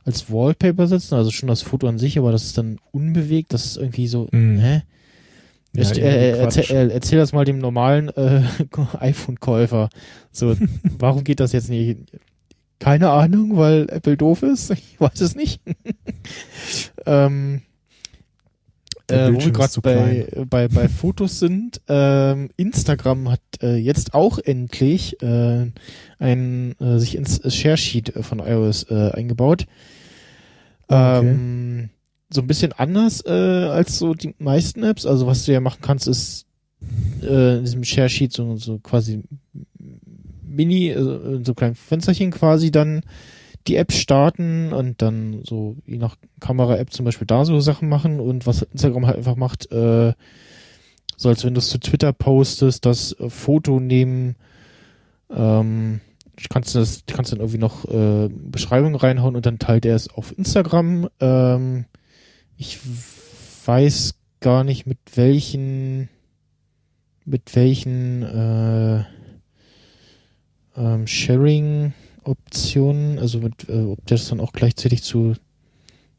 [0.06, 3.66] als Wallpaper setzen, also schon das Foto an sich, aber das ist dann unbewegt, das
[3.66, 4.60] ist irgendwie so, Mhm.
[4.60, 4.82] hä?
[5.74, 6.58] Ja, irgendwie äh, Quatsch.
[6.58, 8.44] erzähl, äh, erzähl das mal dem normalen äh,
[9.00, 9.90] iPhone-Käufer.
[10.32, 10.56] So,
[11.00, 11.98] warum geht das jetzt nicht?
[12.80, 14.70] Keine Ahnung, weil Apple doof ist.
[14.72, 15.60] Ich weiß es nicht.
[17.06, 17.62] ähm,
[19.08, 24.14] äh, wo wir gerade zu bei, bei, bei Fotos sind, ähm, Instagram hat äh, jetzt
[24.14, 25.68] auch endlich äh,
[26.20, 29.66] ein äh, sich ins Share Sheet von iOS äh, eingebaut.
[30.90, 31.90] Ähm,
[32.30, 35.06] so ein bisschen anders äh, als so die meisten Apps.
[35.06, 36.46] Also was du ja machen kannst, ist
[37.22, 39.24] äh, in diesem Share Sheet so, so quasi
[40.44, 43.02] Mini, in so kleinen Fensterchen quasi dann
[43.68, 48.20] die App starten und dann so je nach Kamera-App zum Beispiel da so Sachen machen
[48.20, 50.14] und was Instagram halt einfach macht, äh,
[51.18, 54.36] so als wenn du es zu Twitter postest, das äh, Foto nehmen,
[55.30, 56.02] ähm,
[56.50, 60.10] kannst du das, kannst dann irgendwie noch äh, Beschreibung reinhauen und dann teilt er es
[60.10, 61.10] auf Instagram.
[61.20, 61.86] Ähm,
[62.58, 62.80] ich
[63.66, 66.10] weiß gar nicht mit welchen
[67.26, 69.04] mit welchen äh,
[70.78, 75.34] ähm, Sharing-Optionen, also mit, äh, ob das dann auch gleichzeitig zu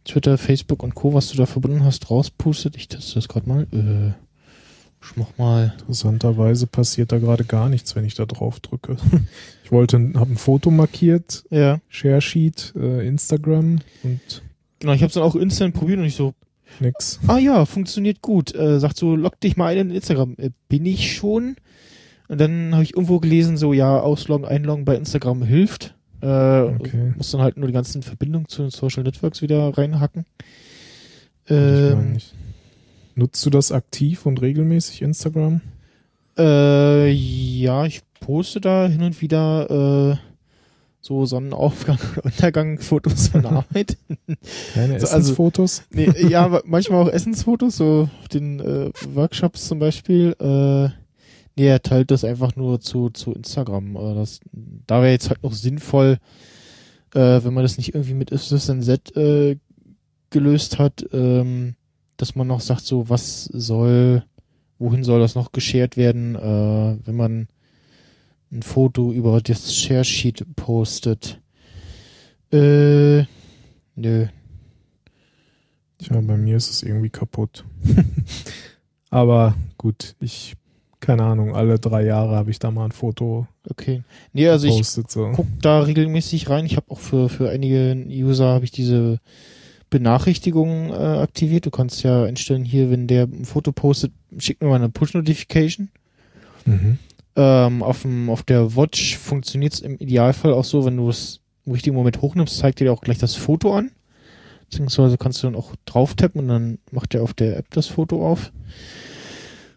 [0.04, 2.76] Twitter, Facebook und Co., was du da verbunden hast, rauspustet.
[2.76, 3.62] Ich teste das gerade mal.
[3.72, 4.12] Äh,
[5.10, 5.74] ich mach mal.
[5.80, 8.96] Interessanterweise passiert da gerade gar nichts, wenn ich da drauf drücke.
[9.64, 11.80] Ich wollte, habe ein Foto markiert, Ja.
[11.88, 14.42] Share Sheet, äh, Instagram und
[14.78, 16.34] Genau, ich habe es dann auch instant probiert und ich so,
[16.78, 17.18] nix.
[17.26, 18.54] ah ja, funktioniert gut.
[18.54, 20.34] Äh, sagt so, log dich mal ein in Instagram.
[20.38, 21.56] Äh, bin ich schon?
[22.28, 25.96] Und dann habe ich irgendwo gelesen, so, ja, ausloggen, einloggen bei Instagram hilft.
[26.20, 27.14] Äh, Okay.
[27.16, 30.26] Muss dann halt nur die ganzen Verbindungen zu den Social Networks wieder reinhacken.
[31.46, 32.34] ich meine Ähm, nicht.
[33.16, 35.60] Nutzt du das aktiv und regelmäßig Instagram?
[36.38, 40.16] äh, ja, ich poste da hin und wieder äh,
[41.00, 43.96] so Sonnenaufgang und Untergang Fotos von der Arbeit.
[44.74, 45.84] Keine So, also- Essensfotos?
[45.90, 50.36] Nee, ja, manchmal auch Essensfotos, so auf den äh, Workshops zum Beispiel.
[50.38, 50.88] Äh,
[51.58, 53.96] nee, er teilt das einfach nur zu, zu Instagram.
[53.96, 54.40] Äh, das,
[54.86, 56.18] da wäre jetzt halt noch sinnvoll,
[57.14, 59.56] äh, wenn man das nicht irgendwie mit Z äh,
[60.28, 61.76] gelöst hat, ähm,
[62.16, 64.24] dass man noch sagt, so was soll,
[64.78, 67.48] wohin soll das noch geshared werden, äh, wenn man
[68.52, 71.40] ein Foto über das Share Sheet postet.
[72.52, 73.24] Äh,
[73.96, 74.26] nö.
[75.98, 77.64] Tja, bei mir ist es irgendwie kaputt.
[79.10, 80.54] Aber gut, ich,
[81.00, 84.02] keine Ahnung, alle drei Jahre habe ich da mal ein Foto Okay.
[84.32, 85.10] Nee, also ich gepostet.
[85.10, 85.32] So.
[85.34, 86.66] guck da regelmäßig rein.
[86.66, 89.20] Ich habe auch für, für einige User habe ich diese
[89.98, 91.64] Benachrichtigungen äh, aktiviert.
[91.64, 95.88] Du kannst ja einstellen hier, wenn der ein Foto postet, schick mir mal eine Push-Notification.
[96.66, 96.98] Mhm.
[97.34, 101.40] Ähm, auf, dem, auf der Watch funktioniert es im Idealfall auch so, wenn du es
[101.64, 103.90] im richtigen Moment hochnimmst, zeigt dir auch gleich das Foto an.
[104.68, 107.86] Beziehungsweise kannst du dann auch drauf tappen und dann macht er auf der App das
[107.86, 108.52] Foto auf.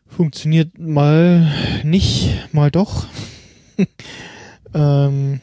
[0.06, 1.50] Funktioniert mal
[1.84, 3.06] nicht, mal doch.
[4.74, 5.40] ähm,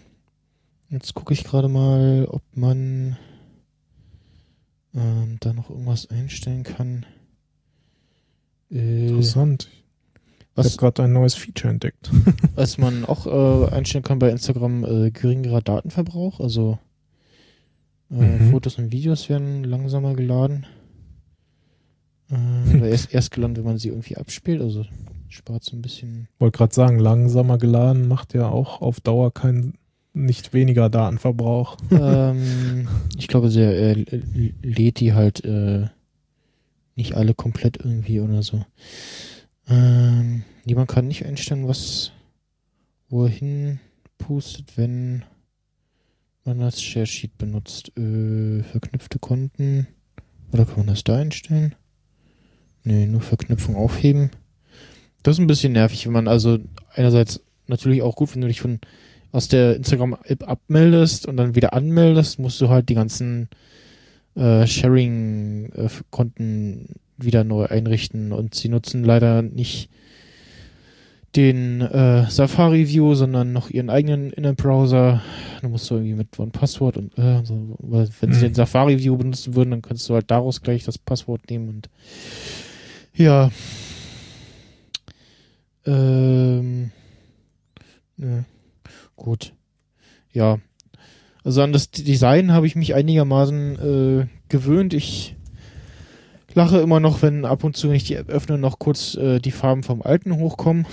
[0.90, 3.16] jetzt gucke ich gerade mal, ob man
[4.96, 7.06] ähm, da noch irgendwas einstellen kann.
[8.70, 9.68] Äh, Interessant.
[10.58, 12.10] Ich habe gerade ein neues Feature entdeckt.
[12.54, 16.78] was man auch äh, einstellen kann bei Instagram, äh, geringerer Datenverbrauch, also
[18.10, 18.50] äh, Mhm.
[18.50, 20.66] Fotos und Videos werden langsamer geladen.
[22.30, 24.84] Äh, erst, erst geladen, wenn man sie irgendwie abspielt, also
[25.28, 26.28] spart so ein bisschen.
[26.38, 29.76] Wollte gerade sagen, langsamer geladen macht ja auch auf Dauer keinen
[30.16, 31.76] nicht weniger Datenverbrauch.
[31.90, 32.88] ähm,
[33.18, 34.04] ich glaube, sie äh,
[34.62, 35.86] lädt die halt äh,
[36.96, 38.64] nicht alle komplett irgendwie oder so.
[39.68, 42.12] Ähm, man kann nicht einstellen, was
[43.08, 43.78] wohin
[44.18, 45.24] pustet, wenn
[46.44, 47.96] man das Share Sheet benutzt.
[47.98, 49.86] Äh, verknüpfte Konten.
[50.52, 51.74] Oder kann man das da einstellen?
[52.84, 54.30] Nee, nur Verknüpfung aufheben.
[55.22, 56.58] Das ist ein bisschen nervig, wenn man also
[56.94, 58.80] einerseits natürlich auch gut, wenn du dich von
[59.36, 63.48] aus der Instagram-App abmeldest und dann wieder anmeldest, musst du halt die ganzen
[64.34, 66.86] äh, Sharing-Konten
[67.18, 69.90] wieder neu einrichten und sie nutzen leider nicht
[71.34, 75.20] den äh, Safari View, sondern noch ihren eigenen Inner-Browser.
[75.60, 78.48] Da musst du irgendwie mit OnePassword und äh, so, wenn sie Mhm.
[78.48, 81.90] den Safari View benutzen würden, dann könntest du halt daraus gleich das Passwort nehmen und
[83.14, 83.50] ja.
[85.84, 86.90] Ähm,
[88.16, 88.46] ne.
[89.16, 89.52] Gut.
[90.32, 90.58] Ja.
[91.44, 94.94] Also an das Design habe ich mich einigermaßen äh, gewöhnt.
[94.94, 95.36] Ich
[96.54, 99.38] lache immer noch, wenn ab und zu, wenn ich die App öffne, noch kurz äh,
[99.38, 100.86] die Farben vom alten hochkommen.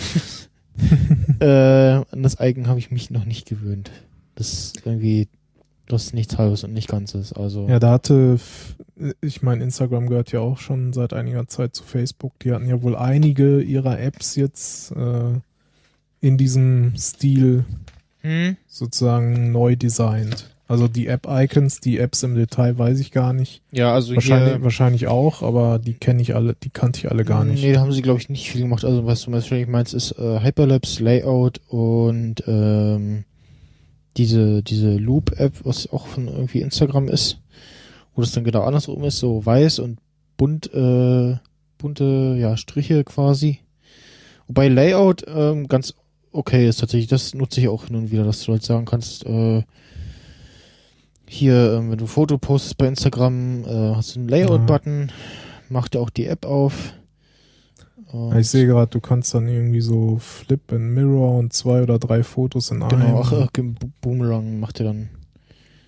[1.40, 3.91] äh, an das Icon habe ich mich noch nicht gewöhnt.
[4.36, 5.28] Das ist irgendwie
[5.88, 7.34] Das nichts halbes und nicht ganzes.
[7.34, 8.40] Also Ja, da hatte,
[9.22, 12.38] ich meine, Instagram gehört ja auch schon seit einiger Zeit zu Facebook.
[12.40, 15.40] Die hatten ja wohl einige ihrer Apps jetzt äh,
[16.22, 17.66] in diesem Stil
[18.24, 18.58] hm?
[18.68, 20.50] sozusagen neu designt.
[20.68, 23.62] Also die App-Icons, die Apps im Detail weiß ich gar nicht.
[23.72, 27.26] ja, also Wahrscheinlich, hier, wahrscheinlich auch, aber die kenne ich alle, die kannte ich alle
[27.26, 27.62] gar nicht.
[27.62, 28.86] Nee, da haben sie, glaube ich, nicht viel gemacht.
[28.86, 33.26] Also was du wahrscheinlich meinst, ist äh, Hyperlapse, Layout und ähm,
[34.16, 37.40] diese, diese Loop-App, was auch von irgendwie Instagram ist,
[38.16, 40.00] wo das dann genau andersrum ist, so weiß und
[40.38, 41.36] bunt, äh,
[41.78, 43.60] bunte, ja, Striche quasi.
[44.48, 45.94] Wobei Layout ähm, ganz
[46.34, 47.08] okay ist tatsächlich.
[47.10, 49.64] Das nutze ich auch hin und wieder, dass du halt sagen kannst, äh,
[51.28, 55.12] hier, ähm, wenn du ein Foto postest bei Instagram, äh, hast du einen Layout-Button,
[55.70, 56.94] macht dir auch die App auf.
[58.12, 61.98] Und Ich sehe gerade, du kannst dann irgendwie so Flip and Mirror und zwei oder
[61.98, 62.90] drei Fotos in einem.
[63.02, 65.10] Genau, ach, ach Bo- Boomerang macht er dann.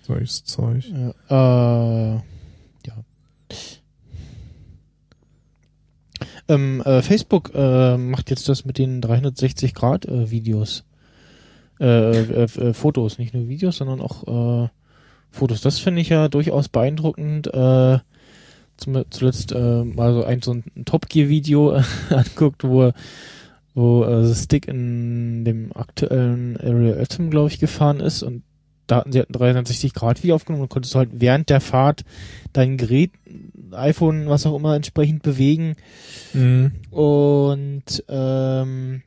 [0.02, 0.84] Solches Zeug.
[1.28, 2.20] Ja, äh,
[2.86, 2.94] ja.
[6.48, 10.84] Ähm, äh, Facebook äh, macht jetzt das mit den 360 Grad äh, Videos.
[11.80, 14.70] Äh, äh, äh, Fotos, nicht nur Videos, sondern auch
[15.30, 15.60] Fotos.
[15.60, 17.50] Das finde ich ja durchaus beeindruckend.
[18.78, 22.92] Zum, zuletzt mal so ein, so ein Top Gear Video äh, anguckt, wo
[23.74, 28.42] wo äh, Stick in dem aktuellen Area Atom, glaube ich, gefahren ist und
[28.86, 32.04] da hatten sie halt ein 360 Grad Video aufgenommen und konntest halt während der Fahrt
[32.52, 33.10] dein Gerät,
[33.72, 35.74] iPhone, was auch immer, entsprechend bewegen
[36.34, 36.72] Mhm.
[36.90, 39.02] und ähm,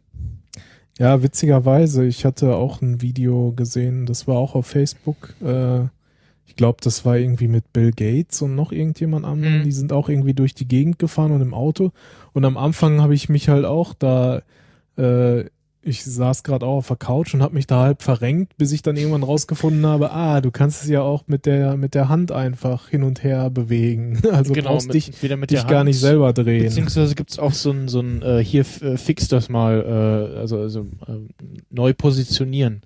[0.97, 5.33] Ja, witzigerweise, ich hatte auch ein Video gesehen, das war auch auf Facebook.
[5.41, 5.83] Äh,
[6.45, 9.59] ich glaube, das war irgendwie mit Bill Gates und noch irgendjemand anderem.
[9.59, 9.63] Mhm.
[9.63, 11.91] Die sind auch irgendwie durch die Gegend gefahren und im Auto.
[12.33, 14.41] Und am Anfang habe ich mich halt auch da,
[14.97, 15.45] äh,
[15.81, 18.81] ich saß gerade auch auf der Couch und habe mich da halb verrenkt, bis ich
[18.81, 22.31] dann irgendwann rausgefunden habe, ah, du kannst es ja auch mit der mit der Hand
[22.31, 24.19] einfach hin und her bewegen.
[24.29, 26.63] Also brauchst genau, mit, dich, entweder mit dich gar Hand, nicht selber drehen.
[26.63, 30.59] Beziehungsweise gibt's auch so ein, so ein äh, hier äh, fix das mal, äh, also,
[30.59, 32.81] also äh, neu positionieren.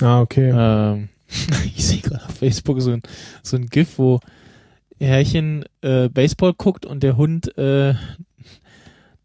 [0.00, 0.52] Ah, okay.
[0.54, 1.08] Ähm,
[1.76, 3.02] ich sehe gerade auf Facebook so ein,
[3.42, 4.20] so ein GIF, wo
[4.98, 7.94] Herrchen äh, Baseball guckt und der Hund äh,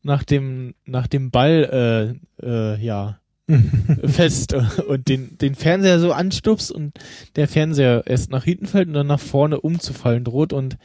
[0.03, 3.19] nach dem nach dem Ball äh, äh, ja
[4.05, 6.97] fest und den den Fernseher so anstupst und
[7.35, 10.77] der Fernseher erst nach hinten fällt und dann nach vorne umzufallen droht und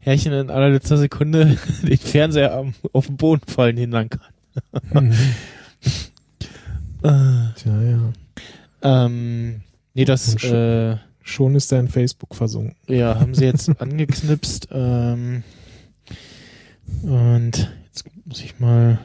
[0.00, 5.14] Herrchen in allerletzter Sekunde den Fernseher am, auf den Boden fallen hindern kann.
[7.00, 8.12] Äh, Tja, ja.
[8.82, 9.60] ähm,
[9.94, 10.96] nee, das Und äh,
[11.28, 12.74] Schon ist er in Facebook versunken.
[12.86, 14.68] Ja, haben sie jetzt angeknipst.
[14.72, 15.42] Ähm,
[17.02, 17.70] und
[18.28, 18.98] muss ich mal.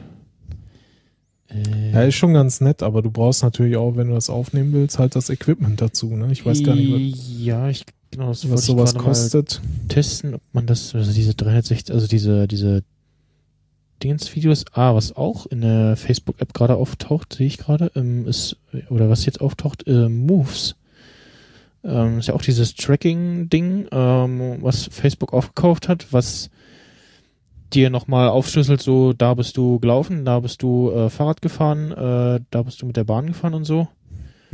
[1.48, 4.72] Äh, Ja, ist schon ganz nett, aber du brauchst natürlich auch, wenn du das aufnehmen
[4.72, 6.14] willst, halt das Equipment dazu.
[6.14, 6.30] Ne?
[6.30, 9.60] Ich weiß gar nicht, Ja, ich genau, das was, was sowas kostet.
[9.88, 12.82] Testen, ob man das, also diese 360, also diese, diese
[14.02, 18.56] Dingens-Videos, ah, was auch in der Facebook-App gerade auftaucht, sehe ich gerade, ähm, ist,
[18.90, 20.76] oder was jetzt auftaucht, äh, Moves.
[21.82, 26.50] Ähm, ist ja auch dieses Tracking-Ding, ähm, was Facebook aufgekauft hat, was
[27.74, 32.40] dir nochmal aufschlüsselt, so, da bist du gelaufen, da bist du äh, Fahrrad gefahren, äh,
[32.50, 33.88] da bist du mit der Bahn gefahren und so.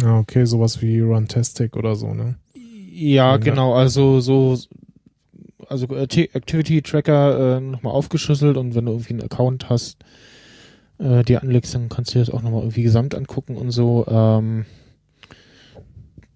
[0.01, 2.36] Ja, okay, sowas wie Runtastic oder so, ne?
[2.55, 3.36] Ja, Ja.
[3.36, 4.59] genau, also so,
[5.68, 9.98] also Acti- Activity Tracker äh, nochmal aufgeschlüsselt und wenn du irgendwie einen Account hast,
[10.98, 14.06] äh, dir anlegst, dann kannst du dir das auch nochmal irgendwie gesamt angucken und so.
[14.09, 14.64] Ähm,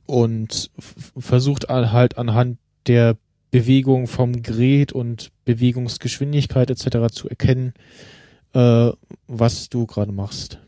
[0.07, 0.71] und
[1.19, 3.17] versucht halt anhand der
[3.59, 7.13] Bewegung vom Gerät und Bewegungsgeschwindigkeit etc.
[7.13, 7.73] zu erkennen,
[8.53, 8.91] äh,
[9.29, 10.59] was du gerade machst.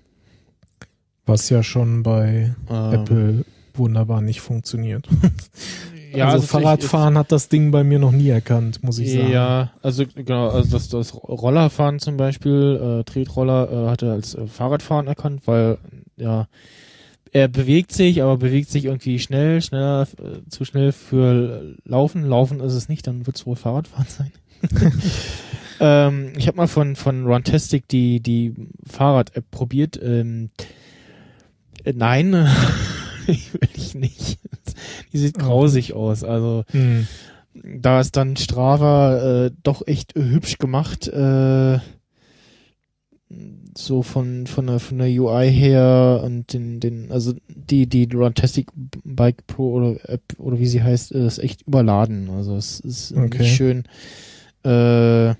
[1.24, 3.44] Was ja schon bei Ähm, Apple
[3.74, 5.08] wunderbar nicht funktioniert.
[6.14, 9.30] ja, also es- Fahrradfahren hat das Ding bei mir noch nie erkannt, muss ich sagen.
[9.32, 14.34] Ja, also genau, also das, das Rollerfahren zum Beispiel, äh, Tretroller äh, hat er als
[14.36, 15.78] äh, Fahrradfahren erkannt, weil
[16.16, 16.46] ja
[17.36, 22.24] er bewegt sich, aber bewegt sich irgendwie schnell, schneller, äh, zu schnell für Laufen.
[22.24, 24.32] Laufen ist es nicht, dann wird es wohl Fahrradfahren sein.
[25.80, 28.54] ähm, ich habe mal von von Runtastic die die
[28.86, 30.00] Fahrrad-App probiert.
[30.02, 30.48] Ähm,
[31.84, 32.32] äh, nein,
[33.26, 34.38] will ich nicht.
[35.12, 35.44] Die sieht Okay.
[35.44, 36.24] grausig aus.
[36.24, 37.06] Also Hm.
[37.52, 41.06] da ist dann Strava äh, doch echt hübsch gemacht.
[41.08, 41.80] Äh,
[43.78, 48.68] so von von der von der UI her und den den also die die Runtastic
[49.04, 52.30] Bike Pro oder App oder wie sie heißt ist echt überladen.
[52.30, 53.38] Also es ist Okay.
[53.42, 53.84] nicht schön.
[54.62, 55.34] Äh,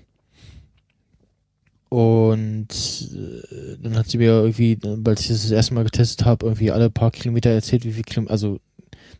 [1.89, 2.67] und
[3.13, 6.71] äh, dann hat sie mir irgendwie, weil ich das das erste Mal getestet habe, irgendwie
[6.71, 8.59] alle paar Kilometer erzählt, wie viel Kilometer, also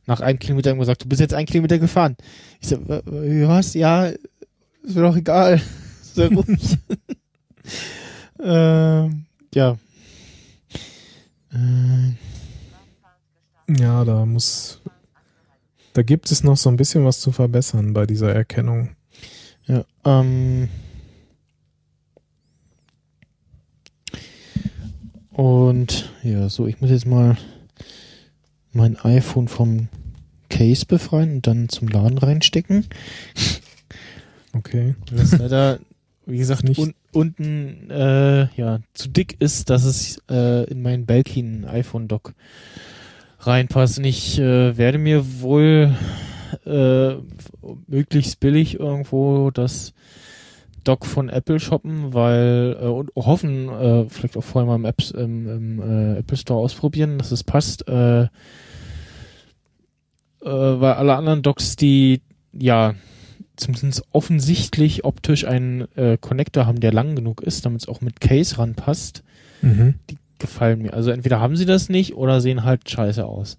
[0.06, 2.18] nach einem Kilometer immer gesagt, du bist jetzt einen Kilometer gefahren.
[2.62, 3.74] Ich so, was?
[3.74, 5.62] Ja, ist mir doch egal.
[6.02, 6.78] Sehr ruhig.
[8.42, 9.78] Ähm, ja.
[11.52, 12.14] Äh,
[13.80, 14.82] Ja, da muss,
[15.94, 18.96] da gibt es noch so ein bisschen was zu verbessern bei dieser Erkennung.
[19.66, 20.70] ja, ähm.
[25.32, 27.38] Und ja, so, ich muss jetzt mal
[28.74, 29.88] mein iPhone vom
[30.50, 32.86] Case befreien und dann zum Laden reinstecken.
[34.54, 34.96] Okay.
[35.12, 35.80] Das leider,
[36.28, 41.06] wie gesagt, Nicht- un unten äh, ja zu dick ist, dass es äh, in meinen
[41.06, 42.34] Belkin iPhone Dock
[43.40, 43.98] reinpasst.
[43.98, 45.96] Und ich äh, werde mir wohl
[46.66, 47.16] äh,
[47.88, 49.94] möglichst billig irgendwo das
[50.84, 55.12] Dock von Apple shoppen, weil äh, und hoffen, äh, vielleicht auch vorher mal im, Apps,
[55.12, 57.88] im, im äh, Apple Store ausprobieren, dass es passt.
[57.88, 58.30] Äh, äh,
[60.42, 62.22] weil alle anderen Docks, die
[62.54, 62.96] ja
[63.58, 68.22] zumindest offensichtlich optisch einen äh, Connector haben, der lang genug ist, damit es auch mit
[68.22, 69.24] Case ranpasst,
[69.62, 69.96] Mhm.
[70.10, 70.94] die gefallen mir.
[70.94, 73.58] Also entweder haben sie das nicht oder sehen halt scheiße aus.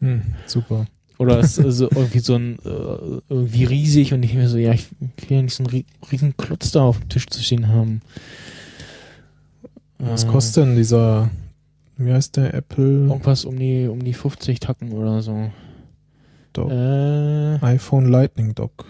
[0.00, 0.86] Hm, super.
[1.18, 4.72] Oder es ist also irgendwie so ein äh, irgendwie riesig und ich mir so, ja,
[4.72, 7.68] ich will ja nicht so einen ri- riesen Klotz da auf dem Tisch zu stehen
[7.68, 8.02] haben.
[9.98, 11.30] Was Äh, kostet denn dieser,
[11.96, 15.50] wie heißt der Apple Irgendwas um die, um die 50 Tacken oder so.
[16.52, 16.70] Dock?
[16.70, 18.84] Äh, iPhone Lightning Dock?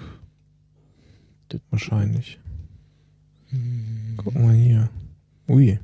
[1.70, 2.39] Wahrscheinlich.
[3.51, 4.89] hm, Guck mal hier.
[5.48, 5.78] Ui.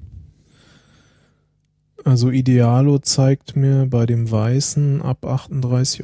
[2.05, 6.03] Also Idealo zeigt mir bei dem weißen ab 38,20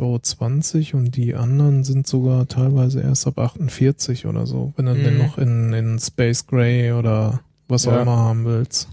[0.94, 5.02] Euro und die anderen sind sogar teilweise erst ab 48 oder so, wenn du Mhm.
[5.02, 8.02] den noch in, in Space Gray oder was auch Ja.
[8.02, 8.88] immer haben willst.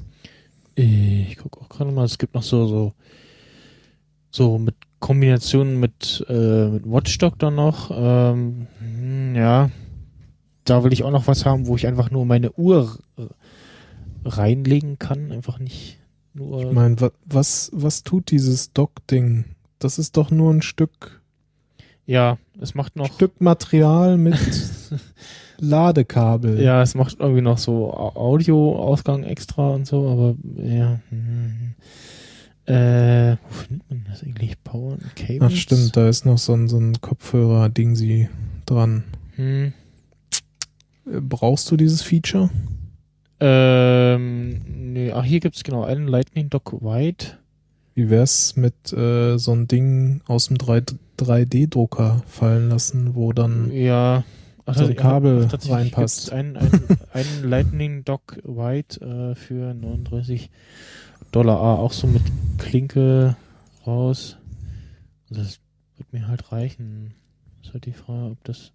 [0.74, 2.94] Ich gucke auch gerade mal, es gibt noch so, so,
[4.32, 7.92] so mit Kombinationen mit, äh, mit Watchdog dann noch.
[7.94, 9.70] Ähm, hm, ja,
[10.66, 12.98] da will ich auch noch was haben, wo ich einfach nur meine Uhr
[14.26, 15.32] reinlegen kann.
[15.32, 15.98] Einfach nicht
[16.34, 16.62] nur.
[16.62, 19.46] Ich meine, wa was, was tut dieses Dock-Ding?
[19.80, 21.22] Das ist doch nur ein Stück,
[22.08, 23.14] ja, es macht noch.
[23.14, 24.38] Stück Material mit
[25.60, 26.62] Ladekabel.
[26.62, 31.00] Ja, es macht irgendwie noch so Au- Audioausgang extra und so, aber ja.
[31.10, 31.74] hm,
[32.68, 34.56] Äh, wo findet man das eigentlich?
[34.64, 35.42] Power and Cables?
[35.54, 38.28] Ach stimmt, da ist noch so ein, so ein Kopfhörer-Dingsi
[38.66, 39.04] dran.
[39.36, 39.74] Hm.
[41.06, 42.50] Äh, Brauchst du dieses Feature?
[43.40, 44.62] Ähm,
[44.94, 47.38] nee, ach, hier gibt's genau einen Lightning Dock White.
[47.94, 50.84] Wie wär's mit äh, so ein Ding aus dem 3,
[51.18, 54.24] 3D-Drucker fallen lassen, wo dann Ja.
[54.66, 56.32] Ach, So ein Kabel tatsächlich reinpasst.
[56.32, 60.50] Einen, einen, einen Lightning Dock White äh, für 39
[61.32, 61.60] Dollar.
[61.60, 62.24] Ah, auch so mit
[62.58, 63.36] Klinke
[63.86, 64.38] raus.
[65.30, 65.60] Das
[65.98, 67.14] wird mir halt reichen.
[67.64, 68.72] Ist halt die Frage, ob das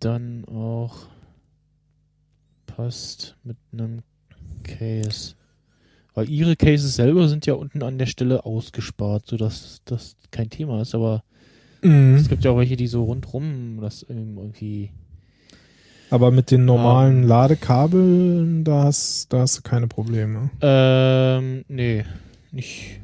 [0.00, 1.06] dann auch
[2.66, 4.02] passt mit einem
[4.62, 5.34] Case.
[6.14, 10.82] Weil ihre Cases selber sind ja unten an der Stelle ausgespart, sodass das kein Thema
[10.82, 11.22] ist, aber
[11.82, 12.14] Mhm.
[12.16, 14.90] es gibt ja auch welche, die so rundrum das irgendwie.
[16.10, 17.28] Aber mit den normalen Ähm.
[17.28, 20.50] Ladekabeln, da hast, da hast du keine Probleme.
[20.60, 22.04] Ähm, nee,
[22.52, 23.00] nicht.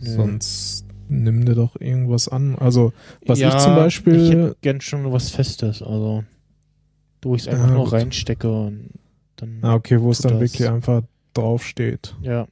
[0.00, 0.08] Nö.
[0.08, 2.54] Sonst nimm dir doch irgendwas an.
[2.56, 2.92] Also,
[3.26, 6.24] was ja, ich zum Beispiel- Ich hätte gern schon was Festes, also.
[7.22, 7.92] Wo ich es einfach Ja, nur gut.
[7.92, 8.90] reinstecke und
[9.36, 9.58] dann.
[9.62, 10.40] ah, okay, wo es dann das.
[10.40, 11.02] wirklich einfach
[11.34, 12.14] draufsteht.
[12.22, 12.46] Ja.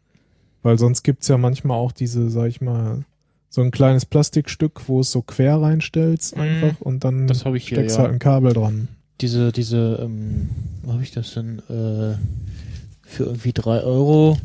[0.63, 3.05] Weil sonst gibt's ja manchmal auch diese, sag ich mal,
[3.49, 6.43] so ein kleines Plastikstück, wo es so quer reinstellst Mhm.
[6.43, 8.03] einfach und dann ich hier, steckst ja.
[8.03, 8.89] halt ein Kabel dran.
[9.23, 10.51] Diese, diese, ähm,
[10.83, 11.61] wo habe ich das denn?
[11.71, 12.17] Äh,
[13.03, 14.37] für irgendwie drei Euro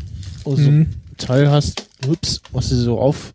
[0.46, 0.88] oder so Mhm.
[1.18, 3.34] Teil hast, ups, was du so auf,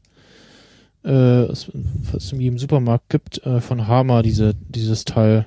[1.09, 5.47] äh, es in jedem Supermarkt gibt, äh, von Hama, diese, dieses Teil,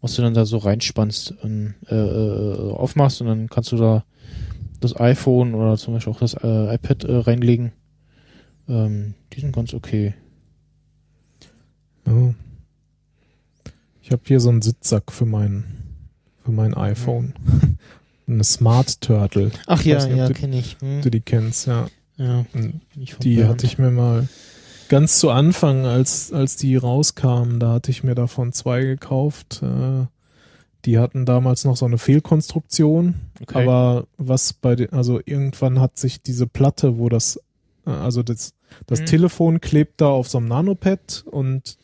[0.00, 4.04] was du dann da so reinspannst und äh, äh, aufmachst und dann kannst du da
[4.80, 7.72] das iPhone oder zum Beispiel auch das äh, iPad äh, reinlegen.
[8.68, 10.14] Ähm, die sind ganz okay.
[12.06, 12.34] Ja.
[14.02, 15.64] Ich habe hier so einen Sitzsack für mein,
[16.44, 17.32] für mein iPhone.
[18.26, 20.78] Eine Smart Turtle, Ach Ich ja, nicht, ja, kenne ich.
[20.80, 21.02] Hm.
[21.02, 21.88] du die kennst, ja.
[22.16, 22.46] Ja,
[23.22, 24.28] Die hatte ich mir mal
[24.88, 29.62] ganz zu Anfang, als, als die rauskamen, da hatte ich mir davon zwei gekauft.
[29.62, 30.06] Äh,
[30.84, 33.62] die hatten damals noch so eine Fehlkonstruktion, Okay.
[33.62, 37.40] aber was bei den, also irgendwann hat sich diese Platte, wo das,
[37.86, 38.52] äh, also das,
[38.86, 39.06] das Mhm.
[39.06, 41.78] Telefon klebt da auf so einem Nanopad und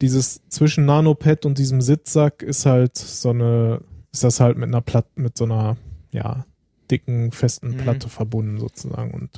[0.00, 3.80] dieses zwischen Nanopad und diesem Sitzsack ist halt so eine,
[4.12, 5.76] ist das halt mit einer Platte, mit so einer,
[6.12, 6.44] ja,
[6.90, 7.76] dicken, festen Mhm.
[7.78, 9.30] Platte verbunden sozusagen und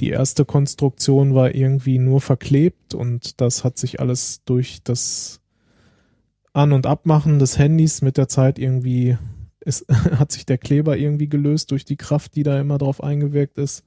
[0.00, 5.40] die erste Konstruktion war irgendwie nur verklebt und das hat sich alles durch das
[6.52, 9.16] An- und Abmachen des Handys mit der Zeit irgendwie,
[9.60, 9.86] es
[10.18, 13.84] hat sich der Kleber irgendwie gelöst durch die Kraft, die da immer drauf eingewirkt ist.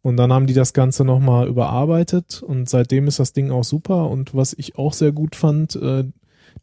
[0.00, 4.08] Und dann haben die das Ganze nochmal überarbeitet und seitdem ist das Ding auch super.
[4.08, 6.04] Und was ich auch sehr gut fand, äh,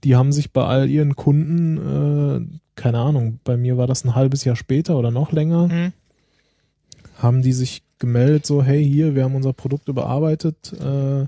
[0.04, 4.16] die haben sich bei all ihren Kunden, äh, keine Ahnung, bei mir war das ein
[4.16, 5.94] halbes Jahr später oder noch länger, Mhm.
[7.18, 11.26] haben die sich gemeldet, so, hey, hier, wir haben unser Produkt überarbeitet, äh,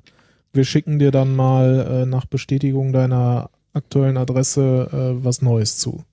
[0.53, 4.89] wir schicken dir dann mal äh, nach Bestätigung deiner aktuellen Adresse
[5.19, 6.03] äh, was Neues zu.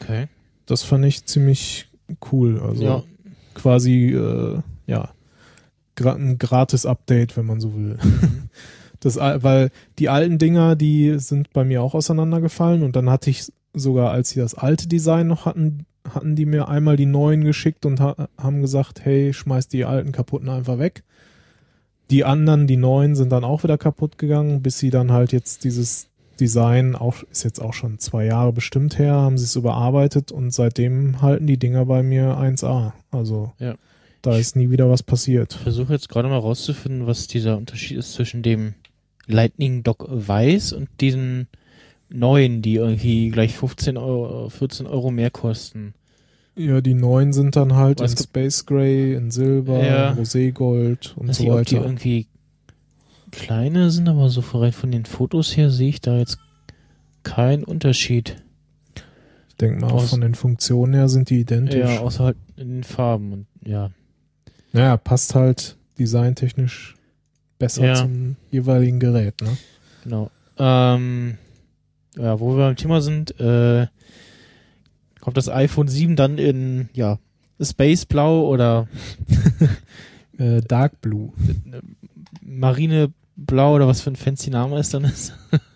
[0.00, 0.26] Okay.
[0.66, 1.88] Das fand ich ziemlich
[2.32, 2.60] cool.
[2.60, 3.02] Also ja.
[3.54, 5.10] quasi, äh, ja,
[5.94, 7.98] gra ein gratis Update, wenn man so will.
[9.00, 13.30] Das, al- weil die alten Dinger, die sind bei mir auch auseinandergefallen und dann hatte
[13.30, 17.44] ich sogar, als sie das alte Design noch hatten, hatten die mir einmal die neuen
[17.44, 21.02] geschickt und ha haben gesagt, hey, schmeiß die alten kaputten einfach weg.
[22.10, 25.64] Die anderen, die neuen, sind dann auch wieder kaputt gegangen, bis sie dann halt jetzt
[25.64, 26.08] dieses
[26.40, 30.52] Design auch, ist jetzt auch schon zwei Jahre bestimmt her, haben sie es überarbeitet und
[30.52, 32.92] seitdem halten die Dinger bei mir 1A.
[33.10, 33.76] Also Ja.
[34.22, 35.54] da ist nie wieder was passiert.
[35.54, 38.74] Ich versuche jetzt gerade mal rauszufinden, was dieser Unterschied ist zwischen dem
[39.26, 41.46] Lightning Dock Weiß und diesen
[42.12, 45.94] neuen, die irgendwie gleich 15 Euro, 14 Euro mehr kosten.
[46.54, 50.10] Ja, die neuen sind dann halt Was in Space Gray, in Silber, Ja.
[50.12, 51.84] in Roségold und Weiß so nicht, ob die weiter.
[51.86, 52.26] irgendwie
[53.30, 56.38] kleine sind, aber so rein von den Fotos her sehe ich da jetzt
[57.22, 58.36] keinen Unterschied.
[59.48, 61.76] Ich denke mal, auch aus- von den Funktionen her sind die identisch.
[61.76, 63.90] Ja, außer halt in den Farben und ja.
[64.72, 66.96] Naja, passt halt designtechnisch
[67.58, 67.94] besser Ja.
[67.94, 69.56] zum jeweiligen Gerät, ne?
[70.04, 70.30] Genau.
[70.58, 71.38] Ähm,
[72.16, 73.86] ja, wo wir beim Thema sind, äh,
[75.20, 77.18] kommt das iPhone 7 dann in, ja,
[77.60, 78.88] Space Blau oder
[80.38, 81.32] Äh, Dark Blue.
[82.40, 85.34] Marineblau oder was für ein fancy Name es dann ist.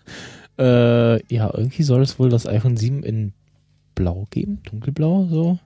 [0.59, 3.33] äh, ja, irgendwie soll es wohl das iPhone 7 in
[3.95, 5.59] Blau geben, dunkelblau, so.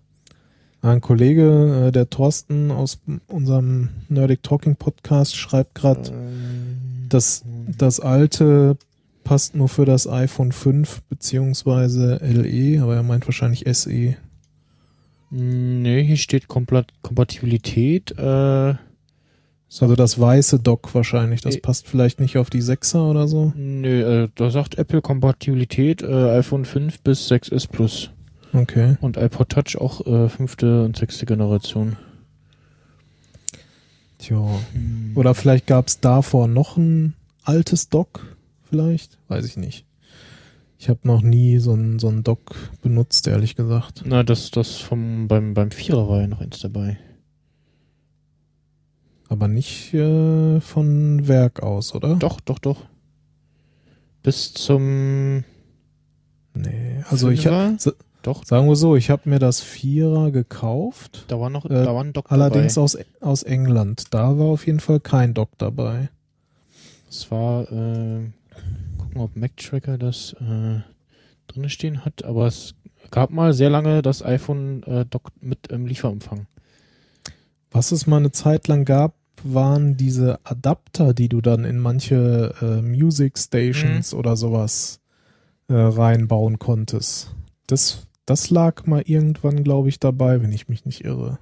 [0.81, 7.43] Ein Kollege, äh, der Thorsten aus unserem Nerdic Talking Podcast, schreibt gerade, Ähm, dass
[7.77, 8.77] das alte
[9.23, 13.63] passt nur für das iPhone 5 beziehungsweise LE, aber er meint wahrscheinlich.
[13.71, 14.15] SE.
[15.29, 18.75] Nee, hier steht Kompla Kompatibilität, äh,
[19.79, 21.39] Also das weiße Dock wahrscheinlich.
[21.39, 21.61] Das Äh.
[21.61, 23.53] passt vielleicht nicht auf die 6er oder so.
[23.55, 28.09] nö, äh, da sagt Apple Kompatibilität, äh, iPhone 5 bis 6S Plus.
[28.51, 28.97] Okay.
[28.99, 31.95] Und iPod Touch auch äh, fünfte und sechste Generation.
[34.17, 34.45] Tja.
[35.15, 38.30] Oder vielleicht gab es davor noch ein altes Dock,
[38.71, 39.17] vielleicht?
[39.27, 39.85] Weiß ich nicht.
[40.79, 44.01] Ich habe noch nie so ein, so Dock benutzt, ehrlich gesagt.
[44.05, 46.97] Na, das, das vom, beim, beim Vierer war ja noch eins dabei.
[49.29, 52.15] Aber nicht äh, von Werk aus, oder?
[52.15, 52.85] Doch, doch, doch.
[54.23, 55.43] Bis zum
[56.53, 57.79] Nee, also ich hab, Fünfer?
[57.79, 57.91] so-
[58.23, 61.25] Doch, sagen wir so, ich habe mir das Vierer gekauft.
[61.27, 62.83] da war noch, Äh, da war ein Dock Allerdings dabei.
[62.83, 64.05] aus, aus England.
[64.13, 66.09] Da war auf jeden Fall kein Dock dabei.
[67.09, 68.29] Es war, äh,
[68.97, 70.81] gucken, ob Mac Tracker das äh,
[71.47, 72.75] drin stehen hat, aber es
[73.09, 76.47] gab mal sehr lange das iPhone äh, Dock mit ähm, Lieferumfang.
[77.71, 82.53] Was es mal eine Zeit lang gab, waren diese Adapter, die du dann in manche
[82.61, 84.99] äh, Music Stations oder sowas
[85.67, 87.33] äh, reinbauen konntest.
[87.67, 91.39] Das, das lag mal irgendwann, glaube ich, dabei, wenn ich mich nicht irre.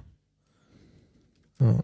[1.60, 1.80] Ja.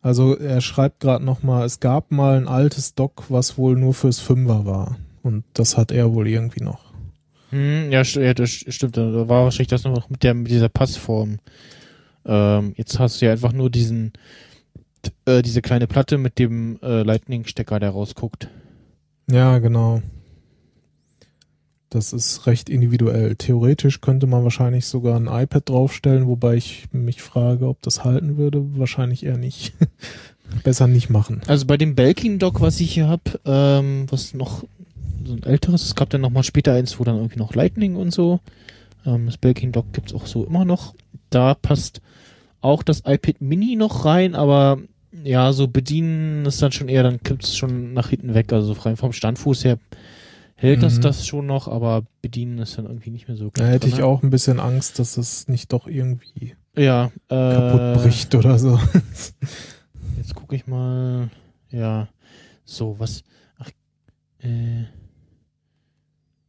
[0.00, 3.94] Also er schreibt gerade noch mal, es gab mal ein altes Dock, was wohl nur
[3.94, 4.96] fürs Fünfer war.
[5.22, 6.92] Und das hat er wohl irgendwie noch.
[7.50, 8.96] Hm, ja, st ja, das stimmt.
[8.96, 11.38] Da war wahrscheinlich das noch mit der mit dieser Passform.
[12.24, 14.12] Ähm, jetzt hast du ja einfach nur diesen
[15.24, 18.48] äh, diese kleine Platte mit dem äh, Lightning-Stecker, der rausguckt.
[19.30, 20.02] Ja, genau.
[21.90, 23.34] Das ist recht individuell.
[23.36, 28.36] Theoretisch könnte man wahrscheinlich sogar ein iPad draufstellen, wobei ich mich frage, ob das halten
[28.36, 28.62] würde.
[28.78, 29.72] Wahrscheinlich eher nicht.
[30.64, 31.40] Besser nicht machen.
[31.46, 34.64] Also bei dem Belkin-Dock, was ich hier hab, ähm, was noch
[35.24, 37.96] so ein älteres, es gab dann noch mal später eins, wo dann irgendwie noch Lightning
[37.96, 38.40] und so.
[39.06, 40.94] Ähm, das Belkin-Dock gibt's auch so immer noch.
[41.30, 42.02] Da passt
[42.60, 44.78] auch das iPad Mini noch rein, aber
[45.24, 48.52] ja, so bedienen ist dann schon eher, dann kippt's schon nach hinten weg.
[48.52, 49.78] Also rein vom Standfuß her
[50.58, 51.00] hält das Mhm.
[51.02, 54.04] das schon noch, aber bedienen ist dann irgendwie nicht mehr so Da hätte ich drin.
[54.04, 58.78] auch ein bisschen Angst, dass es nicht doch irgendwie ja, äh, kaputt bricht oder so.
[60.16, 61.30] Jetzt gucke ich mal.
[61.70, 62.08] Ja.
[62.64, 63.24] So, was.
[63.58, 63.70] Ach,
[64.40, 64.82] äh.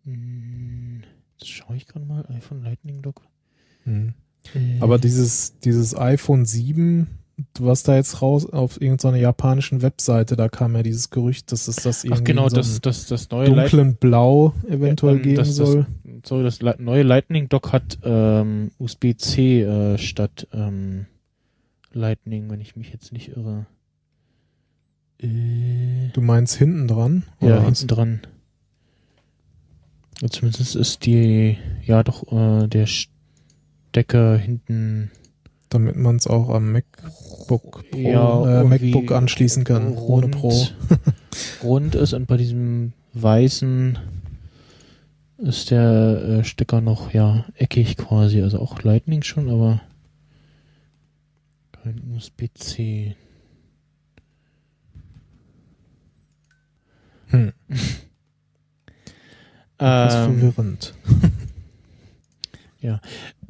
[0.03, 1.03] mh,
[1.40, 2.26] Jetzt schaue ich gerade mal.
[2.30, 3.22] iPhone Lightning Dock.
[3.84, 4.14] Hm.
[4.53, 7.07] Äh, Aber dieses, dieses iPhone 7,
[7.60, 11.78] was da jetzt raus auf irgendeiner japanischen Webseite, da kam ja dieses Gerücht, dass es
[11.78, 15.56] das irgendwie Ach genau, so das, das, das neue dunklen Blau eventuell ähm, geben das-
[15.56, 15.86] das- soll.
[16.26, 21.06] sorry, das neue Lightning Dock hat ähm, USB-C äh, statt ähm,
[21.91, 23.66] Lightning, wenn ich mich jetzt nicht irre.
[25.22, 27.24] Äh, Du meinst hinten dran?
[27.41, 28.22] ja, hinten dran.
[30.22, 35.11] Ja, zumindest ist die, ja doch, äh, der Stecker hinten
[35.70, 40.68] Damit man es auch am MacBook Pro, Ja, äh, MacBook anschließen kann, ohne rund, Pro.
[41.64, 44.00] rund ist und bei diesem weißen
[45.38, 49.82] ist der äh, Stecker noch ja eckig quasi, also auch Lightning schon, aber
[51.72, 53.16] kein USB-C.
[57.28, 57.54] Hm.
[59.78, 60.94] Das ist Ähm, verwirrend.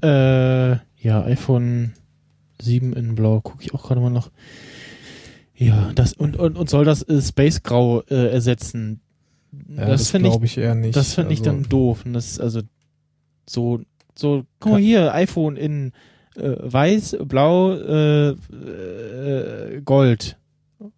[0.02, 1.94] Äh, ja, iPhone
[2.62, 4.30] 7 in Blau, gucke ich auch gerade mal noch.
[5.56, 9.02] Ja, das und, und, und soll das äh, Space Grau äh, ersetzen?
[9.76, 10.96] Ja, das das finde ich glaube ich eher nicht.
[10.96, 12.06] Das finde ich Also, dann doof.
[12.06, 12.62] Und das, also
[13.48, 13.82] so,
[14.16, 15.92] so, guck mal hier, iPhone in
[16.36, 20.38] äh, weiß, blau, äh, äh, gold.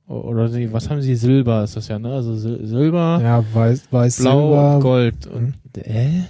[0.08, 1.16] Oder die, was haben sie?
[1.16, 2.14] Silber ist das ja, ne?
[2.14, 5.28] Also Sil Silber, Ja, weiß, weiß blau, Silber gold.
[5.28, 6.24] Und, äh?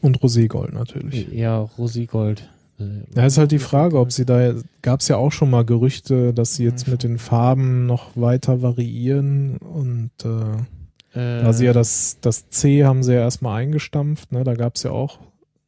[0.00, 1.28] und Roségold natürlich.
[1.32, 2.48] Ja, Rosi-Gold.
[2.78, 2.84] Äh,
[3.14, 6.32] Ja, ist halt die Frage, ob sie da, gab es ja auch schon mal Gerüchte,
[6.34, 11.72] dass sie jetzt mit den Farben noch weiter variieren und äh, äh, da sie ja
[11.72, 15.18] das, das C haben sie ja erstmal eingestampft, ne, da gab es ja auch,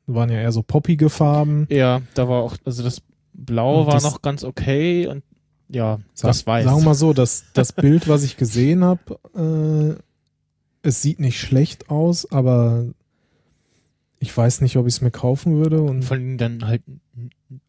[0.07, 1.67] waren ja eher so poppige Farben.
[1.71, 5.23] Ja, da war auch, also das Blau Und war das- noch ganz okay und
[5.73, 6.65] ja, Sag, das weiß.
[6.65, 10.03] Sagen wir mal so, das, das Bild, was ich gesehen habe, äh,
[10.83, 12.87] es sieht nicht schlecht aus, aber
[14.21, 16.83] ich weiß nicht, ob ich es mir kaufen würde und Vor allem dann halt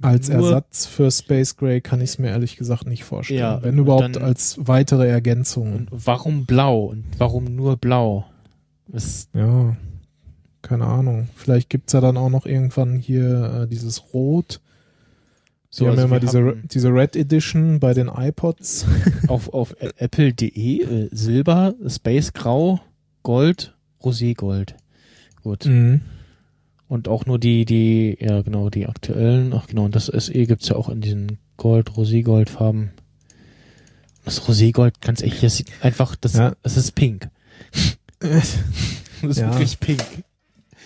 [0.02, 3.40] als Ersatz für Space Gray kann ich es mir ehrlich gesagt nicht vorstellen.
[3.40, 5.74] Ja, Wenn überhaupt als weitere Ergänzung.
[5.74, 6.86] Und warum blau?
[6.86, 8.26] Und warum nur blau?
[8.88, 9.76] Das, Ja,
[10.62, 11.30] keine Ahnung.
[11.36, 14.60] Vielleicht gibt's ja dann auch noch irgendwann hier äh, dieses Rot.
[15.70, 18.86] So, haben also ja immer wir diese, diese Red Edition bei den iPods.
[19.28, 22.82] auf, auf apple.de äh, Silber, Space Grau,
[23.24, 23.74] Gold,
[24.04, 24.76] Roségold.
[25.42, 25.66] Gut.
[25.66, 26.02] Mhm.
[26.92, 30.68] Und auch nur die, die, ja genau, die aktuellen, ach genau, und das SE gibt's
[30.68, 32.92] ja auch in diesen Gold, Roségold Farben.
[34.26, 36.54] Das Roségold, ganz ehrlich, das sieht einfach, das, Ja.
[36.64, 37.30] das ist pink.
[38.20, 38.58] Das
[39.24, 39.52] ist Ja.
[39.54, 40.04] wirklich pink.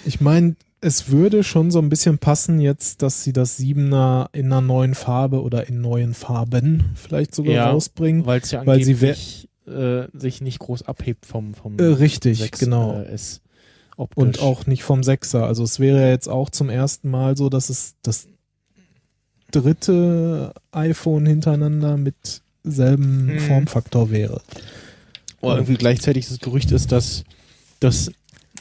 [0.05, 4.45] Ich meine, es würde schon so ein bisschen passen jetzt, dass sie das Siebener in
[4.45, 8.27] einer neuen Farbe oder in neuen Farben vielleicht sogar Ja, rausbringen.
[8.27, 8.93] Weil es ja Weil sie
[9.67, 12.99] äh, sich nicht groß abhebt vom, vom Äh, richtig, 6, genau.
[13.01, 13.41] Äh, S.
[13.97, 14.21] Optisch.
[14.21, 15.45] Und auch nicht vom Sechser.
[15.45, 18.27] Also es wäre ja jetzt auch zum ersten Mal so, dass es das
[19.51, 23.39] dritte iPhone hintereinander mit selben Mhm.
[23.39, 24.41] Formfaktor wäre.
[25.41, 27.23] Oder irgendwie gleichzeitig das Gerücht ist, dass
[27.79, 28.11] das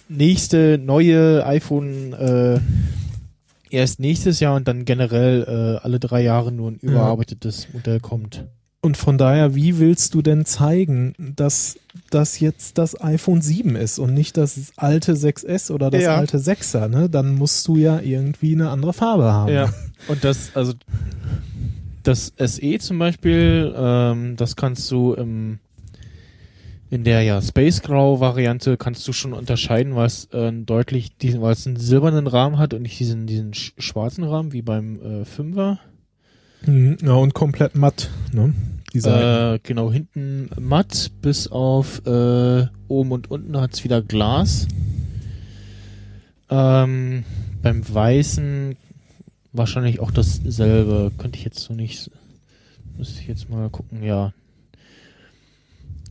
[0.08, 2.60] nächste neue iPhone äh,
[3.70, 8.44] erst nächstes Jahr und dann generell äh, alle drei Jahre nur ein überarbeitetes Modell kommt.
[8.84, 11.78] Und von daher, wie willst du denn zeigen, dass
[12.10, 16.16] das jetzt das iPhone 7 ist und nicht das alte 6S oder das Ja.
[16.16, 17.08] alte 6er, ne?
[17.08, 19.50] Dann musst du ja irgendwie eine andere Farbe haben.
[19.54, 19.72] Ja.
[20.08, 20.74] Und das, also
[22.02, 25.60] das SE zum Beispiel, ähm, das kannst du im
[26.90, 31.40] in der ja Space Grau Variante kannst du schon unterscheiden, weil es äh, deutlich diesen,
[31.40, 34.96] weil es einen silbernen Rahmen hat und nicht diesen diesen sch schwarzen Rahmen wie beim
[34.96, 35.78] äh, 5er.
[36.66, 36.98] Mhm.
[37.02, 38.52] Ja, und komplett matt, ne?
[38.94, 39.00] Die.
[39.00, 44.68] Äh, genau, hinten matt, bis auf äh, oben und unten hat's wieder Glas.
[46.48, 47.24] Ähm,
[47.60, 48.76] beim Weißen
[49.52, 51.10] wahrscheinlich auch dasselbe.
[51.18, 52.10] Könnte ich jetzt so nicht.
[52.96, 54.32] Müsste ich jetzt mal gucken, ja.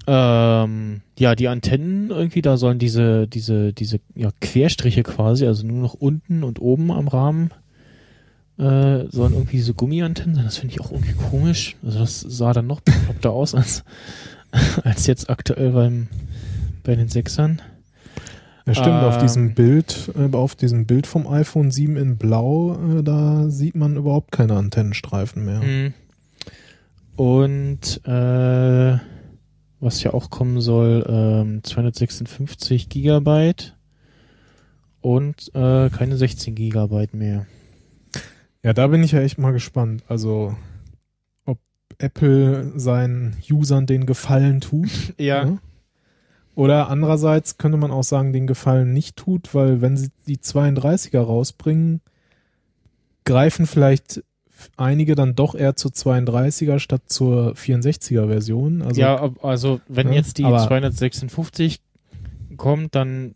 [0.05, 5.79] Ähm, ja, die Antennen irgendwie, da sollen diese, diese, diese ja, Querstriche quasi, also nur
[5.79, 7.51] noch unten und oben am Rahmen,
[8.57, 10.45] äh, sollen irgendwie diese Gummiantennen sein.
[10.45, 11.75] Das finde ich auch irgendwie komisch.
[11.83, 13.83] Also das sah dann noch bekloppter aus als,
[14.83, 16.07] als jetzt aktuell beim,
[16.83, 17.61] bei den Sechsern.
[18.65, 22.77] Ja, stimmt, auf ähm, diesem Bild, äh, auf diesem Bild vom iPhone 7 in Blau,
[22.99, 25.61] äh, da sieht man überhaupt keine Antennenstreifen mehr.
[25.61, 25.93] Mhm.
[27.15, 28.97] Und äh,
[29.81, 33.75] was ja auch kommen soll, ähm, 256 Gigabyte
[35.01, 37.45] und äh, keine 16 Gigabyte mehr.
[38.63, 40.03] Ja, da bin ich ja echt mal gespannt.
[40.07, 40.55] Also,
[41.45, 41.59] ob
[41.97, 44.89] Apple seinen Usern den Gefallen tut.
[45.45, 45.59] ne?
[46.55, 51.19] Oder andererseits könnte man auch sagen, den Gefallen nicht tut, weil wenn sie die 32er
[51.21, 52.01] rausbringen,
[53.25, 54.23] greifen vielleicht
[54.77, 58.81] einige dann doch eher zur 32er statt zur 64er Version.
[58.83, 61.81] Also, ja, also wenn Ja, jetzt die aber- 256
[62.55, 63.33] kommt, dann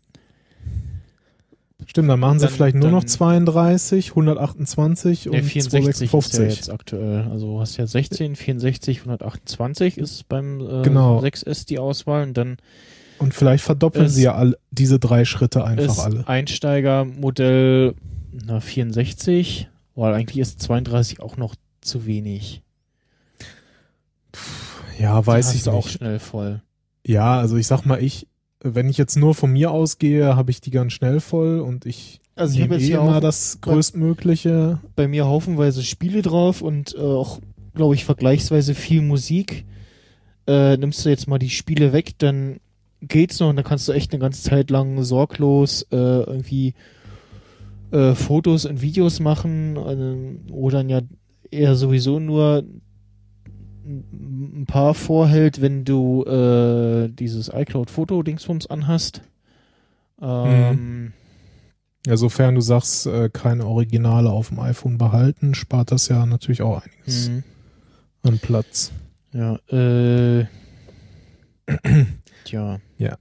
[1.90, 6.00] stimmt, dann machen sie dann- vielleicht nur noch dann- 32, 128 der und 64 ist
[6.10, 6.38] 256.
[6.40, 7.28] ja jetzt aktuell.
[7.30, 11.18] Also du hast ja 16, 64, 128 ist beim äh, Genau.
[11.20, 12.56] 6S die Auswahl und dann
[13.18, 16.28] Und vielleicht verdoppeln sie ja all, diese drei Schritte einfach ist alle.
[16.28, 17.94] Einsteigermodell
[18.46, 22.62] na, 64, weil eigentlich ist 32 auch noch zu wenig.
[25.00, 26.62] Ja, weiß hast ich auch schnell voll.
[27.04, 28.27] Ja, also ich sag mal, ich,
[28.60, 32.20] wenn ich jetzt nur von mir ausgehe, habe ich die ganz schnell voll und ich
[32.34, 34.80] Also ich nehme habe jetzt eh hier immer das größtmögliche.
[34.96, 37.40] bei mir haufenweise Spiele drauf und äh, auch,
[37.74, 39.64] glaube ich, vergleichsweise viel Musik.
[40.46, 42.58] Äh, nimmst du jetzt mal die Spiele weg, dann
[43.00, 46.74] geht's noch und dann kannst du echt eine ganze Zeit lang sorglos äh, irgendwie
[47.92, 51.00] äh, Fotos und Videos machen, äh, wo dann ja
[51.50, 52.64] eher sowieso nur
[53.88, 59.22] ein paar vorhält, wenn du äh, dieses iCloud-Foto-Dingsbums anhast.
[60.20, 61.12] Ähm,
[62.06, 66.62] Ja, sofern du sagst, äh, keine Originale auf dem iPhone behalten, spart das ja natürlich
[66.62, 67.44] auch einiges mhm.
[68.22, 68.92] an Platz.
[69.32, 70.46] Ja, äh.
[72.44, 72.80] Tja.
[72.96, 73.18] Ja.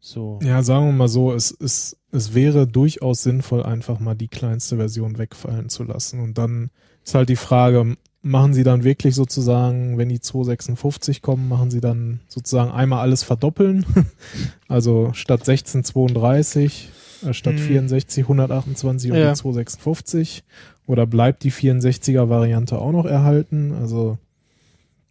[0.00, 0.38] So.
[0.42, 4.76] Ja, sagen wir mal so, es, es, es wäre durchaus sinnvoll, einfach mal die kleinste
[4.76, 6.20] Version wegfallen zu lassen.
[6.20, 6.70] Und dann
[7.04, 11.80] ist halt die Frage, machen sie dann wirklich sozusagen, wenn die 256 kommen, machen sie
[11.80, 13.86] dann sozusagen einmal alles verdoppeln?
[14.68, 16.88] also statt 1632,
[17.26, 17.58] äh, statt Hm.
[17.60, 19.30] 64, 128 und Ja.
[19.30, 20.42] die 256?
[20.86, 23.72] Oder bleibt die 64er Variante auch noch erhalten?
[23.72, 24.18] Also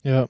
[0.04, 0.28] Ja.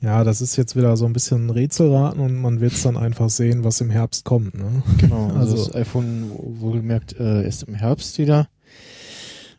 [0.00, 2.96] ja, das ist jetzt wieder so ein bisschen ein Rätselraten und man wird es dann
[2.96, 4.54] einfach sehen, was im Herbst kommt.
[4.54, 4.82] Ne?
[4.98, 5.26] Genau.
[5.28, 8.48] Also, Also- das iPhone wohlgemerkt äh, ist im Herbst wieder.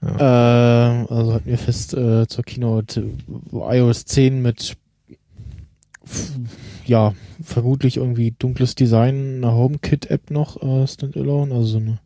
[0.02, 1.04] Ja.
[1.04, 4.78] Äh, also hatten wir fest äh, zur Keynote äh, iOS 10 mit
[6.86, 7.14] ja,
[7.44, 12.00] vermutlich irgendwie dunkles Design, eine HomeKit-App noch, äh, Standalone, also so eine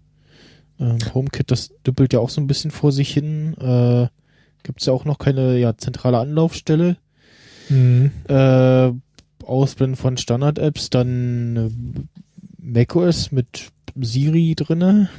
[0.79, 3.55] ähm, HomeKit, das düppelt ja auch so ein bisschen vor sich hin.
[3.59, 4.07] Äh,
[4.63, 6.97] Gibt es ja auch noch keine ja, zentrale Anlaufstelle.
[7.69, 8.11] Mhm.
[8.27, 8.91] Äh,
[9.43, 11.69] Ausblenden von Standard-Apps, dann äh,
[12.57, 15.09] macOS mit Siri drinne.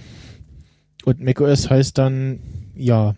[1.05, 2.41] Und macOS heißt dann,
[2.75, 3.15] ja,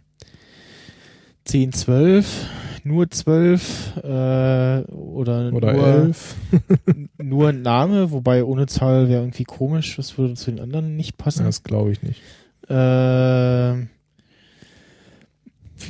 [1.44, 2.46] 10, 12,
[2.84, 6.36] nur 12 äh, oder, Oder nur, 11.
[7.18, 11.16] nur ein Name, wobei ohne Zahl wäre irgendwie komisch, das würde zu den anderen nicht
[11.16, 11.44] passen.
[11.44, 12.20] Das glaube ich nicht.
[12.68, 13.84] Äh,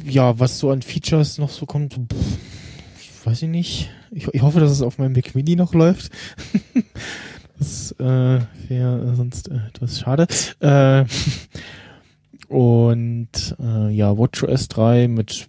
[0.05, 2.39] ja, was so an Features noch so kommt, pff,
[2.99, 3.91] ich weiß ich nicht.
[4.11, 6.11] Ich, ich hoffe, dass es auf meinem Mac Mini noch läuft.
[7.59, 10.27] das äh, wäre sonst äh, etwas schade.
[10.61, 11.05] Äh,
[12.55, 15.49] und äh, ja, WatchOS 3 mit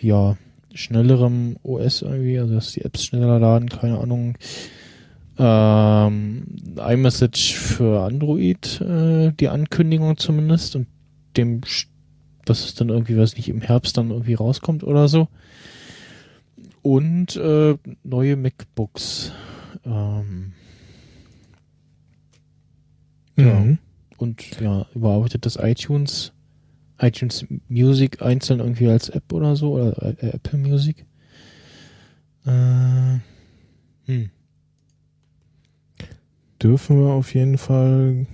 [0.00, 0.36] ja
[0.74, 4.36] schnellerem OS irgendwie, also dass die Apps schneller laden, keine Ahnung.
[5.38, 6.46] Ähm,
[6.76, 10.88] iMessage für Android, äh, die Ankündigung zumindest und
[11.36, 11.60] dem,
[12.44, 15.28] dass es dann irgendwie, weiß nicht, im Herbst dann irgendwie rauskommt oder so.
[16.82, 19.30] Und äh, neue MacBooks.
[19.84, 20.54] Ähm,
[23.36, 23.60] Ja.
[23.60, 23.78] Mhm.
[24.18, 26.32] Und ja, überarbeitetes iTunes,
[26.98, 31.04] iTunes Music einzeln irgendwie als App oder so, oder äh, Apple Music.
[32.44, 33.18] Äh,
[34.06, 34.30] hm.
[36.62, 38.26] Dürfen wir auf jeden Fall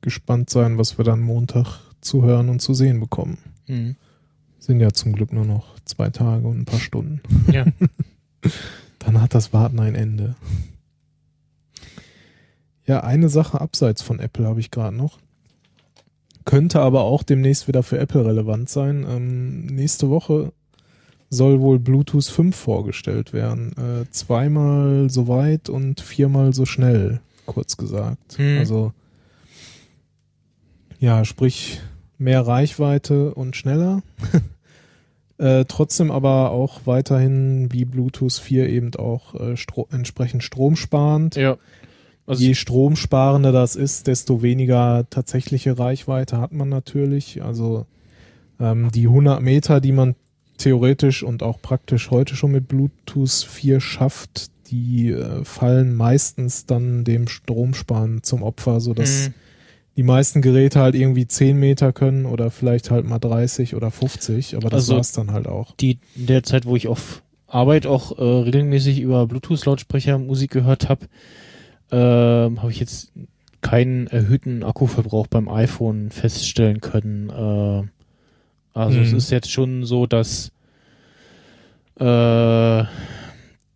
[0.00, 3.38] gespannt sein, was wir dann Montag zu hören und zu sehen bekommen.
[3.66, 3.96] Hm.
[4.58, 7.20] Sind ja zum Glück nur noch zwei Tage und ein paar Stunden.
[7.50, 7.64] Ja.
[9.00, 10.36] Dann hat das Warten ein Ende.
[12.86, 15.18] Ja, eine Sache abseits von Apple habe ich gerade noch.
[16.44, 19.06] Könnte aber auch demnächst wieder für Apple relevant sein.
[19.08, 20.52] Ähm, nächste Woche
[21.30, 23.72] soll wohl Bluetooth 5 vorgestellt werden.
[23.76, 28.36] Äh, zweimal so weit und viermal so schnell, kurz gesagt.
[28.38, 28.58] Hm.
[28.58, 28.92] Also
[30.98, 31.80] ja, sprich
[32.18, 34.02] mehr Reichweite und schneller.
[35.38, 41.34] Äh, trotzdem aber auch weiterhin wie Bluetooth 4 eben auch äh, stro entsprechend stromsparend.
[41.34, 41.56] ja.
[42.32, 47.42] Also Je stromsparender das ist, desto weniger tatsächliche Reichweite hat man natürlich.
[47.42, 47.84] Also
[48.58, 50.14] ähm, die 100 Meter, die man
[50.56, 57.04] theoretisch und auch praktisch heute schon mit Bluetooth 4 schafft, die äh, fallen meistens dann
[57.04, 59.34] dem Stromsparen zum Opfer, sodass hm.
[59.98, 64.56] die meisten Geräte halt irgendwie 10 Meter können oder vielleicht halt mal 30 oder 50,
[64.56, 65.76] aber das Also- war's dann halt auch.
[65.76, 70.88] die in der Zeit, wo ich auf Arbeit auch äh, regelmäßig über Bluetooth-Lautsprecher Musik gehört
[70.88, 71.06] habe,
[71.92, 73.12] ähm, habe ich jetzt
[73.60, 77.30] keinen erhöhten Akkuverbrauch beim iPhone feststellen können.
[77.30, 77.88] Äh,
[78.74, 79.18] Also es Mhm.
[79.18, 80.50] ist jetzt schon so, dass
[82.00, 82.84] äh,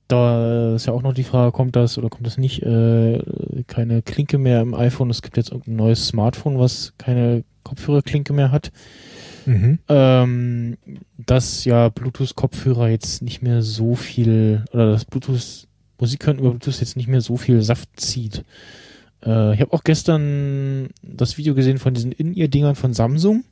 [0.09, 3.21] da ist ja auch noch die Frage, kommt das oder kommt das nicht, äh,
[3.67, 5.11] keine Klinke mehr im iPhone.
[5.11, 8.73] Es gibt jetzt irgendein neues Smartphone, was keine Kopfhörerklinke mehr hat.
[9.45, 9.79] Mhm.
[9.89, 10.77] Ähm,
[11.19, 15.66] dass ja Bluetooth-Kopfhörer jetzt nicht mehr so viel, oder das Bluetooth,
[15.99, 18.45] Musik hören über Bluetooth jetzt nicht mehr so viel Saft zieht.
[19.25, 23.45] Äh, ich habe auch gestern das Video gesehen von diesen In-Ear-Dingern von Samsung,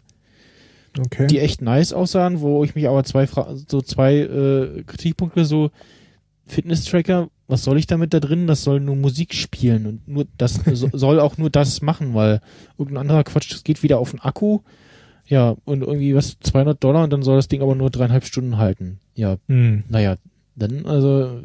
[0.99, 1.27] Okay.
[1.27, 5.71] die echt nice aussahen, wo ich mich aber zwei, Fra so zwei äh, Kritikpunkte so
[6.47, 8.47] Fitness-Tracker, was soll ich damit da drin?
[8.47, 12.41] Das soll nur Musik spielen und nur das so, soll auch nur das machen, weil
[12.79, 14.61] irgendein anderer Quatsch, das geht wieder auf den Akku.
[15.27, 18.59] Ja, und irgendwie was, 200 Dollar und dann soll das Ding aber nur dreieinhalb Stunden
[18.59, 19.01] halten.
[19.15, 19.85] Ja, Mhm.
[19.89, 20.17] naja,
[20.57, 21.41] dann, also,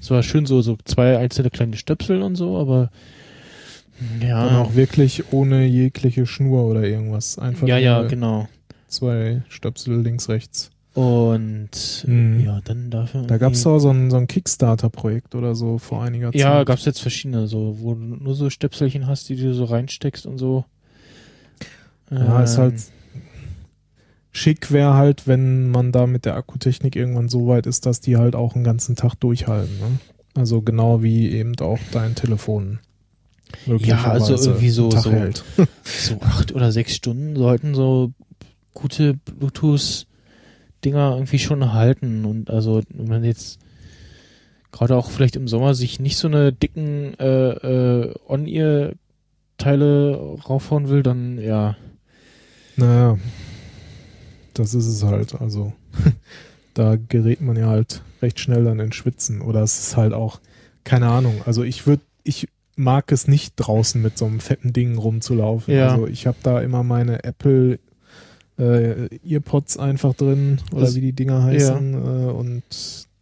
[0.00, 2.90] es war schön so, so zwei einzelne kleine Stöpsel und so, aber,
[4.20, 4.44] ja.
[4.46, 7.38] Dann auch wirklich ohne jegliche Schnur oder irgendwas.
[7.38, 8.46] Einfach ja, ja, genau.
[8.88, 10.70] zwei Stöpsel links, rechts.
[10.92, 12.40] Und, Mhm.
[12.40, 13.22] ja, dann dafür.
[13.22, 16.40] Da gab es auch so ein, so ein Kickstarter-Projekt oder so vor einiger Zeit.
[16.40, 20.24] Ja, gab's jetzt verschiedene, so, wo du nur so Stöpselchen hast, die du so reinsteckst
[20.26, 20.64] und so.
[22.10, 22.74] Ja, ist Ähm, halt
[24.36, 28.16] schick wäre halt, wenn man da mit der Akkutechnik irgendwann so weit ist, dass die
[28.16, 29.78] halt auch einen ganzen Tag durchhalten.
[29.78, 29.98] Ne?
[30.34, 32.78] Also genau wie eben auch dein Telefon.
[33.66, 35.42] Ja, also irgendwie so- so- hält.
[35.84, 38.12] so acht oder sechs Stunden sollten so
[38.74, 42.26] gute Bluetooth-Dinger irgendwie schon halten.
[42.26, 43.58] Und also, wenn man jetzt
[44.70, 51.02] gerade auch vielleicht im Sommer sich nicht so eine dicken äh, äh, On-Ear-Teile raufhauen will,
[51.02, 51.76] dann ja.
[52.76, 53.16] Naja,
[54.58, 55.40] das ist es halt.
[55.40, 55.72] Also
[56.74, 59.40] da gerät man ja halt recht schnell dann in Schwitzen.
[59.40, 60.40] Oder es ist halt auch,
[60.84, 61.42] keine Ahnung.
[61.46, 65.74] Also ich würde, ich mag es nicht draußen mit so einem fetten Ding rumzulaufen.
[65.74, 65.88] Ja.
[65.90, 67.78] Also ich habe da immer meine Apple
[68.58, 72.62] äh, Earpods einfach drin oder Das- wie die Dinger heißen äh, und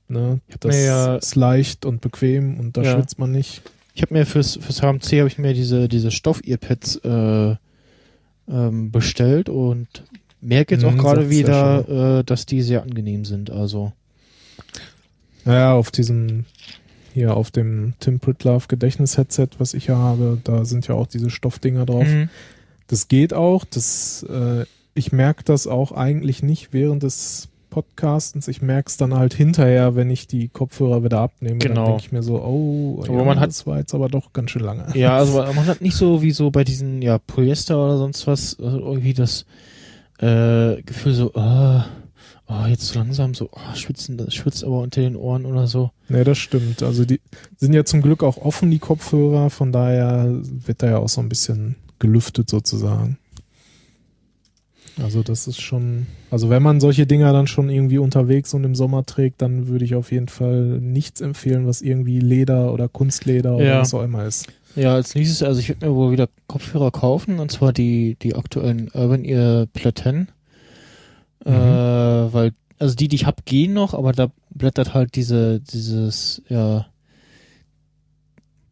[0.08, 2.92] ne, das ja- ist leicht und bequem und da Ja.
[2.92, 3.62] schwitzt man nicht.
[3.94, 7.56] Ich habe mir fürs, fürs HMC habe ich mir diese, diese Stoff-Earpads äh,
[8.48, 9.88] ähm, bestellt und
[10.44, 13.50] merke jetzt auch Mhm, gerade wieder, äh, dass die sehr angenehm sind.
[13.50, 13.92] Also
[15.44, 16.44] Naja, auf diesem,
[17.12, 21.30] hier auf dem Tim Pritlove Gedächtnis-Headset, was ich ja habe, da sind ja auch diese
[21.30, 22.06] Stoffdinger drauf.
[22.06, 22.28] Mhm.
[22.86, 23.64] Das geht auch.
[23.64, 24.64] Das, äh,
[24.94, 28.46] ich merke das auch eigentlich nicht während des Podcastens.
[28.48, 31.58] Ich merke es dann halt hinterher, wenn ich die Kopfhörer wieder abnehme.
[31.58, 31.86] Dann Genau.
[31.86, 34.50] denke ich mir so, oh, Aber ja, man hat- das war jetzt aber doch ganz
[34.52, 34.86] schön lange.
[34.94, 38.58] Ja, also man hat nicht so wie so bei diesen ja Polyester oder sonst was
[38.60, 39.44] also irgendwie das
[40.18, 41.86] äh, Gefühl so, ah,
[42.46, 45.90] oh, jetzt so langsam so, oh, schwitzen, das schwitzt aber unter den Ohren oder so.
[46.08, 46.82] Nee, das stimmt.
[46.82, 47.20] Also die
[47.56, 49.50] sind ja zum Glück auch offen, die Kopfhörer.
[49.50, 53.18] Von daher wird da ja auch so ein bisschen gelüftet sozusagen.
[55.02, 58.76] Also das ist schon, also wenn man solche Dinger dann schon irgendwie unterwegs und im
[58.76, 63.56] Sommer trägt, dann würde ich auf jeden Fall nichts empfehlen, was irgendwie Leder oder Kunstleder
[63.56, 63.80] oder Ja.
[63.80, 64.46] was auch immer ist.
[64.76, 68.34] Ja, als nächstes, also ich werde mir wohl wieder Kopfhörer kaufen und zwar die die
[68.34, 70.28] aktuellen Urban Ear Platin,
[71.46, 71.52] Mhm.
[71.52, 76.42] äh, weil also die die ich hab gehen noch, aber da blättert halt diese dieses
[76.48, 76.86] ja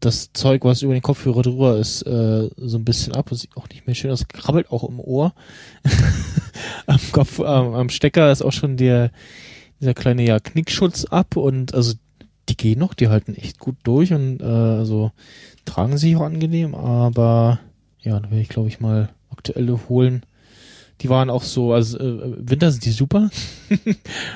[0.01, 3.29] das Zeug, was über den Kopfhörer drüber ist, äh, so ein bisschen ab.
[3.31, 4.27] Das sieht auch nicht mehr schön aus.
[4.27, 5.33] Krabbelt auch im Ohr.
[6.87, 9.13] am Kopf, am, am Stecker ist auch schon der,
[9.81, 11.95] dieser kleine ja, Knickschutz ab und also
[12.49, 15.13] die gehen noch, die halten echt gut durch und äh, also
[15.65, 17.61] tragen sich auch angenehm, aber
[18.01, 20.23] ja, da werde ich glaube ich mal aktuelle holen.
[21.01, 23.31] Die waren auch so, also äh, Winter sind die super.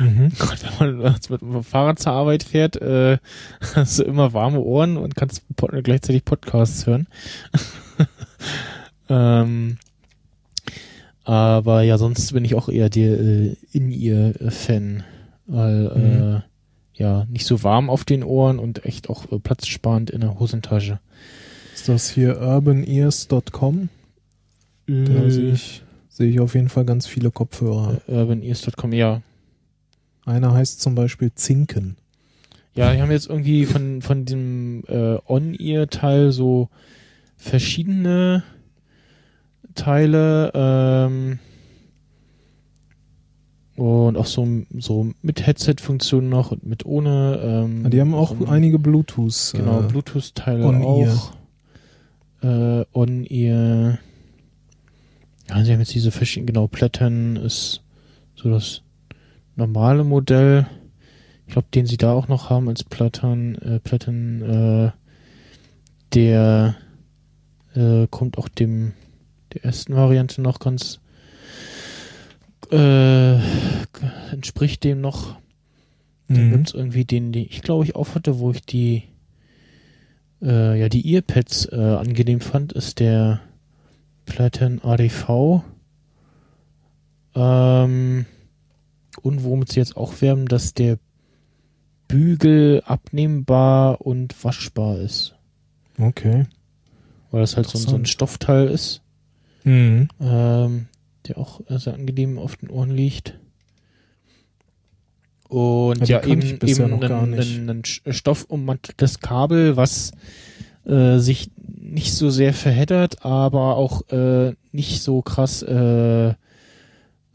[0.00, 0.32] Mhm.
[0.38, 3.18] Gott, wenn man mit dem Fahrrad zur Arbeit fährt, äh,
[3.74, 5.42] hast du immer warme Ohren und kannst
[5.82, 7.06] gleichzeitig Podcasts hören.
[9.08, 9.76] ähm,
[11.24, 15.02] aber ja, sonst bin ich auch eher der äh, In-Ear-Fan,
[15.46, 16.36] weil Mhm.
[16.36, 16.40] äh,
[16.96, 20.98] ja, nicht so warm auf den Ohren und echt auch äh, platzsparend in der Hosentasche.
[21.74, 23.88] Ist das hier urbanears.com?
[24.86, 28.00] Da Äh, sehe ich, sehe ich auf jeden Fall ganz viele Kopfhörer.
[28.08, 29.22] äh, UrbanEars.com, ja.
[30.24, 31.96] Einer heißt zum Beispiel Zinken.
[32.74, 36.68] Ja, die haben jetzt irgendwie von, von dem äh, On-Ear-Teil so
[37.36, 38.42] verschiedene
[39.74, 41.38] Teile ähm,
[43.76, 44.46] und auch so,
[44.78, 47.40] so mit Headset-Funktion noch und mit ohne.
[47.42, 49.52] Ähm, Ja, die haben auch so, einige Bluetooth.
[49.54, 51.32] Genau, äh, Bluetooth-Teile auch.
[52.42, 53.98] Äh, On-Ear.
[55.48, 57.82] Ja, sie haben jetzt diese verschiedenen, genau, Platten ist
[58.34, 58.82] so das
[59.54, 60.66] normale Modell.
[61.46, 64.90] Ich glaube, den sie da auch noch haben als Platten, äh, Platten, äh,
[66.14, 66.76] der
[67.74, 68.92] äh, kommt auch dem
[69.52, 71.00] der ersten Variante noch ganz
[72.72, 73.36] äh,
[74.32, 75.36] entspricht dem noch.
[76.28, 76.52] Dann Mhm.
[76.52, 79.04] gibt's irgendwie den, den ich glaube ich auch hatte, wo ich die
[80.42, 83.40] äh, ja die Earpads äh, angenehm fand, ist der
[84.26, 85.62] Platin ADV.
[87.34, 88.26] Ähm,
[89.22, 90.98] und womit sie jetzt auch werben, dass der
[92.08, 95.34] Bügel abnehmbar und waschbar ist.
[95.98, 96.46] Okay.
[97.30, 98.06] Weil das halt so, ein- so ein.
[98.06, 99.02] Stoffteil ist,
[99.64, 100.08] Mhm.
[100.20, 100.86] ähm,
[101.28, 103.38] der auch sehr angenehm auf den Ohren liegt.
[105.48, 110.12] Und Ja, ja, eben, eben ein, ein, Stoffummanteltes Kabel, was
[110.84, 116.34] äh, sich nicht so sehr verheddert, aber auch äh, nicht so krass äh,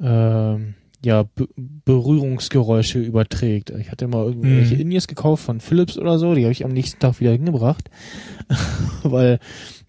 [0.01, 0.73] ähm,
[1.03, 1.47] ja, Be
[1.83, 3.71] Berührungsgeräusche überträgt.
[3.71, 4.81] Ich hatte mal irgendwelche Mhm.
[4.81, 7.89] Indies gekauft von Philips oder so, die habe ich am nächsten Tag wieder hingebracht,
[9.03, 9.39] weil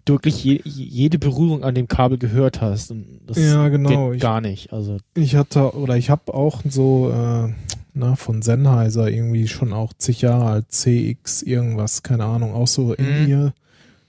[0.05, 2.91] du wirklich je, jede Berührung an dem Kabel gehört hast.
[2.91, 4.09] Und das Ja, genau.
[4.11, 4.73] geht Ich, gar nicht.
[4.73, 7.53] Also ich hatte, oder ich habe auch so, äh,
[7.95, 12.95] na, von Sennheiser irgendwie schon auch zig Jahre alt, CX irgendwas, keine Ahnung, auch so
[12.95, 13.29] in Mhm.
[13.29, 13.53] ihr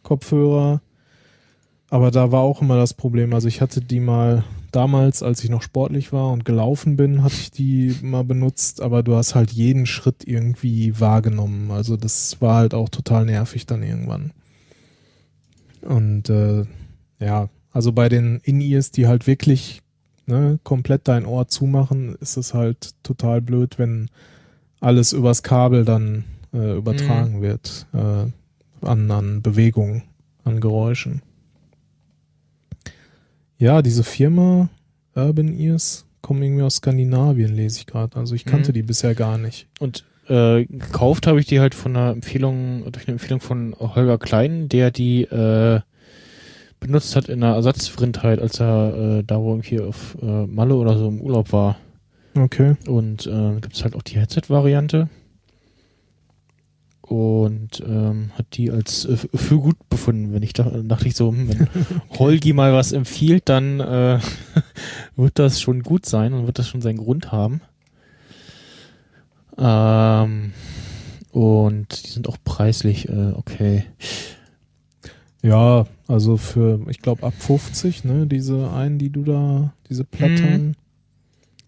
[0.03, 0.81] Kopfhörer.
[1.89, 3.33] Aber da war auch immer das Problem.
[3.33, 7.35] Also ich hatte die mal damals, als ich noch sportlich war und gelaufen bin, hatte
[7.35, 11.69] ich die mal benutzt, aber du hast halt jeden Schritt irgendwie wahrgenommen.
[11.69, 14.31] Also das war halt auch total nervig dann irgendwann.
[15.85, 16.65] Und äh,
[17.19, 19.81] ja, also bei den In-Ears, die halt wirklich
[20.25, 24.09] ne, komplett dein Ohr zumachen, ist es halt total blöd, wenn
[24.79, 30.03] alles übers Kabel dann äh, übertragen wird äh, an, an Bewegungen,
[30.43, 31.21] an Geräuschen.
[33.57, 34.69] Ja, diese Firma
[35.15, 38.17] Urban Ears kommen irgendwie aus Skandinavien, lese ich gerade.
[38.17, 38.73] Also ich kannte Mhm.
[38.73, 39.67] die bisher gar nicht.
[39.79, 44.17] Und äh, gekauft habe ich die halt von einer Empfehlung, durch eine Empfehlung von Holger
[44.17, 45.81] Klein, der die äh,
[46.79, 50.97] benutzt hat in einer Ersatzvrindheit, als er äh, da wo irgendwie auf äh, Malle oder
[50.97, 51.77] so im Urlaub war.
[52.35, 52.75] Okay.
[52.87, 55.09] Und äh, gibt es halt auch die Headset-Variante.
[57.01, 60.33] Und ähm, hat die als äh, für gut befunden.
[60.33, 61.67] Wenn ich da dachte ich so, hm, wenn
[62.17, 64.19] Holgi mal was empfiehlt, dann äh,
[65.15, 67.61] wird das schon gut sein und wird das schon seinen Grund haben.
[69.57, 70.53] Ähm,
[71.31, 73.85] und die sind auch preislich äh, okay.
[75.41, 80.75] Ja, also für, ich glaube, ab 50, ne, diese einen, die du da, diese Platten.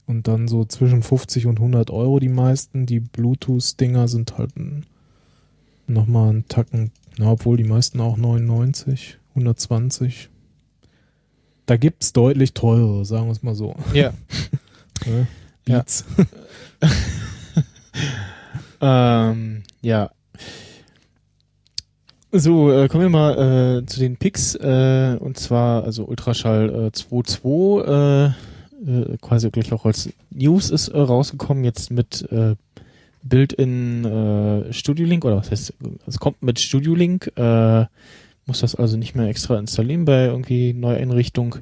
[0.08, 2.86] Und dann so zwischen 50 und 100 Euro die meisten.
[2.86, 4.52] Die Bluetooth-Dinger sind halt
[5.88, 10.30] nochmal ein Tacken, na, obwohl die meisten auch 99, 120.
[11.66, 13.76] Da gibt's deutlich teure, sagen wir es mal so.
[13.94, 14.14] Ja.
[15.06, 15.28] Ne?
[15.68, 15.84] Ja.
[18.82, 20.12] Ähm, ja.
[22.32, 24.56] So, äh, kommen wir mal äh, zu den Picks.
[24.56, 28.26] Äh, und zwar, also Ultraschall äh, 2.2, äh,
[28.86, 32.56] äh, quasi wirklich auch als News ist äh, rausgekommen, jetzt mit äh,
[33.24, 35.74] Bild in äh, Studio Link, oder was heißt,
[36.06, 37.86] es kommt mit Studio Link, äh,
[38.46, 41.56] muss das also nicht mehr extra installieren bei irgendwie Neueinrichtung.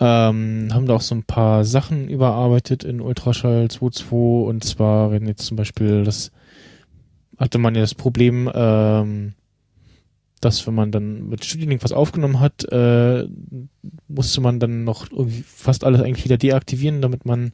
[0.00, 5.26] Ähm, haben da auch so ein paar Sachen überarbeitet in Ultraschall 2.2 und zwar, wenn
[5.26, 6.32] jetzt zum Beispiel das
[7.40, 9.32] hatte man ja das Problem, ähm,
[10.40, 13.26] dass wenn man dann mit Studiolink was aufgenommen hat, äh,
[14.08, 17.52] musste man dann noch irgendwie fast alles eigentlich wieder deaktivieren, damit man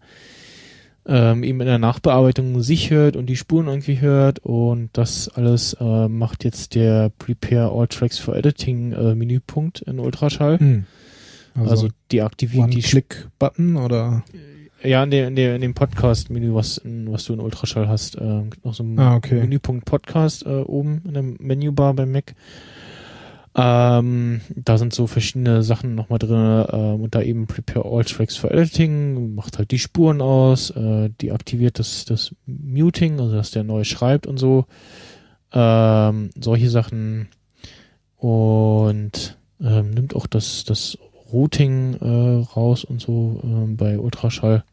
[1.06, 5.74] ähm, eben in der Nachbearbeitung sich hört und die Spuren irgendwie hört und das alles
[5.81, 10.59] äh, macht jetzt der Prepare All Tracks for Editing äh, Menüpunkt in Ultraschall.
[10.59, 10.86] Hm.
[11.57, 13.03] Also, Also, deaktiviert die Spuren.
[13.05, 14.24] One-Click-Button oder?
[14.83, 18.43] Ja, in, der, in, der, in dem Podcast-Menü, was, was du in Ultraschall hast, äh,
[18.62, 19.41] noch so ein Ah, okay.
[19.41, 22.35] Menüpunkt Podcast äh, oben in der Menübar beim Mac.
[23.59, 28.37] Ähm, da sind so verschiedene Sachen nochmal drin ähm, und da eben Prepare All Tracks
[28.37, 33.65] for Editing, macht halt die Spuren aus, äh, deaktiviert das, das Muting, also dass der
[33.65, 34.66] neu schreibt und so.
[35.53, 37.28] Ähm, solche Sachen
[38.19, 40.99] und ähm, nimmt auch das, das
[41.32, 44.65] Routing äh, raus und so ähm, bei Ultraschall.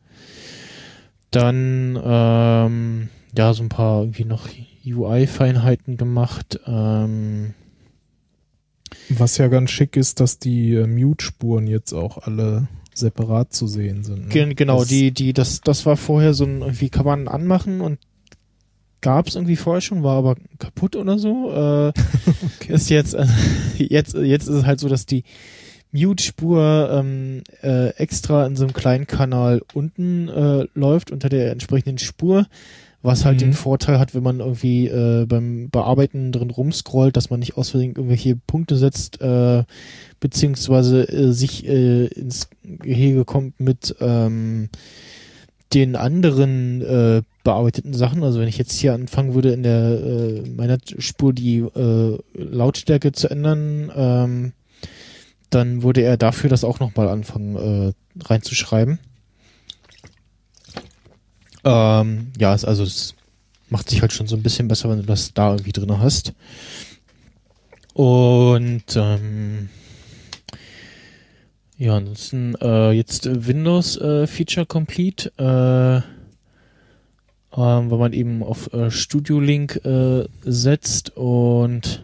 [1.32, 4.48] Dann ähm, ja so ein paar irgendwie noch
[4.86, 6.60] UI-Feinheiten gemacht.
[6.68, 7.54] Ähm,
[9.10, 14.04] Was ja ganz schick ist, dass die äh, Mute-Spuren jetzt auch alle separat zu sehen
[14.04, 14.28] sind.
[14.28, 14.30] Ne?
[14.30, 17.82] Gen genau, das, die, die, das, das war vorher so ein, irgendwie kann man anmachen
[17.82, 17.98] und
[19.02, 21.52] gab es irgendwie vorher schon, war aber kaputt oder so.
[21.52, 21.94] Äh,
[22.68, 23.26] Ist jetzt, äh,
[23.78, 25.24] jetzt, jetzt ist es halt so, dass die
[25.94, 32.00] Mute-Spur ähm, äh, extra in so einem kleinen Kanal unten äh, läuft unter der entsprechenden
[32.00, 32.48] Spur,
[33.04, 33.40] was halt Mhm.
[33.40, 37.70] den Vorteil hat, wenn man irgendwie äh, beim Bearbeiten drin rumscrollt, dass man nicht aus
[37.70, 39.64] Versehen irgendwelche Punkte setzt, äh,
[40.20, 44.70] beziehungsweise äh, sich äh, ins Gehege kommt mit ähm,
[45.74, 50.50] den anderen äh, bearbeiteten Sachen, also wenn ich jetzt hier anfangen würde, in der äh,
[50.50, 54.52] meiner Spur die äh, Lautstärke zu ändern, ähm,
[55.54, 59.00] dann würde er dafür das auch nochmal anfangen äh, reinzuschreiben.
[61.64, 63.16] Ähm, ja, es, also es
[63.70, 66.34] macht sich halt schon so ein bisschen besser, wenn du das da irgendwie drin hast.
[67.94, 69.70] Und ähm,
[71.78, 75.98] ja, ansonsten äh, jetzt Windows äh, Feature Complete, äh,
[77.56, 82.04] ähm, weil man eben auf äh, Studio Link äh, setzt und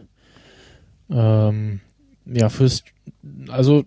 [1.10, 1.82] ähm,
[2.26, 2.84] ja, fürs
[3.48, 3.86] also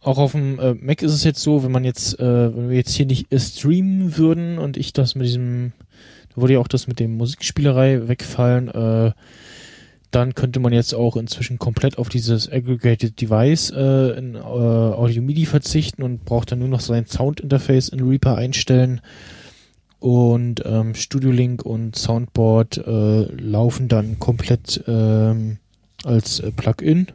[0.00, 2.76] auch auf dem äh, Mac ist es jetzt so, wenn man jetzt, äh, wenn wir
[2.76, 5.72] jetzt hier nicht äh, streamen würden und ich das mit diesem,
[6.34, 9.12] da würde ja auch das mit dem Musikspielerei wegfallen, äh,
[10.10, 15.22] dann könnte man jetzt auch inzwischen komplett auf dieses Aggregated Device äh, in äh, Audio
[15.22, 19.00] MIDI verzichten und braucht dann nur noch sein Sound Interface in Reaper einstellen
[20.00, 25.58] und ähm, Studio Link und Soundboard äh, laufen dann komplett ähm,
[26.04, 27.06] als äh, Plugin.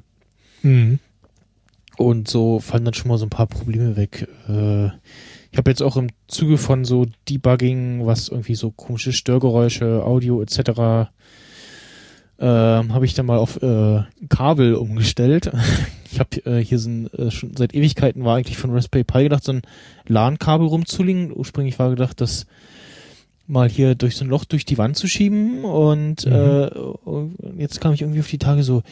[0.64, 1.00] Mhm.
[1.98, 4.28] Und so fallen dann schon mal so ein paar Probleme weg.
[4.48, 4.88] Äh,
[5.52, 10.42] ich habe jetzt auch im Zuge von so Debugging, was irgendwie so komische Störgeräusche, Audio
[10.42, 11.10] etc
[12.40, 15.52] ähm, habe ich dann mal auf äh, Kabel umgestellt.
[16.10, 19.24] Ich habe äh, hier so ein, äh, schon seit Ewigkeiten war eigentlich von Raspberry Pi
[19.24, 19.62] gedacht, so ein
[20.08, 21.36] LAN-Kabel rumzulegen.
[21.36, 22.48] Ursprünglich war gedacht, das
[23.46, 26.32] mal hier durch so ein Loch durch die Wand zu schieben und mhm.
[26.32, 28.84] äh, jetzt kam ich irgendwie auf die Tage so,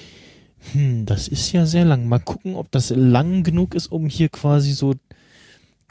[0.74, 2.08] hm, das ist ja sehr lang.
[2.08, 4.94] Mal gucken, ob das lang genug ist, um hier quasi so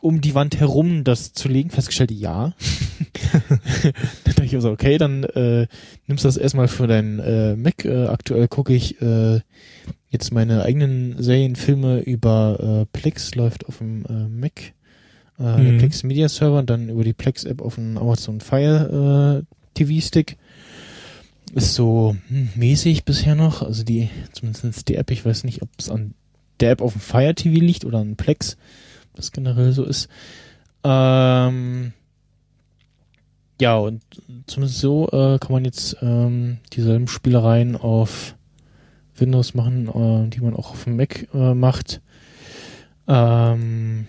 [0.00, 1.70] um die Wand herum das zu legen.
[1.70, 2.52] Festgestellt, ja.
[3.48, 3.60] dann
[4.24, 5.66] dachte ich also, okay, dann äh,
[6.06, 7.84] nimmst du das erstmal für deinen äh, Mac.
[7.84, 9.40] Äh, aktuell gucke ich äh,
[10.10, 14.74] jetzt meine eigenen Serienfilme über äh, Plex, läuft auf dem äh, Mac.
[15.38, 15.64] Äh, mhm.
[15.64, 19.54] Der Plex Media Server und dann über die Plex App auf dem Amazon Fire äh,
[19.74, 20.36] TV Stick.
[21.54, 23.62] Ist so hm, mäßig bisher noch.
[23.62, 26.14] Also die, zumindest die App, ich weiß nicht, ob es an
[26.58, 28.56] der App auf dem Fire TV liegt oder an Plex
[29.14, 30.08] das generell so ist.
[30.82, 31.92] Ähm,
[33.60, 34.02] ja, und
[34.46, 38.34] zumindest so äh, kann man jetzt ähm, dieselben Spielereien auf
[39.16, 42.00] Windows machen, äh, die man auch auf dem Mac äh, macht.
[43.06, 44.08] Ähm,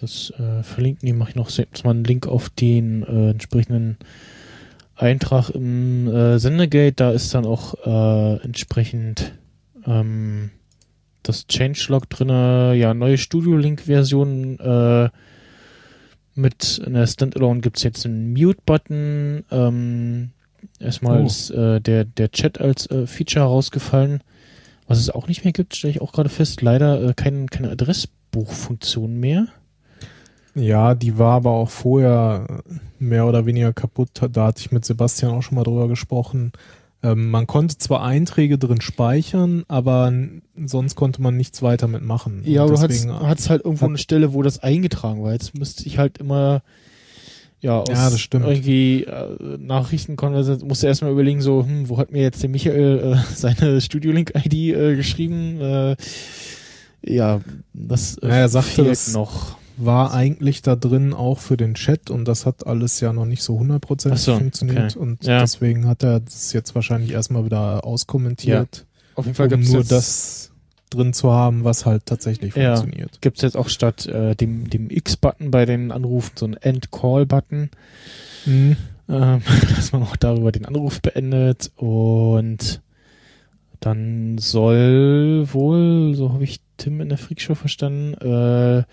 [0.00, 3.96] das äh, verlinken, die mache ich noch selbst mal einen Link auf den äh, entsprechenden
[4.96, 6.96] Eintrag im äh, Sendegate.
[6.96, 9.32] Da ist dann auch äh, entsprechend
[9.86, 10.50] ähm,
[11.22, 15.08] das Changelog drinne, ja, neue Studio Link-Version äh,
[16.34, 19.44] mit einer Standalone gibt es jetzt einen Mute-Button.
[19.50, 20.30] Ähm,
[20.78, 21.26] erstmal oh.
[21.26, 24.22] ist äh, der, der Chat als äh, Feature herausgefallen.
[24.86, 27.70] Was es auch nicht mehr gibt, stelle ich auch gerade fest, leider äh, kein, keine
[27.70, 29.48] Adressbuchfunktion mehr.
[30.56, 32.62] Ja, die war aber auch vorher
[32.98, 34.08] mehr oder weniger kaputt.
[34.32, 36.52] Da hatte ich mit Sebastian auch schon mal drüber gesprochen.
[37.02, 40.10] Ähm, man konnte zwar Einträge drin speichern, aber
[40.64, 42.40] sonst konnte man nichts weiter mitmachen.
[42.44, 45.32] Ja, aber du hattest halt irgendwo eine Stelle, wo das eingetragen war.
[45.32, 46.62] Jetzt müsste ich halt immer
[47.60, 48.46] ja, aus ja, das stimmt.
[48.46, 53.34] irgendwie äh, Nachrichtenkonversation musste erstmal überlegen, so, hm, wo hat mir jetzt der Michael äh,
[53.34, 55.60] seine Studio-Link-ID äh, geschrieben?
[55.60, 55.96] Äh,
[57.02, 57.40] ja,
[57.74, 62.10] das äh, ja, er sagte, fehlt noch war eigentlich da drin auch für den Chat
[62.10, 64.98] und das hat alles ja noch nicht so hundertprozentig so, funktioniert okay.
[64.98, 65.40] und ja.
[65.40, 68.76] deswegen hat er das jetzt wahrscheinlich erstmal wieder auskommentiert.
[68.76, 68.82] Ja.
[69.16, 70.50] Auf jeden Fall um nur das
[70.90, 72.76] drin zu haben, was halt tatsächlich ja.
[72.76, 73.20] funktioniert.
[73.20, 77.70] Gibt es jetzt auch statt äh, dem, dem X-Button bei den Anrufen so einen End-Call-Button,
[78.46, 78.76] mhm.
[79.08, 79.42] ähm,
[79.76, 82.80] dass man auch darüber den Anruf beendet und
[83.80, 88.84] dann soll wohl, so habe ich Tim in der Freakshow verstanden, äh,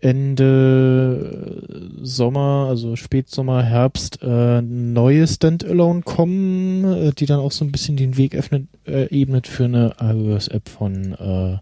[0.00, 1.62] Ende
[2.02, 7.96] Sommer, also Spätsommer, Herbst, äh, neue Standalone kommen, äh, die dann auch so ein bisschen
[7.96, 11.58] den Weg öffnet, äh, ebnet für eine iOS-App von äh,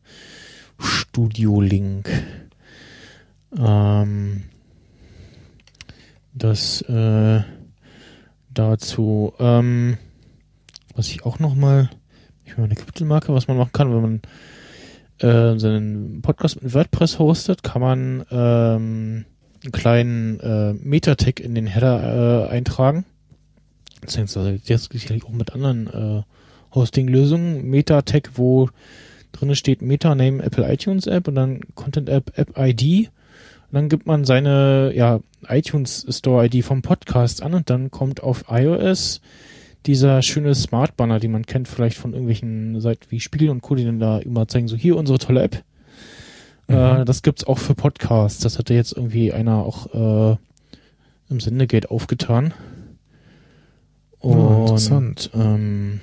[0.78, 2.10] Studio Link.
[3.58, 4.42] Ähm,
[6.34, 7.40] das äh,
[8.52, 9.96] dazu, ähm,
[10.94, 11.88] was ich auch noch mal,
[12.44, 14.22] ich habe eine Kapitelmarke, was man machen kann, wenn man
[15.18, 19.24] äh, seinen Podcast mit WordPress hostet, kann man ähm,
[19.62, 23.04] einen kleinen äh, Metatag in den Header äh, eintragen.
[24.00, 26.22] Beziehungsweise jetzt sicherlich auch mit anderen äh,
[26.74, 27.64] Hosting-Lösungen.
[27.64, 28.68] Metatag, wo
[29.32, 33.08] drin steht Meta-Name Apple iTunes App und dann Content App App ID.
[33.08, 38.22] Und dann gibt man seine ja, iTunes Store ID vom Podcast an und dann kommt
[38.22, 39.20] auf iOS
[39.86, 43.74] dieser schöne Smart Banner, die man kennt vielleicht von irgendwelchen Seiten wie Spiegel und Co.,
[43.74, 45.62] die dann da immer zeigen, so hier unsere tolle App.
[46.68, 48.40] Äh, das gibt's auch für Podcasts.
[48.40, 50.36] Das hatte jetzt irgendwie einer auch äh,
[51.28, 52.54] im Sendegate aufgetan.
[54.20, 55.30] Oh, interessant.
[55.34, 56.00] ähm,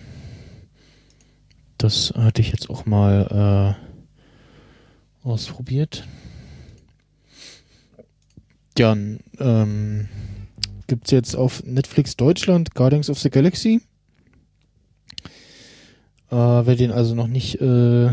[1.77, 3.76] das hatte ich jetzt auch mal
[5.26, 6.07] äh, ausprobiert.
[8.77, 10.07] Ja, ähm,
[10.88, 13.81] gibt's jetzt auf Netflix Deutschland Guardians of the Galaxy.
[16.30, 18.11] Äh, wer den also noch nicht äh,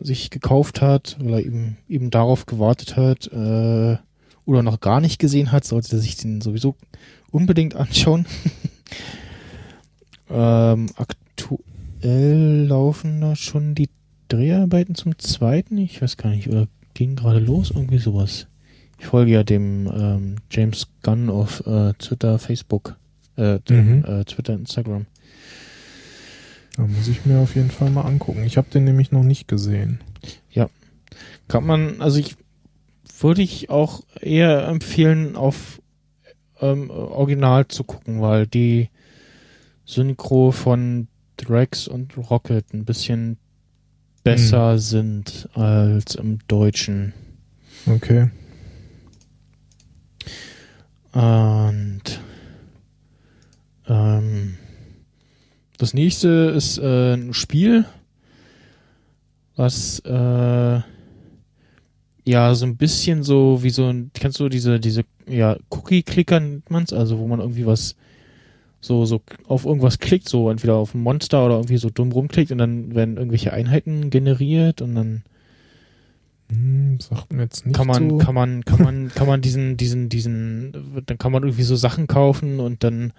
[0.00, 3.96] sich gekauft hat, weil er eben, eben darauf gewartet hat äh,
[4.44, 6.74] oder noch gar nicht gesehen hat, sollte sich den sowieso
[7.30, 8.26] unbedingt anschauen.
[10.30, 13.90] ähm, aktuell laufen da schon die
[14.28, 15.78] Dreharbeiten zum zweiten.
[15.78, 17.70] Ich weiß gar nicht, oder ging gerade los?
[17.70, 18.46] Irgendwie sowas.
[19.00, 22.96] Ich folge ja dem ähm, James Gunn auf äh, Twitter, Facebook,
[23.36, 24.04] äh, dem, mhm.
[24.04, 25.06] äh, Twitter, Instagram.
[26.76, 28.44] Da muss ich mir auf jeden Fall mal angucken.
[28.44, 30.00] Ich habe den nämlich noch nicht gesehen.
[30.50, 30.68] Ja.
[31.48, 32.36] Kann man, also ich
[33.18, 35.80] würde ich auch eher empfehlen, auf
[36.60, 38.90] ähm, Original zu gucken, weil die
[39.86, 41.08] Synchro von
[41.38, 43.38] Drax und Rocket ein bisschen
[44.24, 44.78] besser hm.
[44.78, 47.14] sind als im Deutschen.
[47.86, 48.28] Okay.
[51.12, 52.20] Und
[53.88, 54.56] ähm,
[55.78, 57.84] das nächste ist äh, ein Spiel,
[59.56, 60.80] was äh,
[62.24, 66.70] ja so ein bisschen so wie so ein, kennst du diese, diese, ja, Cookie-Clicker nennt
[66.70, 67.96] man's, also wo man irgendwie was
[68.80, 72.52] so, so auf irgendwas klickt, so entweder auf ein Monster oder irgendwie so dumm rumklickt
[72.52, 75.22] und dann werden irgendwelche Einheiten generiert und dann
[76.50, 78.18] hm, sagt mir jetzt nicht kann man, so.
[78.18, 82.06] kann man, kann man, kann man diesen, diesen, diesen, dann kann man irgendwie so Sachen
[82.06, 83.12] kaufen und dann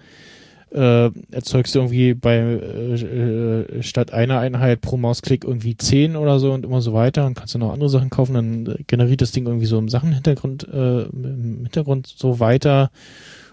[0.72, 6.38] äh, erzeugst du irgendwie bei äh, äh, statt einer Einheit pro Mausklick irgendwie zehn oder
[6.38, 9.32] so und immer so weiter und kannst du noch andere Sachen kaufen, dann generiert das
[9.32, 12.90] Ding irgendwie so im Sachenhintergrund äh, im Hintergrund so weiter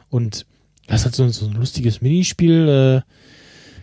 [0.10, 0.46] und
[0.88, 3.12] das hat so, so ein lustiges Minispiel, äh,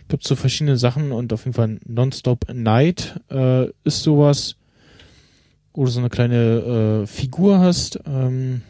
[0.09, 4.55] gibt so verschiedene Sachen und auf jeden Fall Nonstop Night äh, ist sowas,
[5.77, 8.63] wo du so eine kleine äh, Figur hast, ähm,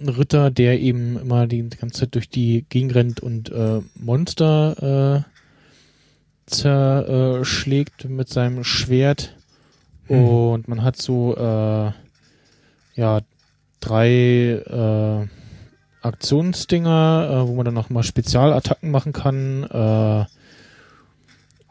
[0.00, 6.46] Ritter, der eben immer die ganze Zeit durch die Gegend rennt und äh, Monster äh,
[6.46, 9.34] zerschlägt mit seinem Schwert.
[10.06, 10.24] Hm.
[10.24, 11.90] Und man hat so äh,
[12.94, 13.20] ja
[13.80, 15.26] drei äh,
[16.06, 19.64] Aktionsdinger, äh, wo man dann noch mal Spezialattacken machen kann.
[19.64, 20.24] Äh,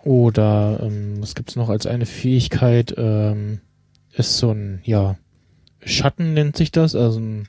[0.04, 2.94] oder ähm, was gibt's noch als eine Fähigkeit?
[2.98, 3.62] Ähm,
[4.18, 5.18] ist so ein ja
[5.84, 7.48] Schatten nennt sich das, also ein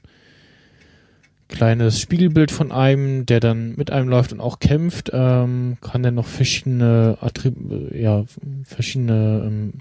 [1.48, 6.14] kleines Spiegelbild von einem, der dann mit einem läuft und auch kämpft, ähm, kann dann
[6.14, 7.56] noch verschiedene Attrib
[7.94, 8.24] ja,
[8.64, 9.72] verschiedene ähm,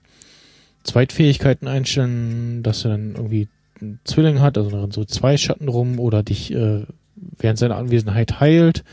[0.84, 3.50] Zweitfähigkeiten einstellen, dass er dann irgendwie
[3.82, 6.86] einen Zwilling hat, also dann so zwei Schatten rum oder dich äh,
[7.16, 8.84] während seiner Anwesenheit heilt.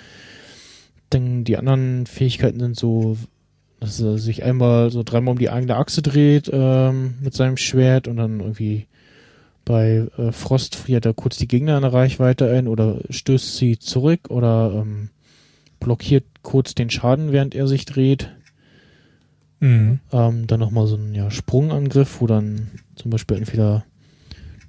[1.11, 3.17] Dann die anderen Fähigkeiten sind so,
[3.81, 8.09] dass er sich einmal so dreimal um die eigene Achse dreht ähm, mit seinem Schwert
[8.09, 8.87] und dann irgendwie
[9.65, 13.79] bei äh, Frost friert er kurz die Gegner in der Reichweite ein oder stößt sie
[13.79, 15.11] zurück oder ähm,
[15.81, 18.31] blockiert kurz den Schaden, während er sich dreht.
[19.61, 20.01] Mhm.
[20.13, 23.85] Ähm, dann nochmal so ein ja, Sprungangriff, wo dann zum Beispiel entweder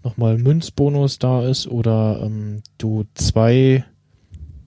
[0.04, 3.84] nochmal Münzbonus da ist oder ähm, du zwei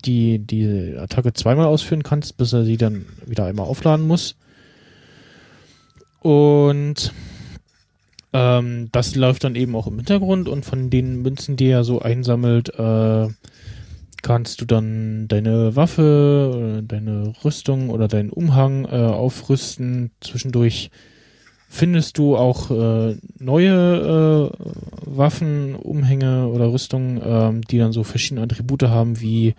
[0.05, 4.37] die die Attacke zweimal ausführen kannst, bis er sie dann wieder einmal aufladen muss.
[6.21, 7.13] Und
[8.33, 12.01] ähm, das läuft dann eben auch im Hintergrund und von den Münzen, die er so
[12.01, 13.29] einsammelt, äh,
[14.23, 20.11] kannst du dann deine Waffe, deine Rüstung oder deinen Umhang äh, aufrüsten.
[20.21, 20.91] Zwischendurch
[21.69, 28.43] findest du auch äh, neue äh, Waffen, Umhänge oder Rüstungen, ähm, die dann so verschiedene
[28.43, 29.55] Attribute haben wie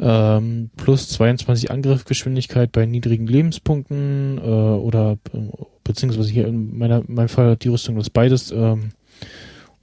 [0.00, 5.38] ähm, plus 22 Angriffsgeschwindigkeit bei niedrigen Lebenspunkten äh, oder äh,
[5.84, 8.92] beziehungsweise hier in meiner, in meinem Fall die Rüstung das beides ähm,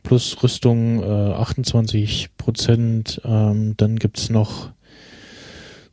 [0.04, 3.22] plus Rüstung äh, 28 Prozent.
[3.24, 4.72] Ähm, dann gibt's noch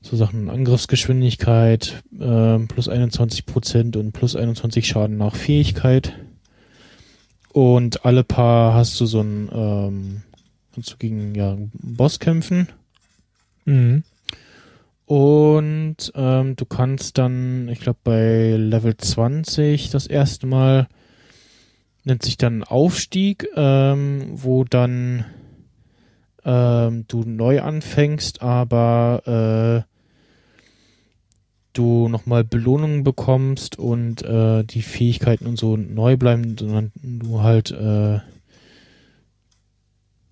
[0.01, 6.15] so Sachen Angriffsgeschwindigkeit äh, plus 21 Prozent und plus 21 Schaden nach Fähigkeit.
[7.53, 10.23] Und alle paar hast du so ein ähm,
[10.75, 12.69] kannst du gegen ja, Boss kämpfen.
[13.65, 14.03] Mhm.
[15.07, 20.89] Und ähm, du kannst dann, ich glaube, bei Level 20 das erste Mal
[22.05, 25.25] nennt sich dann Aufstieg, ähm, wo dann
[26.45, 29.91] ähm, du neu anfängst, aber äh,
[31.73, 37.71] du nochmal Belohnungen bekommst und äh, die Fähigkeiten und so neu bleiben, sondern du halt
[37.73, 38.21] äh,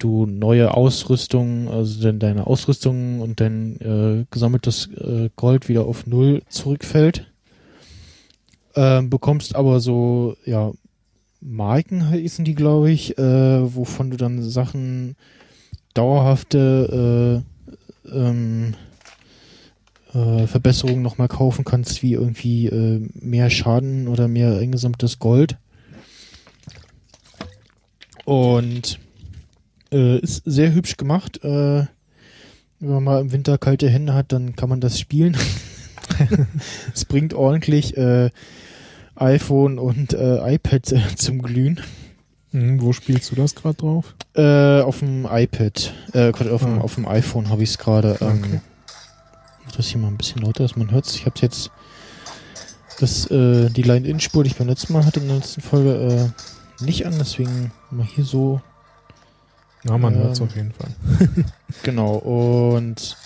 [0.03, 6.07] du neue Ausrüstung, also denn deine Ausrüstung und dein äh, gesammeltes äh, Gold wieder auf
[6.07, 7.31] Null zurückfällt.
[8.75, 10.73] Ähm, bekommst aber so, ja,
[11.41, 15.17] Marken hießen die, glaube ich, äh, wovon du dann Sachen
[15.95, 17.43] dauerhafte
[18.07, 18.75] äh, ähm,
[20.15, 25.57] äh, Verbesserungen nochmal kaufen kannst, wie irgendwie äh, mehr Schaden oder mehr eingesammeltes Gold.
[28.25, 29.01] Und
[29.93, 31.43] äh, ist sehr hübsch gemacht.
[31.45, 31.87] Äh,
[32.81, 35.37] wenn man mal im Winter kalte Hände hat, dann kann man das spielen.
[36.95, 38.31] es bringt ordentlich äh,
[39.15, 41.81] iPhone und äh, iPad äh, zum Glühen.
[42.51, 44.15] Hm, wo spielst du das gerade drauf?
[44.35, 46.81] Äh, auf dem iPad, äh, auf, dem, Ah.
[46.83, 48.19] auf dem iPhone habe ich es gerade.
[48.21, 48.61] Ähm, Okay.
[49.65, 51.09] mach Das hier mal ein bisschen lauter, dass man hört.
[51.15, 51.71] Ich habe jetzt
[53.01, 56.33] das, die Line-In-Spur, die ich beim letzten Mal hatte in der letzten Folge,
[56.81, 58.61] nicht an, deswegen mal hier so
[59.85, 60.91] Ja, man Ähm, hört es auf jeden Fall.
[61.83, 63.17] Genau, und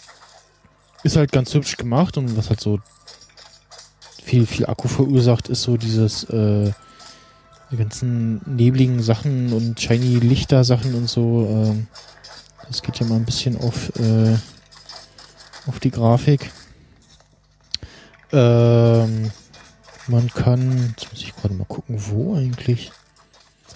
[1.02, 2.80] ist halt ganz hübsch gemacht und was halt so
[4.22, 6.72] viel, viel Akku verursacht, ist so dieses, äh,
[7.70, 11.46] die ganzen nebligen Sachen und shiny Lichter Sachen und so.
[11.50, 11.86] Ähm,
[12.68, 14.36] das geht ja mal ein bisschen auf, äh,
[15.66, 16.50] auf die Grafik.
[18.32, 19.30] Ähm,
[20.08, 22.92] man kann, jetzt muss ich gerade mal gucken, wo eigentlich.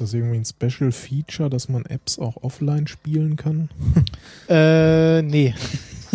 [0.01, 3.69] Ist das irgendwie ein Special Feature, dass man Apps auch offline spielen kann?
[4.49, 5.55] Äh, nee.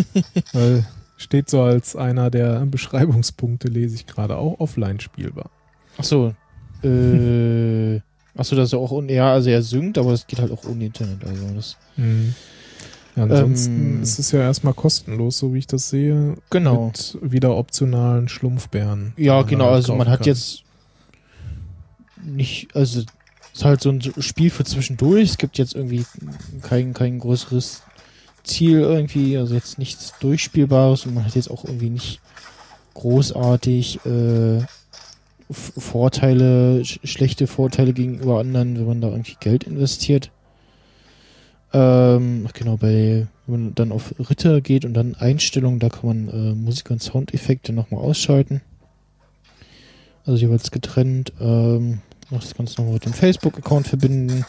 [0.52, 0.84] Weil
[1.16, 5.50] steht so als einer der Beschreibungspunkte, lese ich gerade, auch offline spielbar.
[5.98, 6.34] Ach so.
[6.82, 7.96] Äh,
[8.36, 10.50] ach so, das ist ja auch un ja, also er synkt, aber es geht halt
[10.50, 11.24] auch ohne Internet.
[11.24, 11.76] Also das
[13.16, 16.34] Ja, ansonsten Ähm, ist es ja erstmal kostenlos, so wie ich das sehe.
[16.50, 16.86] genau.
[16.88, 19.12] Mit wieder optionalen Schlumpfbären.
[19.16, 19.66] Ja, genau.
[19.66, 20.26] halt Also man hat kann.
[20.26, 20.64] jetzt
[22.22, 23.02] nicht, also
[23.56, 25.30] ist halt so ein Spiel für zwischendurch.
[25.30, 26.04] Es gibt jetzt irgendwie
[26.62, 27.82] kein kein größeres
[28.44, 32.20] Ziel irgendwie, also jetzt nichts durchspielbares und man hat jetzt auch irgendwie nicht
[32.94, 34.60] großartig äh,
[35.50, 40.30] Vorteile, sch schlechte Vorteile gegenüber anderen, wenn man da irgendwie Geld investiert.
[41.72, 46.28] Ähm, genau, bei, wenn man dann auf Ritter geht und dann Einstellungen, da kann man
[46.28, 48.60] äh, Musik und Soundeffekte nochmal ausschalten.
[50.24, 51.32] Also jeweils getrennt.
[51.40, 52.00] Ähm,
[52.30, 54.44] noch das Ganze nochmal mit dem Facebook-Account verbinden.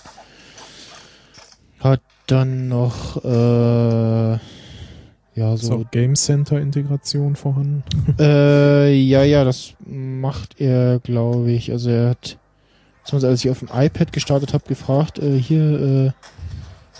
[1.80, 4.40] Hat dann noch äh,
[5.38, 7.84] ja Ist so auch Game Center Integration vorhanden.
[8.20, 11.72] äh, ja, ja, das macht er, glaube ich.
[11.72, 12.38] Also er hat,
[13.12, 16.12] als ich auf dem iPad gestartet habe, gefragt, äh, hier äh,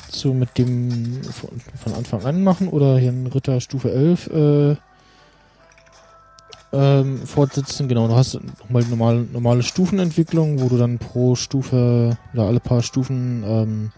[0.10, 4.76] so mit dem von, von Anfang an machen oder hier ein Ritter Stufe 11 äh,
[6.74, 7.88] ähm, fortsetzen.
[7.88, 12.84] Genau, du hast nochmal normale, normale Stufenentwicklung, wo du dann pro Stufe oder alle paar
[12.84, 13.92] Stufen ähm,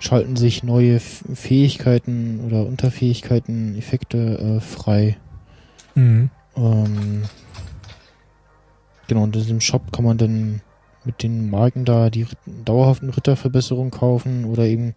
[0.00, 5.16] schalten sich neue Fähigkeiten oder Unterfähigkeiten, Effekte äh, frei.
[5.94, 6.30] Mhm.
[6.56, 7.22] Ähm,
[9.06, 10.60] genau, und in diesem Shop kann man dann
[11.04, 12.26] mit den Marken da die
[12.64, 14.94] dauerhaften Ritterverbesserungen kaufen oder eben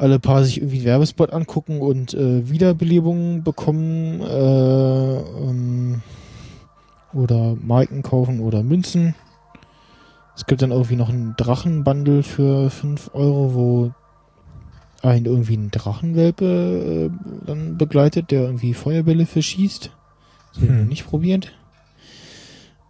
[0.00, 6.02] alle paar sich irgendwie einen Werbespot angucken und äh, Wiederbelebungen bekommen äh, ähm,
[7.12, 9.14] oder Marken kaufen oder Münzen.
[10.36, 13.90] Es gibt dann irgendwie noch ein Drachenbundle für 5 Euro, wo
[15.02, 19.90] ein irgendwie ein Drachenwelpe äh, dann begleitet, der irgendwie Feuerbälle verschießt.
[20.52, 20.80] Das habe ich Hm.
[20.80, 21.52] noch nicht probiert.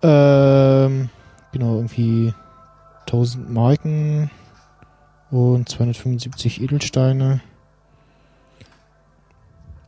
[0.03, 1.09] Ähm,
[1.53, 2.33] genau, irgendwie
[3.01, 4.31] 1000 Marken
[5.31, 7.41] und 275 Edelsteine.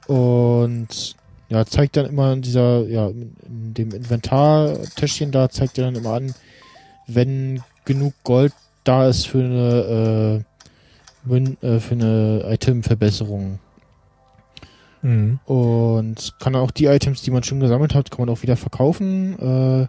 [0.06, 1.16] Und
[1.48, 6.14] ja, zeigt dann immer in dieser, ja, in dem Inventartäschchen da, zeigt er dann immer
[6.14, 6.34] an,
[7.06, 8.52] wenn genug Gold
[8.84, 10.44] da ist für eine,
[11.30, 11.36] äh,
[11.66, 13.58] äh, für eine Itemverbesserung.
[15.02, 15.40] Mhm.
[15.44, 19.38] Und kann auch die Items, die man schon gesammelt hat, kann man auch wieder verkaufen.
[19.38, 19.88] Äh,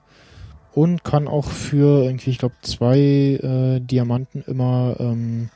[0.75, 5.49] und kann auch für irgendwie, ich glaube, zwei äh, Diamanten immer ähm,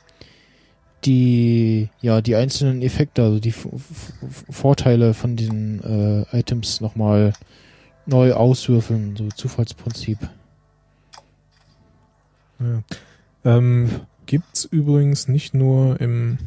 [1.04, 5.82] die, ja, die einzelnen Effekte, also die F F Vorteile von diesen
[6.32, 7.32] äh, Items nochmal
[8.06, 10.18] neu auswürfeln, so Zufallsprinzip.
[12.60, 12.82] Ja.
[13.44, 13.90] Ähm,
[14.26, 16.38] gibt's übrigens nicht nur im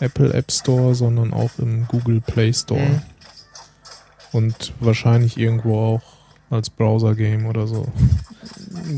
[0.00, 2.80] Apple App Store, sondern auch im Google Play Store.
[2.80, 3.02] Mhm.
[4.32, 6.02] Und wahrscheinlich irgendwo auch
[6.50, 7.86] als Browser-Game oder so.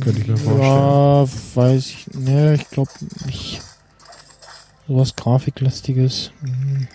[0.00, 2.90] Könnte ich mir Ja, weiß ich, ne, ich glaube
[3.26, 3.60] nicht.
[4.88, 6.32] Sowas Grafiklastiges.
[6.40, 6.88] Mhm.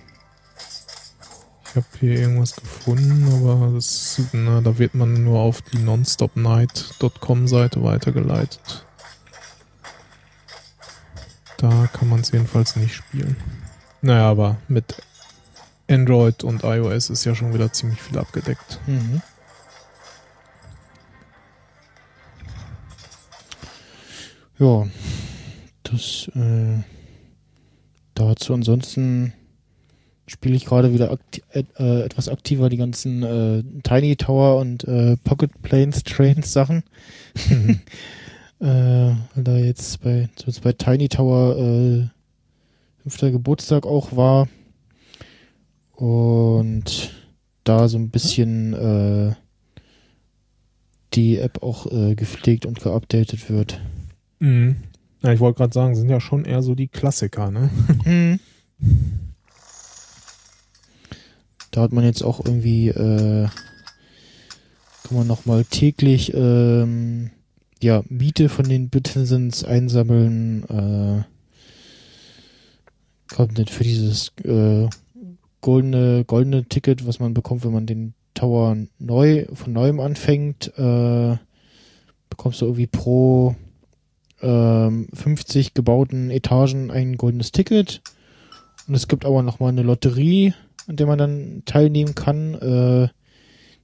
[1.69, 7.47] Ich habe hier irgendwas gefunden, aber das, na, da wird man nur auf die nonstopnight.com
[7.47, 8.85] Seite weitergeleitet.
[11.57, 13.35] Da kann man es jedenfalls nicht spielen.
[14.01, 14.95] Naja, aber mit
[15.89, 18.79] Android und iOS ist ja schon wieder ziemlich viel abgedeckt.
[18.87, 19.21] Mhm.
[24.59, 24.87] Ja,
[25.83, 26.83] das äh,
[28.15, 29.33] dazu ansonsten
[30.25, 35.15] spiele ich gerade wieder akti äh, etwas aktiver die ganzen äh, Tiny Tower und äh,
[35.17, 36.83] Pocket Planes Trains Sachen.
[37.49, 37.79] Mhm.
[38.59, 42.07] äh, weil da jetzt bei, so bei Tiny Tower äh,
[43.03, 44.49] fünfter Geburtstag auch war
[45.91, 47.13] und
[47.63, 49.35] da so ein bisschen äh,
[51.13, 53.79] die App auch äh, gepflegt und geupdatet wird.
[54.39, 54.77] Mhm.
[55.23, 57.69] Ja, ich wollte gerade sagen, sind ja schon eher so die Klassiker, ne?
[58.03, 58.39] Hm.
[61.71, 63.47] Da hat man jetzt auch irgendwie, äh,
[65.03, 67.29] kann man nochmal täglich, ähm,
[67.83, 71.23] ja, Miete von den Bittinsens einsammeln, äh,
[73.31, 74.87] kommt nicht für dieses, äh,
[75.61, 81.37] goldene, goldene Ticket, was man bekommt, wenn man den Tower neu, von neuem anfängt, äh,
[82.29, 83.55] bekommst du irgendwie pro
[84.41, 88.01] ähm, 50 gebauten Etagen ein goldenes Ticket.
[88.87, 90.53] Und es gibt aber nochmal eine Lotterie,
[90.87, 93.09] an der man dann teilnehmen kann, äh,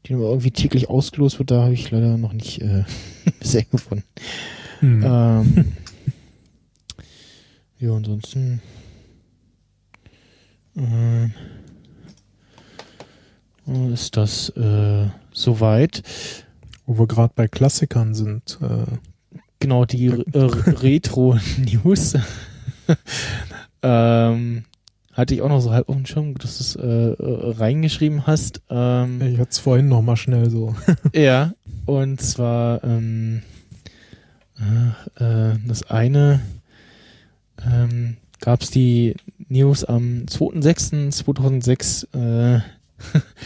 [0.06, 1.52] die nur irgendwie täglich ausgelost wird.
[1.52, 2.84] Da habe ich leider noch nicht äh,
[3.40, 4.06] bisher gefunden.
[4.82, 5.04] Mhm.
[5.06, 5.66] Ähm,
[7.80, 8.62] ja, ansonsten
[10.76, 11.28] äh,
[13.94, 16.04] ist das äh, soweit.
[16.86, 18.60] Wo wir gerade bei Klassikern sind.
[18.62, 18.98] Äh,
[19.64, 22.16] Genau, die Retro-News
[23.82, 24.66] ähm,
[25.14, 28.28] hatte ich auch noch so halb auf dem Schirm, dass du es äh, äh, reingeschrieben
[28.28, 28.62] hast.
[28.70, 30.76] Ähm, ich hatte es vorhin noch mal schnell so.
[31.14, 31.54] ja,
[31.86, 33.42] und zwar ähm,
[35.16, 36.42] äh, das eine
[37.66, 39.16] ähm, gab es die
[39.48, 42.60] News am 2.6.2006, äh,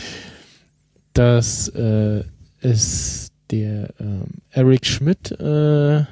[1.13, 2.23] dass äh,
[2.61, 6.05] es der ähm, Eric Schmidt, äh,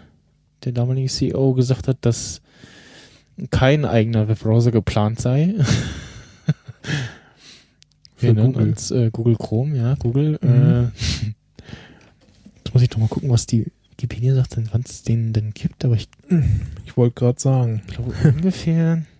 [0.64, 2.42] der damalige CEO, gesagt hat, dass
[3.52, 5.54] kein eigener Webbrowser geplant sei.
[8.16, 8.68] Für Wir nennen Google.
[8.70, 10.40] uns äh, Google Chrome, ja, Google.
[10.42, 10.50] Mhm.
[10.50, 10.84] Äh,
[12.58, 15.84] jetzt muss ich doch mal gucken, was die Wikipedia sagt, wann es den denn gibt,
[15.84, 16.08] aber ich
[16.86, 17.82] Ich wollte gerade sagen.
[17.88, 19.04] glaube ungefähr.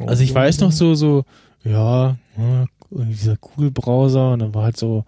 [0.00, 1.24] Also ich weiß noch so, so,
[1.62, 5.04] ja, ja, irgendwie dieser Google-Browser und dann war halt so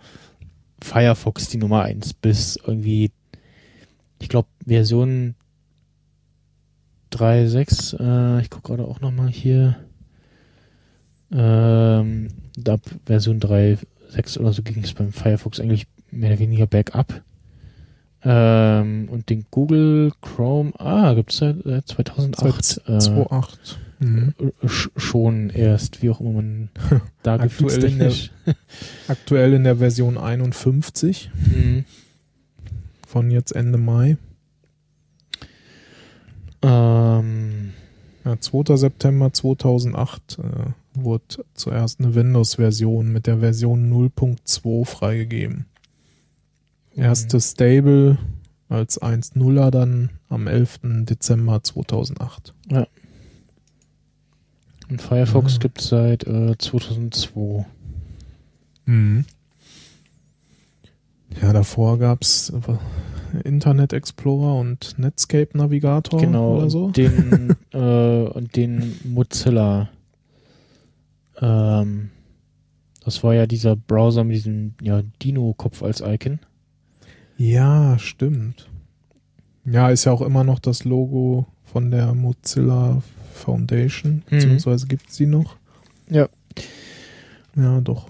[0.82, 3.10] Firefox die Nummer eins bis irgendwie,
[4.20, 5.34] ich glaube, Version
[7.12, 9.76] 3.6, äh, ich gucke gerade auch nochmal hier,
[11.32, 12.28] ähm,
[12.66, 17.22] ab Version 3.6 oder so ging es beim Firefox eigentlich mehr oder weniger bergab.
[18.22, 22.64] Ähm, und den Google Chrome, ah, gibt's seit, seit 2008.
[22.64, 23.76] Seit äh, 2.8.
[23.98, 24.34] Mhm.
[24.64, 26.68] sch- schon erst, wie auch immer man
[27.22, 28.12] da Aktuell in der-.
[29.08, 31.84] Aktuell in der Version 51 Mhm.
[33.06, 34.16] von jetzt Ende Mai.
[36.62, 37.72] Ähm,
[38.24, 38.76] Ja, 2.
[38.76, 45.66] September 2008 äh, wurde zuerst eine Windows-Version mit der Version 0.2 freigegeben.
[46.96, 48.18] Erste Stable
[48.68, 50.80] als 1.0er dann am 11.
[51.04, 52.52] Dezember 2008.
[54.88, 55.58] und Firefox Ah.
[55.60, 57.66] gibt's seit äh, 2002.
[58.86, 59.24] Mhm.
[61.42, 66.84] Ja, davor gab's äh, Internet Explorer und Netscape Navigator genau, oder so.
[66.86, 67.78] und den, äh,
[68.28, 69.88] und den Mozilla.
[71.40, 72.10] Ähm,
[73.04, 76.38] das war ja dieser Browser mit diesem ja, Dino-Kopf als Icon.
[77.36, 78.68] Ja, stimmt.
[79.64, 83.02] Ja, ist ja auch immer noch das Logo von der Mozilla
[83.36, 85.56] Foundation, beziehungsweise gibt's die noch?
[86.10, 86.28] Ja.
[87.54, 88.08] Ja, doch.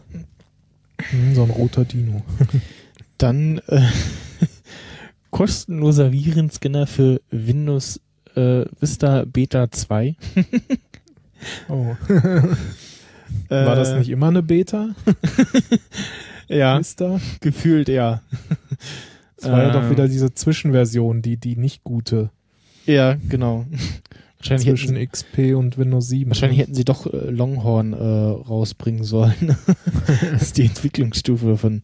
[1.11, 2.23] Hm, so ein roter Dino.
[3.19, 3.83] Dann äh,
[5.31, 8.01] kostenloser Virenscanner für Windows
[8.35, 10.17] äh, Vista Beta 2.
[11.69, 11.95] Oh.
[13.51, 14.95] War das Äh, nicht immer eine Beta?
[16.49, 17.21] Ja, Ist da?
[17.41, 18.23] gefühlt ja.
[19.37, 22.31] Es war ja doch Ähm, wieder diese Zwischenversion, die, die nicht gute.
[22.87, 23.67] Ja, genau.
[24.39, 26.31] Wahrscheinlich hätten, Zwischen sie, XP und Windows 7.
[26.31, 29.57] wahrscheinlich hätten sie doch äh, Longhorn äh, rausbringen sollen.
[30.33, 31.83] das ist die Entwicklungsstufe von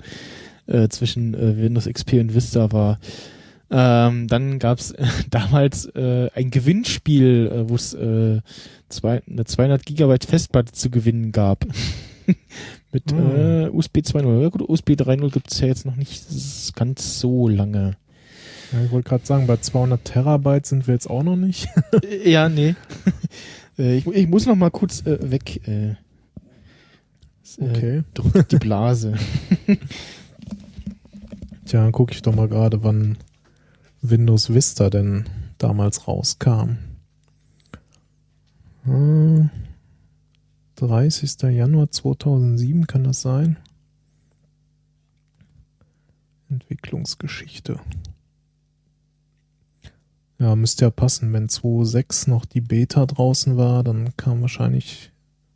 [0.66, 2.99] äh, zwischen äh, Windows XP und Vista war.
[3.70, 7.97] Ähm, dann gab's äh, damals äh, ein Gewinnspiel, äh, wo es
[8.89, 11.65] zwei, eine 200 Gigabyte Festplatte zu gewinnen gab.
[12.93, 14.43] Mit äh, USB 2.0.
[14.43, 17.97] Ja gut, USB 3.0 gibt's ja jetzt noch nicht ganz so lange.
[18.73, 21.69] Ja, ich wollte gerade sagen, bei 200 Terabyte sind wir jetzt auch noch nicht.
[22.24, 22.74] ja, nee.
[23.78, 25.66] Äh, ich, ich, muss noch mal kurz äh, weg.
[25.66, 25.94] Äh,
[27.59, 28.03] okay.
[28.12, 29.15] Drückt die Blase.
[31.65, 33.16] Tja, dann gucke ich doch mal gerade, wann
[34.03, 35.24] Windows Vista denn
[35.57, 36.77] damals rauskam.
[38.85, 39.49] Hm,
[40.77, 41.40] 30.
[41.44, 43.57] Januar 2007 kann das sein?
[46.51, 47.81] Entwicklungsgeschichte.
[50.43, 51.32] Ja, müsste ja passen.
[51.32, 55.12] Wenn 2.6 noch die Beta draußen war, dann kam wahrscheinlich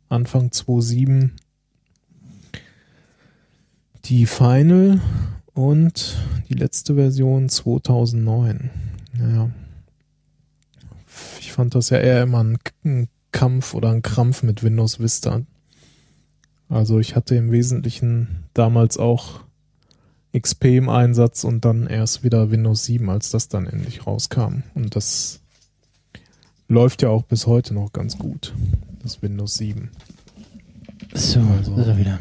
[0.07, 1.31] Anfang 2.7
[4.05, 5.01] die Final
[5.53, 6.15] und
[6.47, 8.69] die letzte Version 2009.
[9.11, 9.49] Naja.
[11.41, 15.41] Ich fand das ja eher immer ein, ein Kampf oder ein Krampf mit Windows Vista.
[16.69, 19.41] Also ich hatte im Wesentlichen damals auch
[20.33, 24.63] XP im Einsatz und dann erst wieder Windows 7, als das dann endlich rauskam.
[24.75, 25.39] Und das
[26.67, 28.53] läuft ja auch bis heute noch ganz gut,
[29.01, 29.89] das Windows 7.
[31.13, 32.19] So, also, ist er wieder.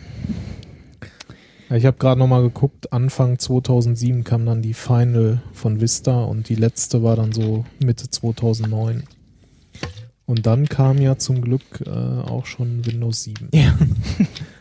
[1.75, 6.55] Ich habe gerade nochmal geguckt, Anfang 2007 kam dann die Final von Vista und die
[6.55, 9.03] letzte war dann so Mitte 2009.
[10.27, 13.49] Und dann kam ja zum Glück äh, auch schon Windows 7.
[13.53, 13.77] Ja.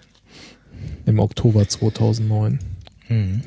[1.05, 2.59] Im Oktober 2009.
[3.09, 3.41] Mhm.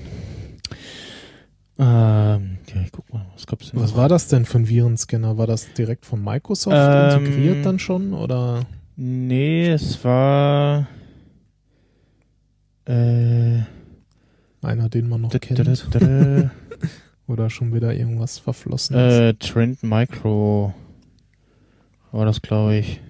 [1.80, 5.38] Ähm, ja, ich guck mal, was gab's denn Was war das denn für ein Virenscanner?
[5.38, 8.66] War das direkt von Microsoft Ähm, integriert dann schon oder
[8.96, 10.88] Nee, es war
[12.86, 13.60] äh,
[14.62, 15.58] einer, den man noch d- kennt?
[15.60, 16.50] d- d- d-
[17.28, 18.96] Oder schon wieder irgendwas verflossen?
[18.96, 20.74] äh, Trend Micro
[22.10, 23.00] war das, glaube ich.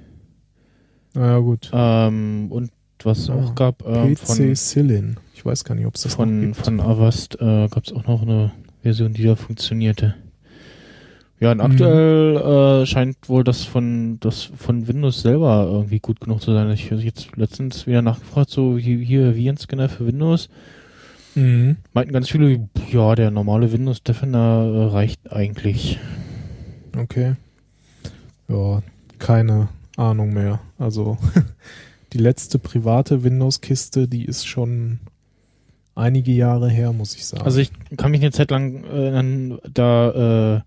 [1.15, 1.71] naja, gut.
[1.73, 2.71] Ähm, und
[3.05, 5.17] was es Ah, auch gab ähm, PC Cylin.
[5.35, 6.57] Ich weiß gar nicht, ob es das noch von, gibt.
[6.57, 8.53] von Avast äh, gab es auch noch eine
[8.83, 10.15] Version, die da funktionierte.
[11.41, 11.61] Ja, Mhm.
[11.61, 16.53] und aktuell äh, scheint wohl das von das von Windows selber irgendwie gut genug zu
[16.53, 16.69] sein.
[16.73, 20.49] Ich habe jetzt letztens wieder nachgefragt, so hier, hier Virenscanner für Windows.
[21.37, 21.77] Mhm.
[21.93, 26.01] Meinten ganz viele, ja, der normale Windows Defender äh, reicht eigentlich.
[26.97, 27.35] Okay.
[28.49, 28.83] Ja,
[29.21, 30.59] keine Ahnung mehr.
[30.79, 31.19] Also
[32.13, 34.99] die letzte private Windows-Kiste, die ist schon
[35.95, 37.45] einige Jahre her, muss ich sagen.
[37.45, 40.61] Also ich kann mich eine Zeit lang erinnern, da äh,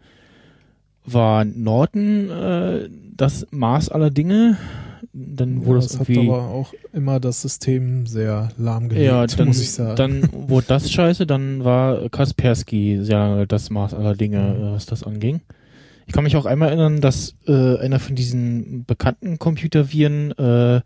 [1.05, 4.57] war Norton äh, das Maß aller Dinge.
[5.13, 9.47] Dann ja, wurde das es hat aber auch immer das System sehr lahmgelegt, Ja, dann,
[9.47, 9.95] muss ich sagen.
[9.95, 14.63] dann wurde das scheiße, dann war Kaspersky sehr lange das Maß aller Dinge, Mhm.
[14.63, 15.41] äh, was das anging.
[16.07, 20.81] Ich kann mich auch einmal erinnern, dass äh, einer von diesen bekannten Computerviren äh,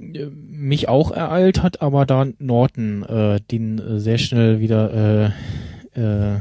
[0.00, 5.32] mich auch ereilt hat, aber da Norton äh, den äh, sehr schnell wieder
[5.94, 6.36] äh, äh,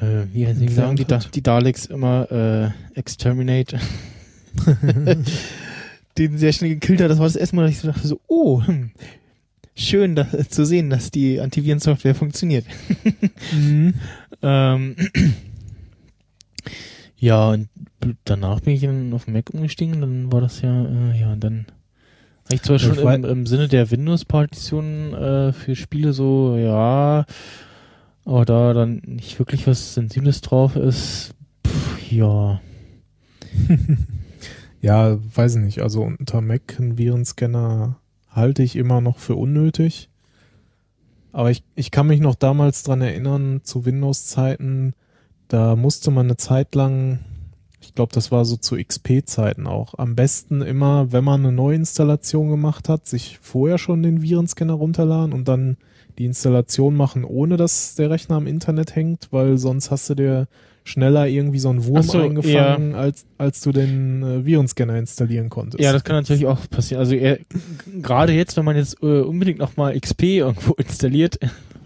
[0.00, 3.78] äh, wie, wie sagen die, da, die Daleks immer äh, exterminate
[6.18, 7.10] den sehr schnell gekillt hat.
[7.10, 8.90] Das war das erste Mal, dass ich so dachte so, oh, hm,
[9.74, 12.66] schön da, zu sehen, dass die Antivirensoftware funktioniert.
[13.52, 13.94] Mhm.
[14.40, 14.94] Ähm,
[17.18, 17.68] ja, und
[18.24, 21.66] danach bin ich dann auf Mac umgestiegen, dann war das ja, äh, ja, und dann
[22.44, 27.26] habe ich zwar Ich schon im, im Sinne der Windows-Partition äh, für Spiele so, ja,
[28.24, 31.34] aber da dann nicht wirklich was Sensibles drauf ist,
[31.66, 32.60] pff, ja.
[34.80, 35.82] Ja, weiß ich nicht.
[35.82, 37.96] Also unter Mac einen Virenscanner
[38.30, 40.08] halte ich immer noch für unnötig.
[41.32, 44.94] Aber ich, ich kann mich noch damals dran erinnern, zu Windows-Zeiten,
[45.48, 47.20] da musste man eine Zeit lang,
[47.80, 52.50] ich glaube, das war so zu XP-Zeiten auch, am besten immer, wenn man eine Neuinstallation
[52.50, 55.76] gemacht hat, sich vorher schon den Virenscanner runterladen und dann
[56.18, 60.48] die Installation machen, ohne dass der Rechner am Internet hängt, weil sonst hast du dir
[60.88, 65.82] schneller irgendwie so einen Wurm so, eingefangen, als, als du den äh, Virenscanner installieren konntest.
[65.82, 67.00] Ja, das kann natürlich auch passieren.
[67.00, 67.14] Also
[68.02, 71.38] gerade jetzt, wenn man jetzt äh, unbedingt nochmal XP irgendwo installiert,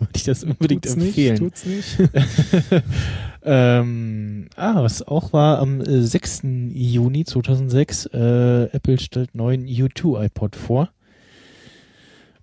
[0.02, 1.42] würde ich das unbedingt tut's empfehlen.
[1.44, 1.98] Nicht, tut's nicht.
[3.42, 6.42] ähm, ah, was auch war, am äh, 6.
[6.72, 10.90] Juni 2006, äh, Apple stellt neuen U2 iPod vor.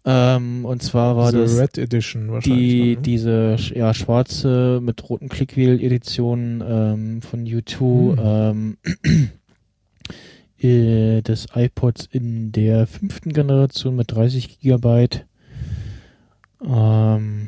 [0.05, 2.71] Ähm, und zwar war Diese das Red Edition wahrscheinlich.
[2.71, 3.01] die, noch, ne?
[3.01, 8.77] diese ja, schwarze mit roten Clickwheel-Edition ähm, von U2 ähm,
[10.57, 15.25] äh, des iPods in der fünften Generation mit 30 Gigabyte.
[16.63, 17.47] Ähm,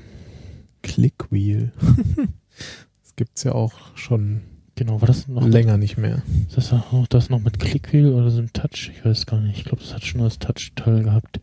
[0.83, 1.71] Clickwheel.
[3.03, 4.41] das gibt's ja auch schon
[4.75, 6.23] genau, war das noch länger nicht mehr.
[6.47, 8.91] Ist das auch das noch mit Clickwheel oder so ein Touch?
[8.93, 9.57] Ich weiß gar nicht.
[9.57, 11.39] Ich glaube, das hat schon das Touch-Teil gehabt.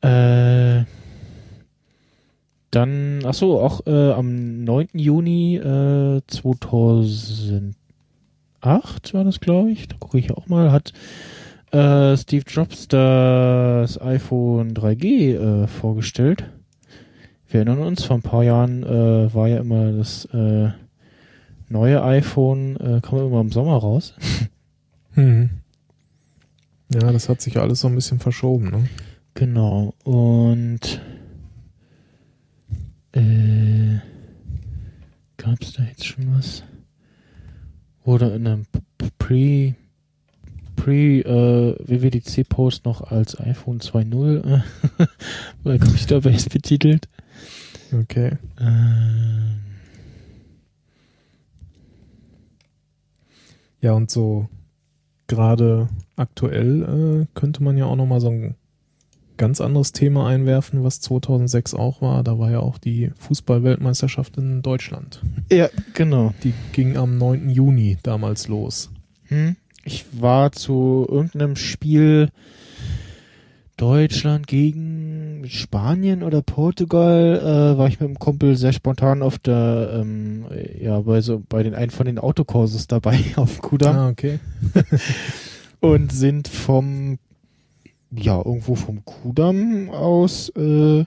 [0.00, 0.84] Äh,
[2.70, 4.88] dann, ach so, auch äh, am 9.
[4.94, 7.74] Juni äh, 2008
[9.14, 9.88] war das, glaube ich.
[9.88, 10.72] Da gucke ich auch mal.
[10.72, 10.92] Hat
[11.72, 16.44] äh, Steve Jobs das iPhone 3G äh, vorgestellt.
[17.50, 20.70] Wir erinnern uns, vor ein paar Jahren äh, war ja immer das äh,
[21.68, 24.14] neue iPhone, äh, kam immer im Sommer raus.
[25.14, 25.50] Hm.
[26.94, 28.88] Ja, das hat sich alles so ein bisschen verschoben, ne?
[29.34, 29.92] Genau.
[30.04, 31.00] Und
[33.10, 33.98] äh,
[35.36, 36.62] gab es da jetzt schon was?
[38.04, 38.66] Oder in einem
[39.18, 39.74] Pre
[40.76, 45.06] Pre äh, noch als iPhone 2.0 äh,
[45.64, 47.08] bei Computerbase betitelt.
[47.92, 48.36] Okay.
[48.60, 49.60] Ähm,
[53.80, 54.48] Ja, und so
[55.26, 58.54] gerade aktuell äh, könnte man ja auch nochmal so ein
[59.36, 62.22] ganz anderes Thema einwerfen, was 2006 auch war.
[62.22, 65.22] Da war ja auch die Fußball-Weltmeisterschaft in Deutschland.
[65.50, 66.34] ja, genau.
[66.42, 67.48] Die ging am 9.
[67.48, 68.90] Juni damals los.
[69.28, 69.56] Hm?
[69.84, 72.28] Ich war zu irgendeinem Spiel
[73.80, 80.00] Deutschland gegen Spanien oder Portugal, äh, war ich mit dem Kumpel sehr spontan auf der,
[80.02, 80.44] ähm,
[80.78, 84.38] ja, bei so, bei den einen von den Autokurses dabei auf Kudamm Ah, okay.
[85.80, 87.18] und sind vom,
[88.10, 91.06] ja, irgendwo vom Kudamm aus, äh,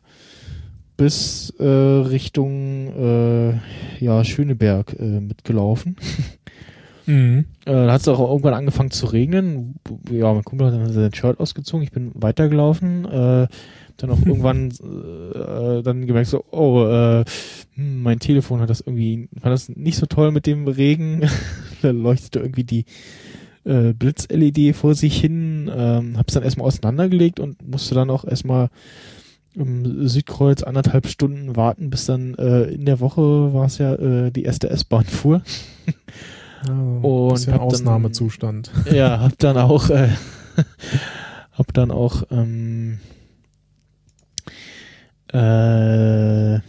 [0.98, 5.96] bis äh, Richtung äh, ja Schöneberg äh, mitgelaufen.
[7.06, 7.46] Mhm.
[7.66, 9.76] Äh, da hat es auch irgendwann angefangen zu regnen.
[10.10, 11.84] Ja, mein Kumpel hat dann sein Shirt ausgezogen.
[11.84, 13.06] Ich bin weitergelaufen.
[13.06, 13.48] Äh,
[13.98, 17.26] dann auch irgendwann äh, dann gemerkt so, oh, äh,
[17.76, 21.30] hm, mein Telefon hat das irgendwie, fand das nicht so toll mit dem Regen.
[21.82, 22.86] da leuchtete irgendwie die
[23.66, 25.72] äh, Blitz-LED vor sich hin.
[25.74, 28.70] Ähm, hab's dann erstmal auseinandergelegt und musste dann auch erstmal
[29.56, 34.32] im Südkreuz anderthalb Stunden warten, bis dann äh, in der Woche war es ja äh,
[34.32, 35.44] die erste S-Bahn fuhr.
[36.68, 38.72] Also, Und hab dann- Ausnahmezustand.
[38.92, 40.10] Ja, hab dann auch, äh,
[41.52, 43.00] hab dann auch, ähm,
[45.32, 46.60] äh,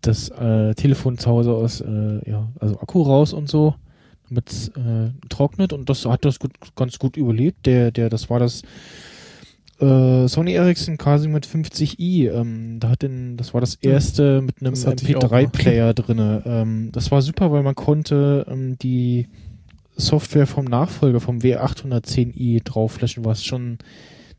[0.00, 3.74] das äh, Telefon zu Hause aus, äh, ja, also Akku raus und so,
[4.28, 7.66] damit es äh, trocknet und das hat das gut, ganz gut überlebt.
[7.66, 8.62] Der, der, das war das
[9.80, 12.30] äh, Sony Ericsson Casio mit 50i.
[12.30, 15.32] Ähm, da hat den, das war das erste mit einem Das hatte ich auch noch.
[15.32, 16.42] MP3-Player drinne.
[16.44, 19.28] Ähm, das war super, weil man konnte ähm, die
[19.96, 23.78] Software vom Nachfolger vom W810i draufflashen, was schon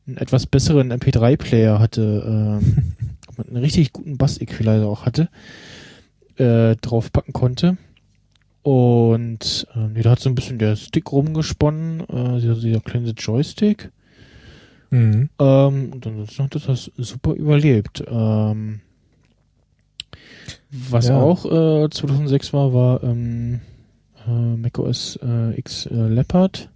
[0.08, 2.96] einen etwas besseren MP3-Player hatte, ähm,
[3.48, 5.30] einen richtig guten Bass-Equalizer auch hatte,
[6.38, 7.78] äh, draufpacken konnte.
[8.62, 13.92] Und nee, da hat so ein bisschen der Stick rumgesponnen, äh, dieser, dieser kleine Joystick.
[14.92, 15.30] Mhm.
[15.40, 18.04] Ähm, und ansonsten hat das das super überlebt.
[18.08, 18.82] Ähm,
[20.72, 21.20] was Ja.
[21.20, 23.62] auch äh, 2006 war, war ähm,
[24.28, 26.70] äh, macOS äh, X äh, Leopard.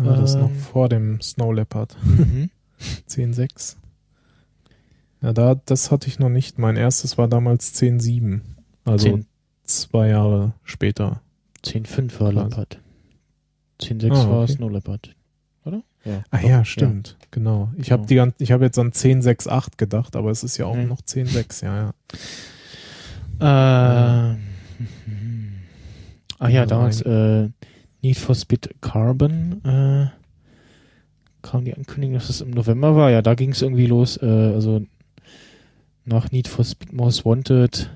[0.00, 0.56] Ah, das ist noch Ähm.
[0.56, 2.50] vor dem Snow Leopard Mhm.
[3.08, 3.76] 10.6.
[5.20, 6.58] Ja, da, das hatte ich noch nicht.
[6.58, 8.40] Mein erstes war damals 10.7.
[8.84, 9.26] Also 10
[9.64, 11.20] zwei Jahre später.
[11.64, 12.32] 10.5 war.
[12.32, 12.80] Leopard.
[13.80, 14.52] 10.6 Ah, war okay.
[14.54, 15.14] Snow Leopard.
[16.04, 16.22] Ja.
[16.30, 17.16] Ah ja, stimmt.
[17.30, 17.70] Genau.
[17.76, 18.08] Ich habe Genau.
[18.08, 20.88] die gan- ich habe jetzt an 10.6.8 gedacht, aber es ist ja auch Mhm.
[20.88, 21.92] noch 10.6, ja, ja.
[23.40, 24.38] Ähm,
[26.38, 27.48] ah ja, Ja, damals äh,
[28.02, 30.06] Need for Speed Carbon äh,
[31.42, 33.10] kam die Ankündigung, dass es im November war.
[33.10, 34.16] Ja, da ging es irgendwie los.
[34.22, 34.84] Äh, also
[36.04, 37.90] nach Need for Speed Most Wanted.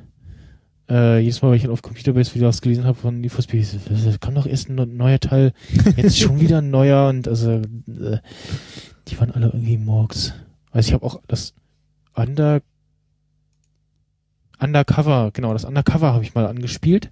[0.88, 3.66] Äh, jedes Mal, wenn ich auf Computerbase wieder was gelesen habe von Need for Speed,
[3.90, 5.52] das kann doch erst ein neuer Teil,
[5.96, 8.18] jetzt schon wieder ein neuer und also äh,
[9.08, 10.32] die waren alle irgendwie Morgs.
[10.70, 11.54] Also ich habe auch das
[12.14, 12.62] Under
[14.58, 17.10] Undercover, genau, das Undercover habe ich mal angespielt,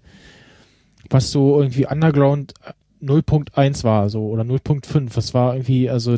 [1.10, 2.54] was so irgendwie Underground
[3.02, 5.14] 0.1 war, so oder 0.5.
[5.14, 6.16] Das war irgendwie, also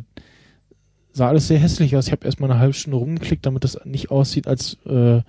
[1.13, 2.07] sah alles sehr hässlich aus.
[2.07, 5.23] Ich habe erstmal eine halbe Stunde rumgeklickt, damit das nicht aussieht, als äh,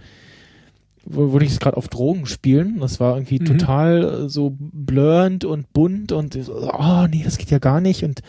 [1.10, 2.80] würde ich es gerade auf Drogen spielen.
[2.80, 3.46] Das war irgendwie Mhm.
[3.46, 8.04] total äh, so blurrend und bunt und so, oh nee, das geht ja gar nicht
[8.04, 8.22] und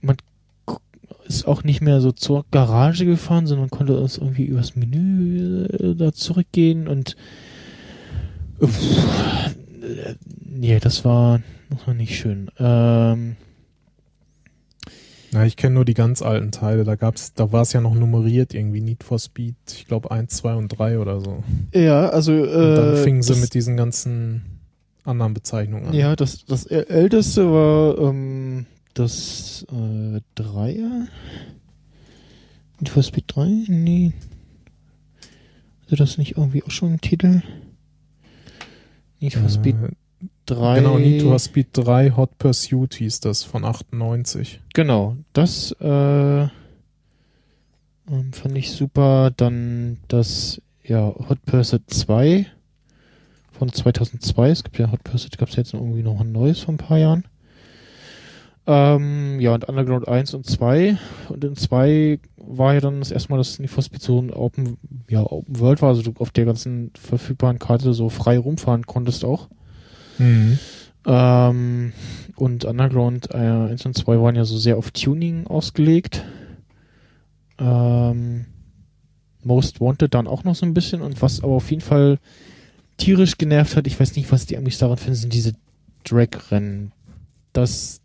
[0.00, 0.16] man
[1.26, 5.94] ist auch nicht mehr so zur Garage gefahren, sondern konnte uns irgendwie übers Menü äh,
[5.94, 7.16] da zurückgehen und
[8.60, 12.50] äh, äh, nee, das war, das war nicht schön.
[12.58, 13.36] Ähm,
[15.32, 16.82] Ja, ich kenne nur die ganz alten Teile.
[16.84, 20.34] Da gab's, da war es ja noch nummeriert irgendwie Need for Speed, ich glaube 1,
[20.36, 21.44] 2 und 3 oder so.
[21.72, 24.42] ja, also äh, Und dann fingen sie mit diesen ganzen
[25.04, 25.92] anderen Bezeichnungen an.
[25.94, 31.06] Ja, das, das äl- älteste war ähm, das äh, Dreier.
[32.80, 33.46] Need for Speed 3?
[33.68, 34.12] Nee.
[35.84, 37.42] Hatte das nicht irgendwie auch schon einen Titel?
[39.20, 39.90] Need for Speed Äh,
[40.50, 40.78] 3.
[40.78, 44.60] Genau, Need for Speed 3 Hot Pursuit hieß das von 98.
[44.74, 46.50] Genau, das äh, ähm,
[48.32, 49.30] fand ich super.
[49.36, 52.46] Dann das ja, Hot Pursuit 2
[53.52, 54.50] von 2002.
[54.50, 56.98] Es gibt ja Hot Pursuit, gab es jetzt irgendwie noch ein neues vor ein paar
[56.98, 57.24] Jahren.
[58.66, 60.96] Ähm, ja, und Underground 1 und 2.
[61.28, 64.32] Und in 2 war ja dann das erste Mal, dass Need for Speed so ein
[64.32, 64.76] Open,
[65.08, 69.24] ja, Open World war, also du auf der ganzen verfügbaren Karte so frei rumfahren konntest
[69.24, 69.48] auch.
[70.20, 70.58] Mhm.
[71.06, 71.92] Ähm,
[72.36, 76.24] und Underground äh, 1 und 2 waren ja so sehr auf Tuning ausgelegt.
[77.58, 78.46] Ähm,
[79.42, 81.00] Most Wanted dann auch noch so ein bisschen.
[81.00, 82.18] Und was aber auf jeden Fall
[82.98, 85.54] tierisch genervt hat, ich weiß nicht, was die eigentlich daran finden, sind diese
[86.04, 86.92] Drag-Rennen.
[87.52, 88.00] Das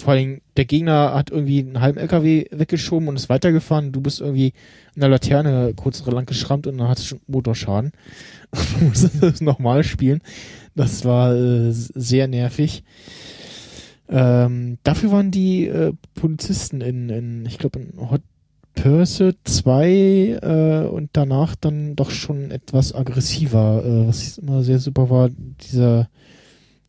[0.00, 3.92] vor allem der Gegner hat irgendwie einen halben LKW weggeschoben und ist weitergefahren.
[3.92, 4.52] Du bist irgendwie
[4.94, 7.92] in der Laterne kurz lang geschrammt und dann hattest du schon Motorschaden.
[8.78, 10.20] du musstest das nochmal spielen.
[10.76, 12.84] Das war äh, sehr nervig.
[14.08, 18.22] Ähm, dafür waren die äh, Polizisten in, in ich glaube, in Hot
[18.74, 25.10] Pursuit 2 äh, und danach dann doch schon etwas aggressiver, äh, was immer sehr super
[25.10, 26.08] war, dieser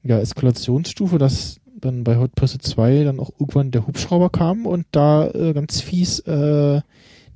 [0.04, 4.86] ja, Eskalationsstufe, dass dann bei Hot Pursuit 2 dann auch irgendwann der Hubschrauber kam und
[4.92, 6.82] da äh, ganz fies äh,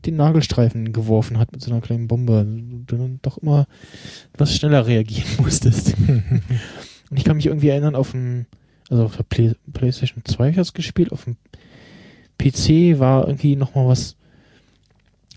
[0.05, 2.45] den Nagelstreifen geworfen hat mit so einer kleinen Bombe.
[2.85, 3.67] Du dann doch immer
[4.33, 5.95] etwas schneller reagieren musstest.
[5.97, 8.45] und ich kann mich irgendwie erinnern, auf dem,
[8.89, 11.37] also auf der Play, PlayStation 2 habe ich das gespielt, auf dem
[12.37, 14.15] PC war irgendwie nochmal was,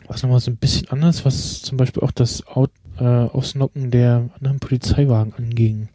[0.06, 4.30] was nochmal so ein bisschen anders, was zum Beispiel auch das Out, äh, Ausnocken der
[4.38, 5.88] anderen Polizeiwagen anging.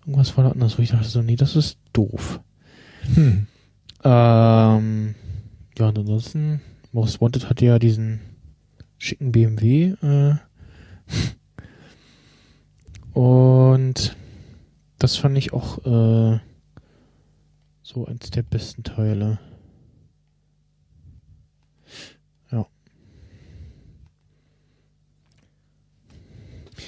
[0.00, 2.40] Irgendwas war da anders, wo ich dachte so, nee, das ist doof.
[3.14, 3.46] Hm.
[4.04, 5.14] Ähm,
[5.78, 6.60] ja, und ansonsten,
[6.92, 8.20] Most Wanted hatte ja diesen
[8.98, 9.94] schicken BMW.
[10.02, 10.34] Äh,
[13.18, 14.16] und
[14.98, 16.38] das fand ich auch äh,
[17.82, 19.40] so eins der besten Teile.
[22.50, 22.66] Ja.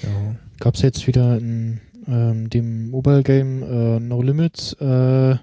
[0.03, 0.35] Ja.
[0.59, 5.35] Gab's jetzt wieder in ähm, dem Mobile Game äh, No Limits äh,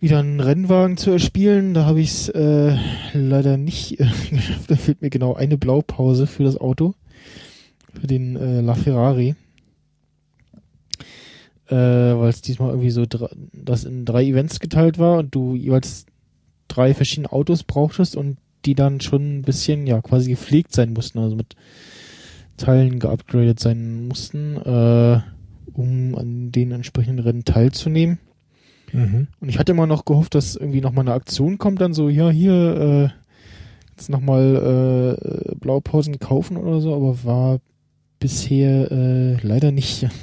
[0.00, 1.74] wieder einen Rennwagen zu erspielen.
[1.74, 2.76] Da habe ich es äh,
[3.12, 4.70] leider nicht äh, geschafft.
[4.70, 6.94] Da fehlt mir genau eine Blaupause für das Auto.
[7.98, 9.34] Für den äh, LaFerrari.
[11.68, 13.04] Äh, Weil es diesmal irgendwie so
[13.52, 16.06] das in drei Events geteilt war und du jeweils
[16.68, 21.18] drei verschiedene Autos brauchtest und die dann schon ein bisschen ja quasi gepflegt sein mussten,
[21.18, 21.56] also mit
[22.56, 25.20] Teilen geupgradet sein mussten, äh,
[25.72, 28.18] um an den entsprechenden Rennen teilzunehmen.
[28.92, 29.28] Mhm.
[29.40, 32.30] Und ich hatte immer noch gehofft, dass irgendwie nochmal eine Aktion kommt, dann so, ja,
[32.30, 33.26] hier, äh,
[33.96, 37.60] jetzt nochmal äh, Blaupausen kaufen oder so, aber war
[38.18, 40.06] bisher äh, leider nicht.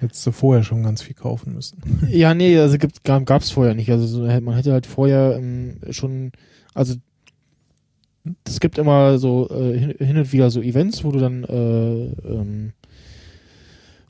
[0.00, 1.78] Hättest du vorher schon ganz viel kaufen müssen.
[2.10, 3.90] ja, nee, also gibt, gab es vorher nicht.
[3.90, 6.32] Also so, man hätte halt vorher ähm, schon,
[6.74, 6.94] also
[8.44, 12.06] es gibt immer so äh, hin, hin und wieder so Events, wo du dann äh,
[12.28, 12.72] ähm,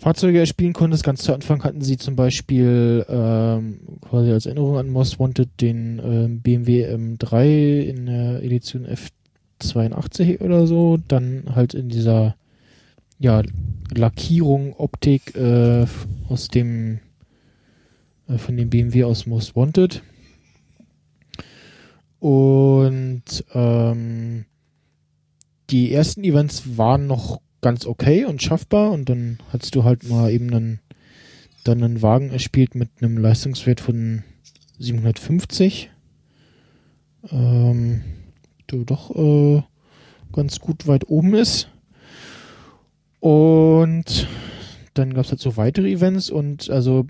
[0.07, 1.03] Fahrzeuge erspielen konntest.
[1.03, 5.99] Ganz zu Anfang hatten sie zum Beispiel ähm, quasi als Erinnerung an Most Wanted den
[5.99, 8.87] ähm, BMW M3 in der Edition
[9.61, 10.97] F82 oder so.
[11.09, 12.37] Dann halt in dieser
[13.19, 13.43] ja,
[13.97, 15.87] Lackierung, Optik äh,
[16.29, 17.01] aus dem
[18.29, 20.05] äh, von dem BMW aus Most Wanted.
[22.21, 24.45] Und ähm,
[25.71, 30.31] die ersten Events waren noch ganz okay und schaffbar und dann hast du halt mal
[30.31, 30.81] eben einen,
[31.65, 34.23] dann einen Wagen erspielt mit einem Leistungswert von
[34.79, 35.91] 750.
[37.31, 38.03] Ähm,
[38.71, 39.63] der doch äh,
[40.33, 41.69] ganz gut weit oben ist.
[43.21, 44.29] Und
[44.95, 47.07] dann gab es halt so weitere Events und also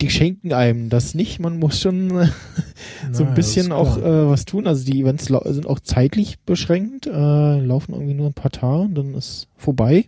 [0.00, 1.38] die schenken einem das nicht.
[1.40, 2.26] Man muss schon äh,
[3.12, 4.66] so ein Naja, bisschen auch äh, was tun.
[4.66, 8.94] Also die Events sind auch zeitlich beschränkt, äh, laufen irgendwie nur ein paar Tage und
[8.94, 10.06] dann ist vorbei.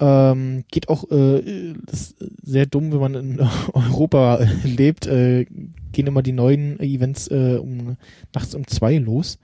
[0.00, 3.40] Ähm, geht auch äh, ist sehr dumm, wenn man in
[3.72, 5.46] Europa lebt, äh,
[5.92, 7.96] gehen immer die neuen Events äh, um
[8.34, 9.38] nachts um zwei los.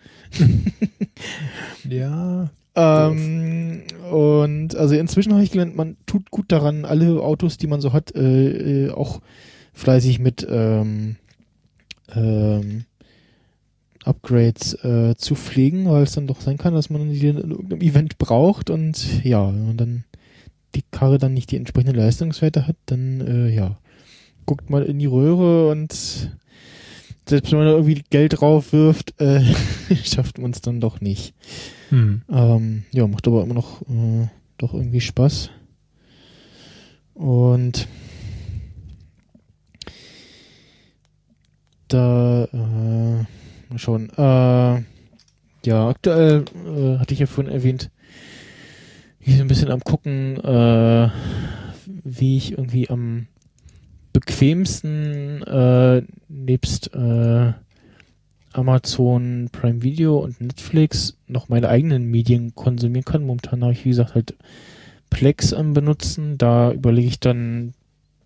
[1.89, 7.67] ja, Ähm, und also inzwischen habe ich gelernt, man tut gut daran, alle Autos, die
[7.67, 9.21] man so hat, äh, äh, auch
[9.73, 11.17] fleißig mit ähm,
[12.15, 12.85] ähm,
[14.05, 17.83] Upgrades äh, zu pflegen, weil es dann doch sein kann, dass man die in irgendeinem
[17.83, 20.05] Event braucht und ja, wenn man dann
[20.75, 23.79] die Karre dann nicht die entsprechende Leistungswerte hat, dann äh, ja,
[24.47, 25.93] guckt mal in die Röhre und
[27.29, 29.43] selbst wenn man da irgendwie Geld drauf wirft, äh,
[30.05, 31.35] schafft man es dann doch nicht.
[31.91, 32.23] Hm.
[32.29, 34.29] Ähm, ja, macht aber immer noch äh,
[34.59, 35.51] doch irgendwie Spaß.
[37.15, 37.87] Und
[41.89, 43.27] da äh,
[43.69, 44.09] mal schauen.
[44.17, 44.83] Äh,
[45.67, 47.91] ja, aktuell äh, hatte ich ja vorhin erwähnt,
[49.19, 51.11] ich bin ein bisschen am gucken, äh,
[52.05, 53.27] wie ich irgendwie am
[54.13, 57.53] bequemsten äh, nebst äh,
[58.53, 63.25] Amazon Prime Video und Netflix noch meine eigenen Medien konsumieren kann.
[63.25, 64.35] Momentan habe ich, wie gesagt, halt
[65.11, 66.39] Plex am benutzen.
[66.39, 67.75] Da überlege ich dann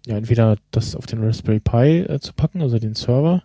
[0.07, 3.43] ja entweder das auf den Raspberry Pi äh, zu packen, also den Server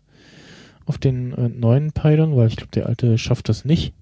[0.86, 3.94] auf den äh, neuen Pi dann, weil ich glaube, der alte schafft das nicht.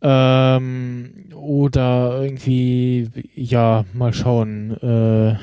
[0.00, 5.36] Ähm, oder irgendwie, ja, mal schauen, äh,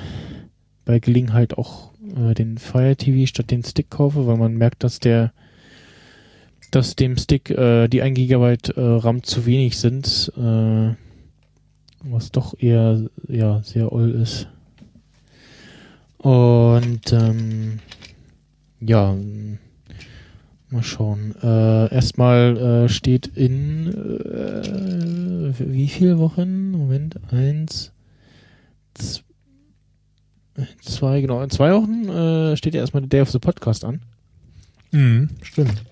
[0.85, 4.99] bei Gelegenheit auch äh, den Fire TV statt den Stick kaufe, weil man merkt, dass
[4.99, 5.31] der
[6.71, 10.95] dass dem Stick äh, die 1 GB äh, RAM zu wenig sind, äh,
[12.03, 14.47] was doch eher ja sehr oll ist.
[16.17, 17.79] Und ähm,
[18.79, 19.15] ja,
[20.69, 21.35] mal schauen.
[21.41, 26.71] Äh, erstmal äh, steht in äh, wie viele Wochen?
[26.71, 27.91] Moment, eins,
[30.81, 34.01] zwei, genau, in zwei Wochen steht ja erstmal der Day of the Podcast an.
[34.91, 35.83] Mhm, stimmt.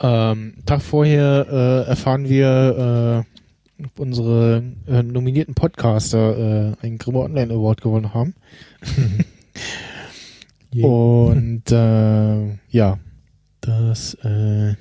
[0.00, 3.32] Ähm, Tag vorher äh, erfahren wir, äh,
[3.98, 8.34] unsere äh, nominierten Podcaster äh, einen Grimme Online Award gewonnen haben.
[10.74, 10.88] Yeah.
[10.88, 12.98] Und äh, ja,
[13.60, 14.74] das äh,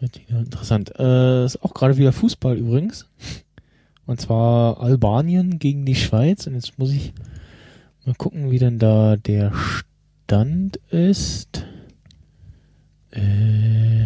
[0.00, 0.92] wird wieder interessant.
[0.98, 3.08] Äh, ist auch gerade wieder Fußball übrigens.
[4.04, 6.46] Und zwar Albanien gegen die Schweiz.
[6.46, 7.14] Und jetzt muss ich
[8.04, 11.64] mal gucken, wie denn da der Stand ist.
[13.12, 14.04] Äh,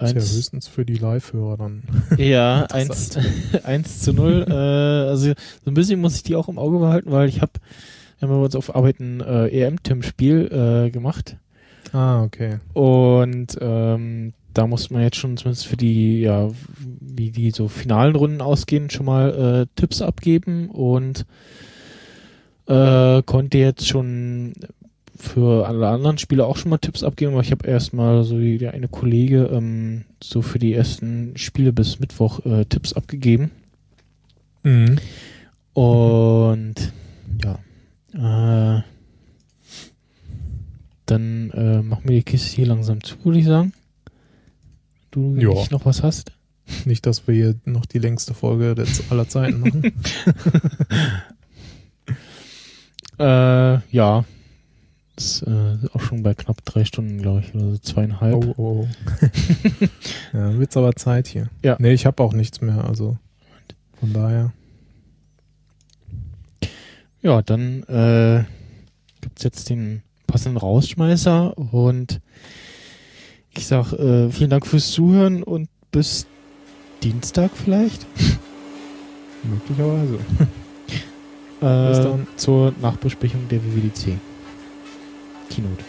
[0.00, 1.82] Ist ja höchstens für die Live-Hörer dann.
[2.18, 3.18] ja, 1,
[3.64, 4.46] 1 zu 0.
[4.48, 5.32] Äh, also
[5.64, 7.52] so ein bisschen muss ich die auch im Auge behalten, weil ich habe
[8.20, 11.36] haben wir uns auf Arbeit ein äh, EM-Tim-Spiel äh, gemacht.
[11.92, 12.58] ah, okay.
[12.72, 16.48] Und ähm, da muss man jetzt schon zumindest für die, ja,
[17.00, 19.30] wie die so finalen Runden ausgehen, schon mal
[19.62, 21.26] äh, Tipps abgeben und
[22.66, 24.54] äh, konnte jetzt schon
[25.18, 28.56] für alle anderen Spiele auch schon mal Tipps abgeben, aber ich habe erstmal so wie
[28.56, 33.50] der eine Kollege ähm, so für die ersten Spiele bis Mittwoch äh, Tipps abgegeben.
[34.62, 34.98] Mhm.
[35.74, 36.74] Und
[37.44, 37.58] ja,
[38.78, 38.82] äh,
[41.06, 43.72] dann äh, machen wir die Kiste hier langsam zu, würde ich sagen.
[45.10, 45.48] Du Ja.
[45.50, 46.32] nicht noch was hast?
[46.84, 48.74] Nicht, dass wir hier noch die längste Folge
[49.10, 49.92] aller Zeiten machen.
[53.18, 54.24] Äh, ja.
[55.18, 58.36] Ist äh, auch schon bei knapp drei Stunden, glaube ich, oder so zweieinhalb.
[58.36, 58.88] Oh, oh.
[60.32, 61.48] ja, wird's aber Zeit hier.
[61.64, 61.76] Ja.
[61.80, 63.16] Nee, ich habe auch nichts mehr, also
[63.98, 64.52] von daher.
[67.20, 68.44] Ja, dann äh,
[69.20, 72.20] gibt's jetzt den passenden Rausschmeißer und
[73.56, 76.26] ich sag äh, vielen Dank fürs Zuhören und bis
[77.02, 78.06] Dienstag vielleicht.
[79.42, 80.18] Möglicherweise.
[81.60, 82.26] Äh, Bis dann.
[82.36, 84.16] zur Nachbesprechung der WWDC.
[85.50, 85.84] Keynote.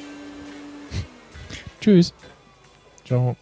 [1.82, 2.14] Tschüss.
[3.06, 3.36] Ciao.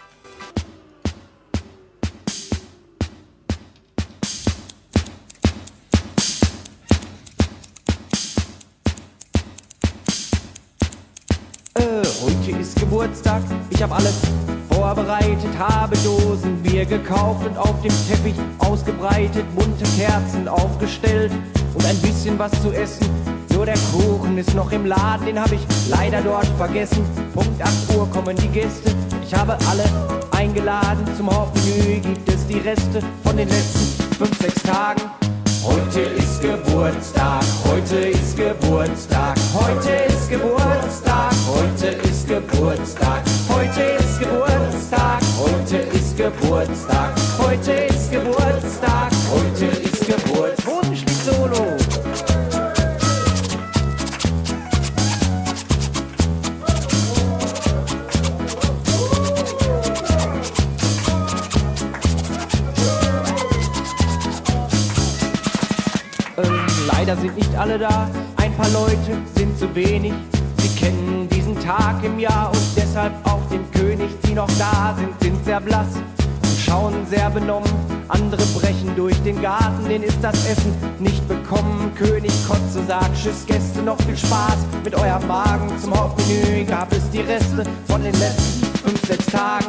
[11.74, 11.82] Äh,
[12.24, 14.22] heute ist Geburtstag, ich hab alles
[14.72, 21.32] vorbereitet, habe Dosen Bier gekauft und auf dem Teppich ausgebreitet, bunte Kerzen aufgestellt
[21.74, 23.27] und ein bisschen was zu essen.
[23.58, 27.04] Nur der Kuchen ist noch im Laden, den habe ich leider dort vergessen.
[27.34, 28.92] Punkt 8 Uhr kommen die Gäste,
[29.24, 29.84] ich habe alle
[30.30, 31.04] eingeladen.
[31.18, 35.02] Zum Hauptmenü gibt es die Reste von den letzten 5, 6 Tagen.
[35.64, 45.22] Heute ist Geburtstag, heute ist Geburtstag, heute ist Geburtstag, heute ist Geburtstag, heute ist Geburtstag,
[45.50, 48.98] heute ist Geburtstag, heute ist Geburtstag, heute ist Geburtstag.
[67.08, 70.14] Leider sind nicht alle da, ein paar Leute sind zu wenig.
[70.58, 74.10] Sie kennen diesen Tag im Jahr und deshalb auch den König.
[74.28, 77.70] Die noch da sind, sind sehr blass und schauen sehr benommen,
[78.10, 81.94] andere brechen durch den Garten, denen ist das Essen nicht bekommen.
[81.96, 85.72] König Kotze sagt Tschüss Gäste, noch viel Spaß mit eurem Magen.
[85.82, 89.68] Zum Hauptmenü gab es die Reste von den letzten fünf, sechs Tagen.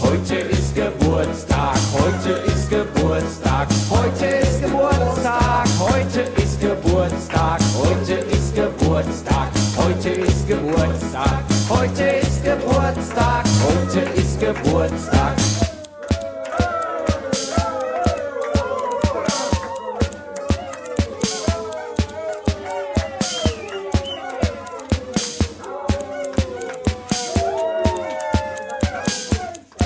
[0.00, 9.48] Heute ist Geburtstag, heute ist Geburtstag, heute ist Geburtstag, heute ist Geburtstag, heute ist Geburtstag,
[9.76, 15.36] heute ist Geburtstag, heute ist Geburtstag, heute ist Geburtstag.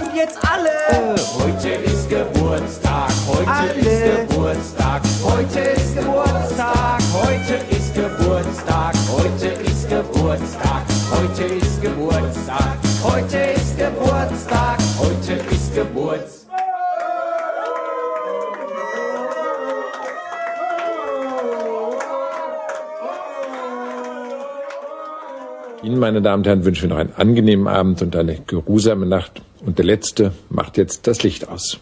[0.01, 1.17] Und jetzt alle!
[1.39, 3.73] Heute ist Geburtstag, heute Alle.
[3.73, 3.92] ist
[8.53, 16.61] Geburtstag, heute ist Geburtstag, heute ist Geburtstag, heute ist Geburtstag, heute ist Geburtstag.
[25.83, 29.41] Ihnen, meine Damen und Herren, wünschen wir noch einen angenehmen Abend und eine geruhsame Nacht.
[29.65, 31.81] Und der Letzte macht jetzt das Licht aus.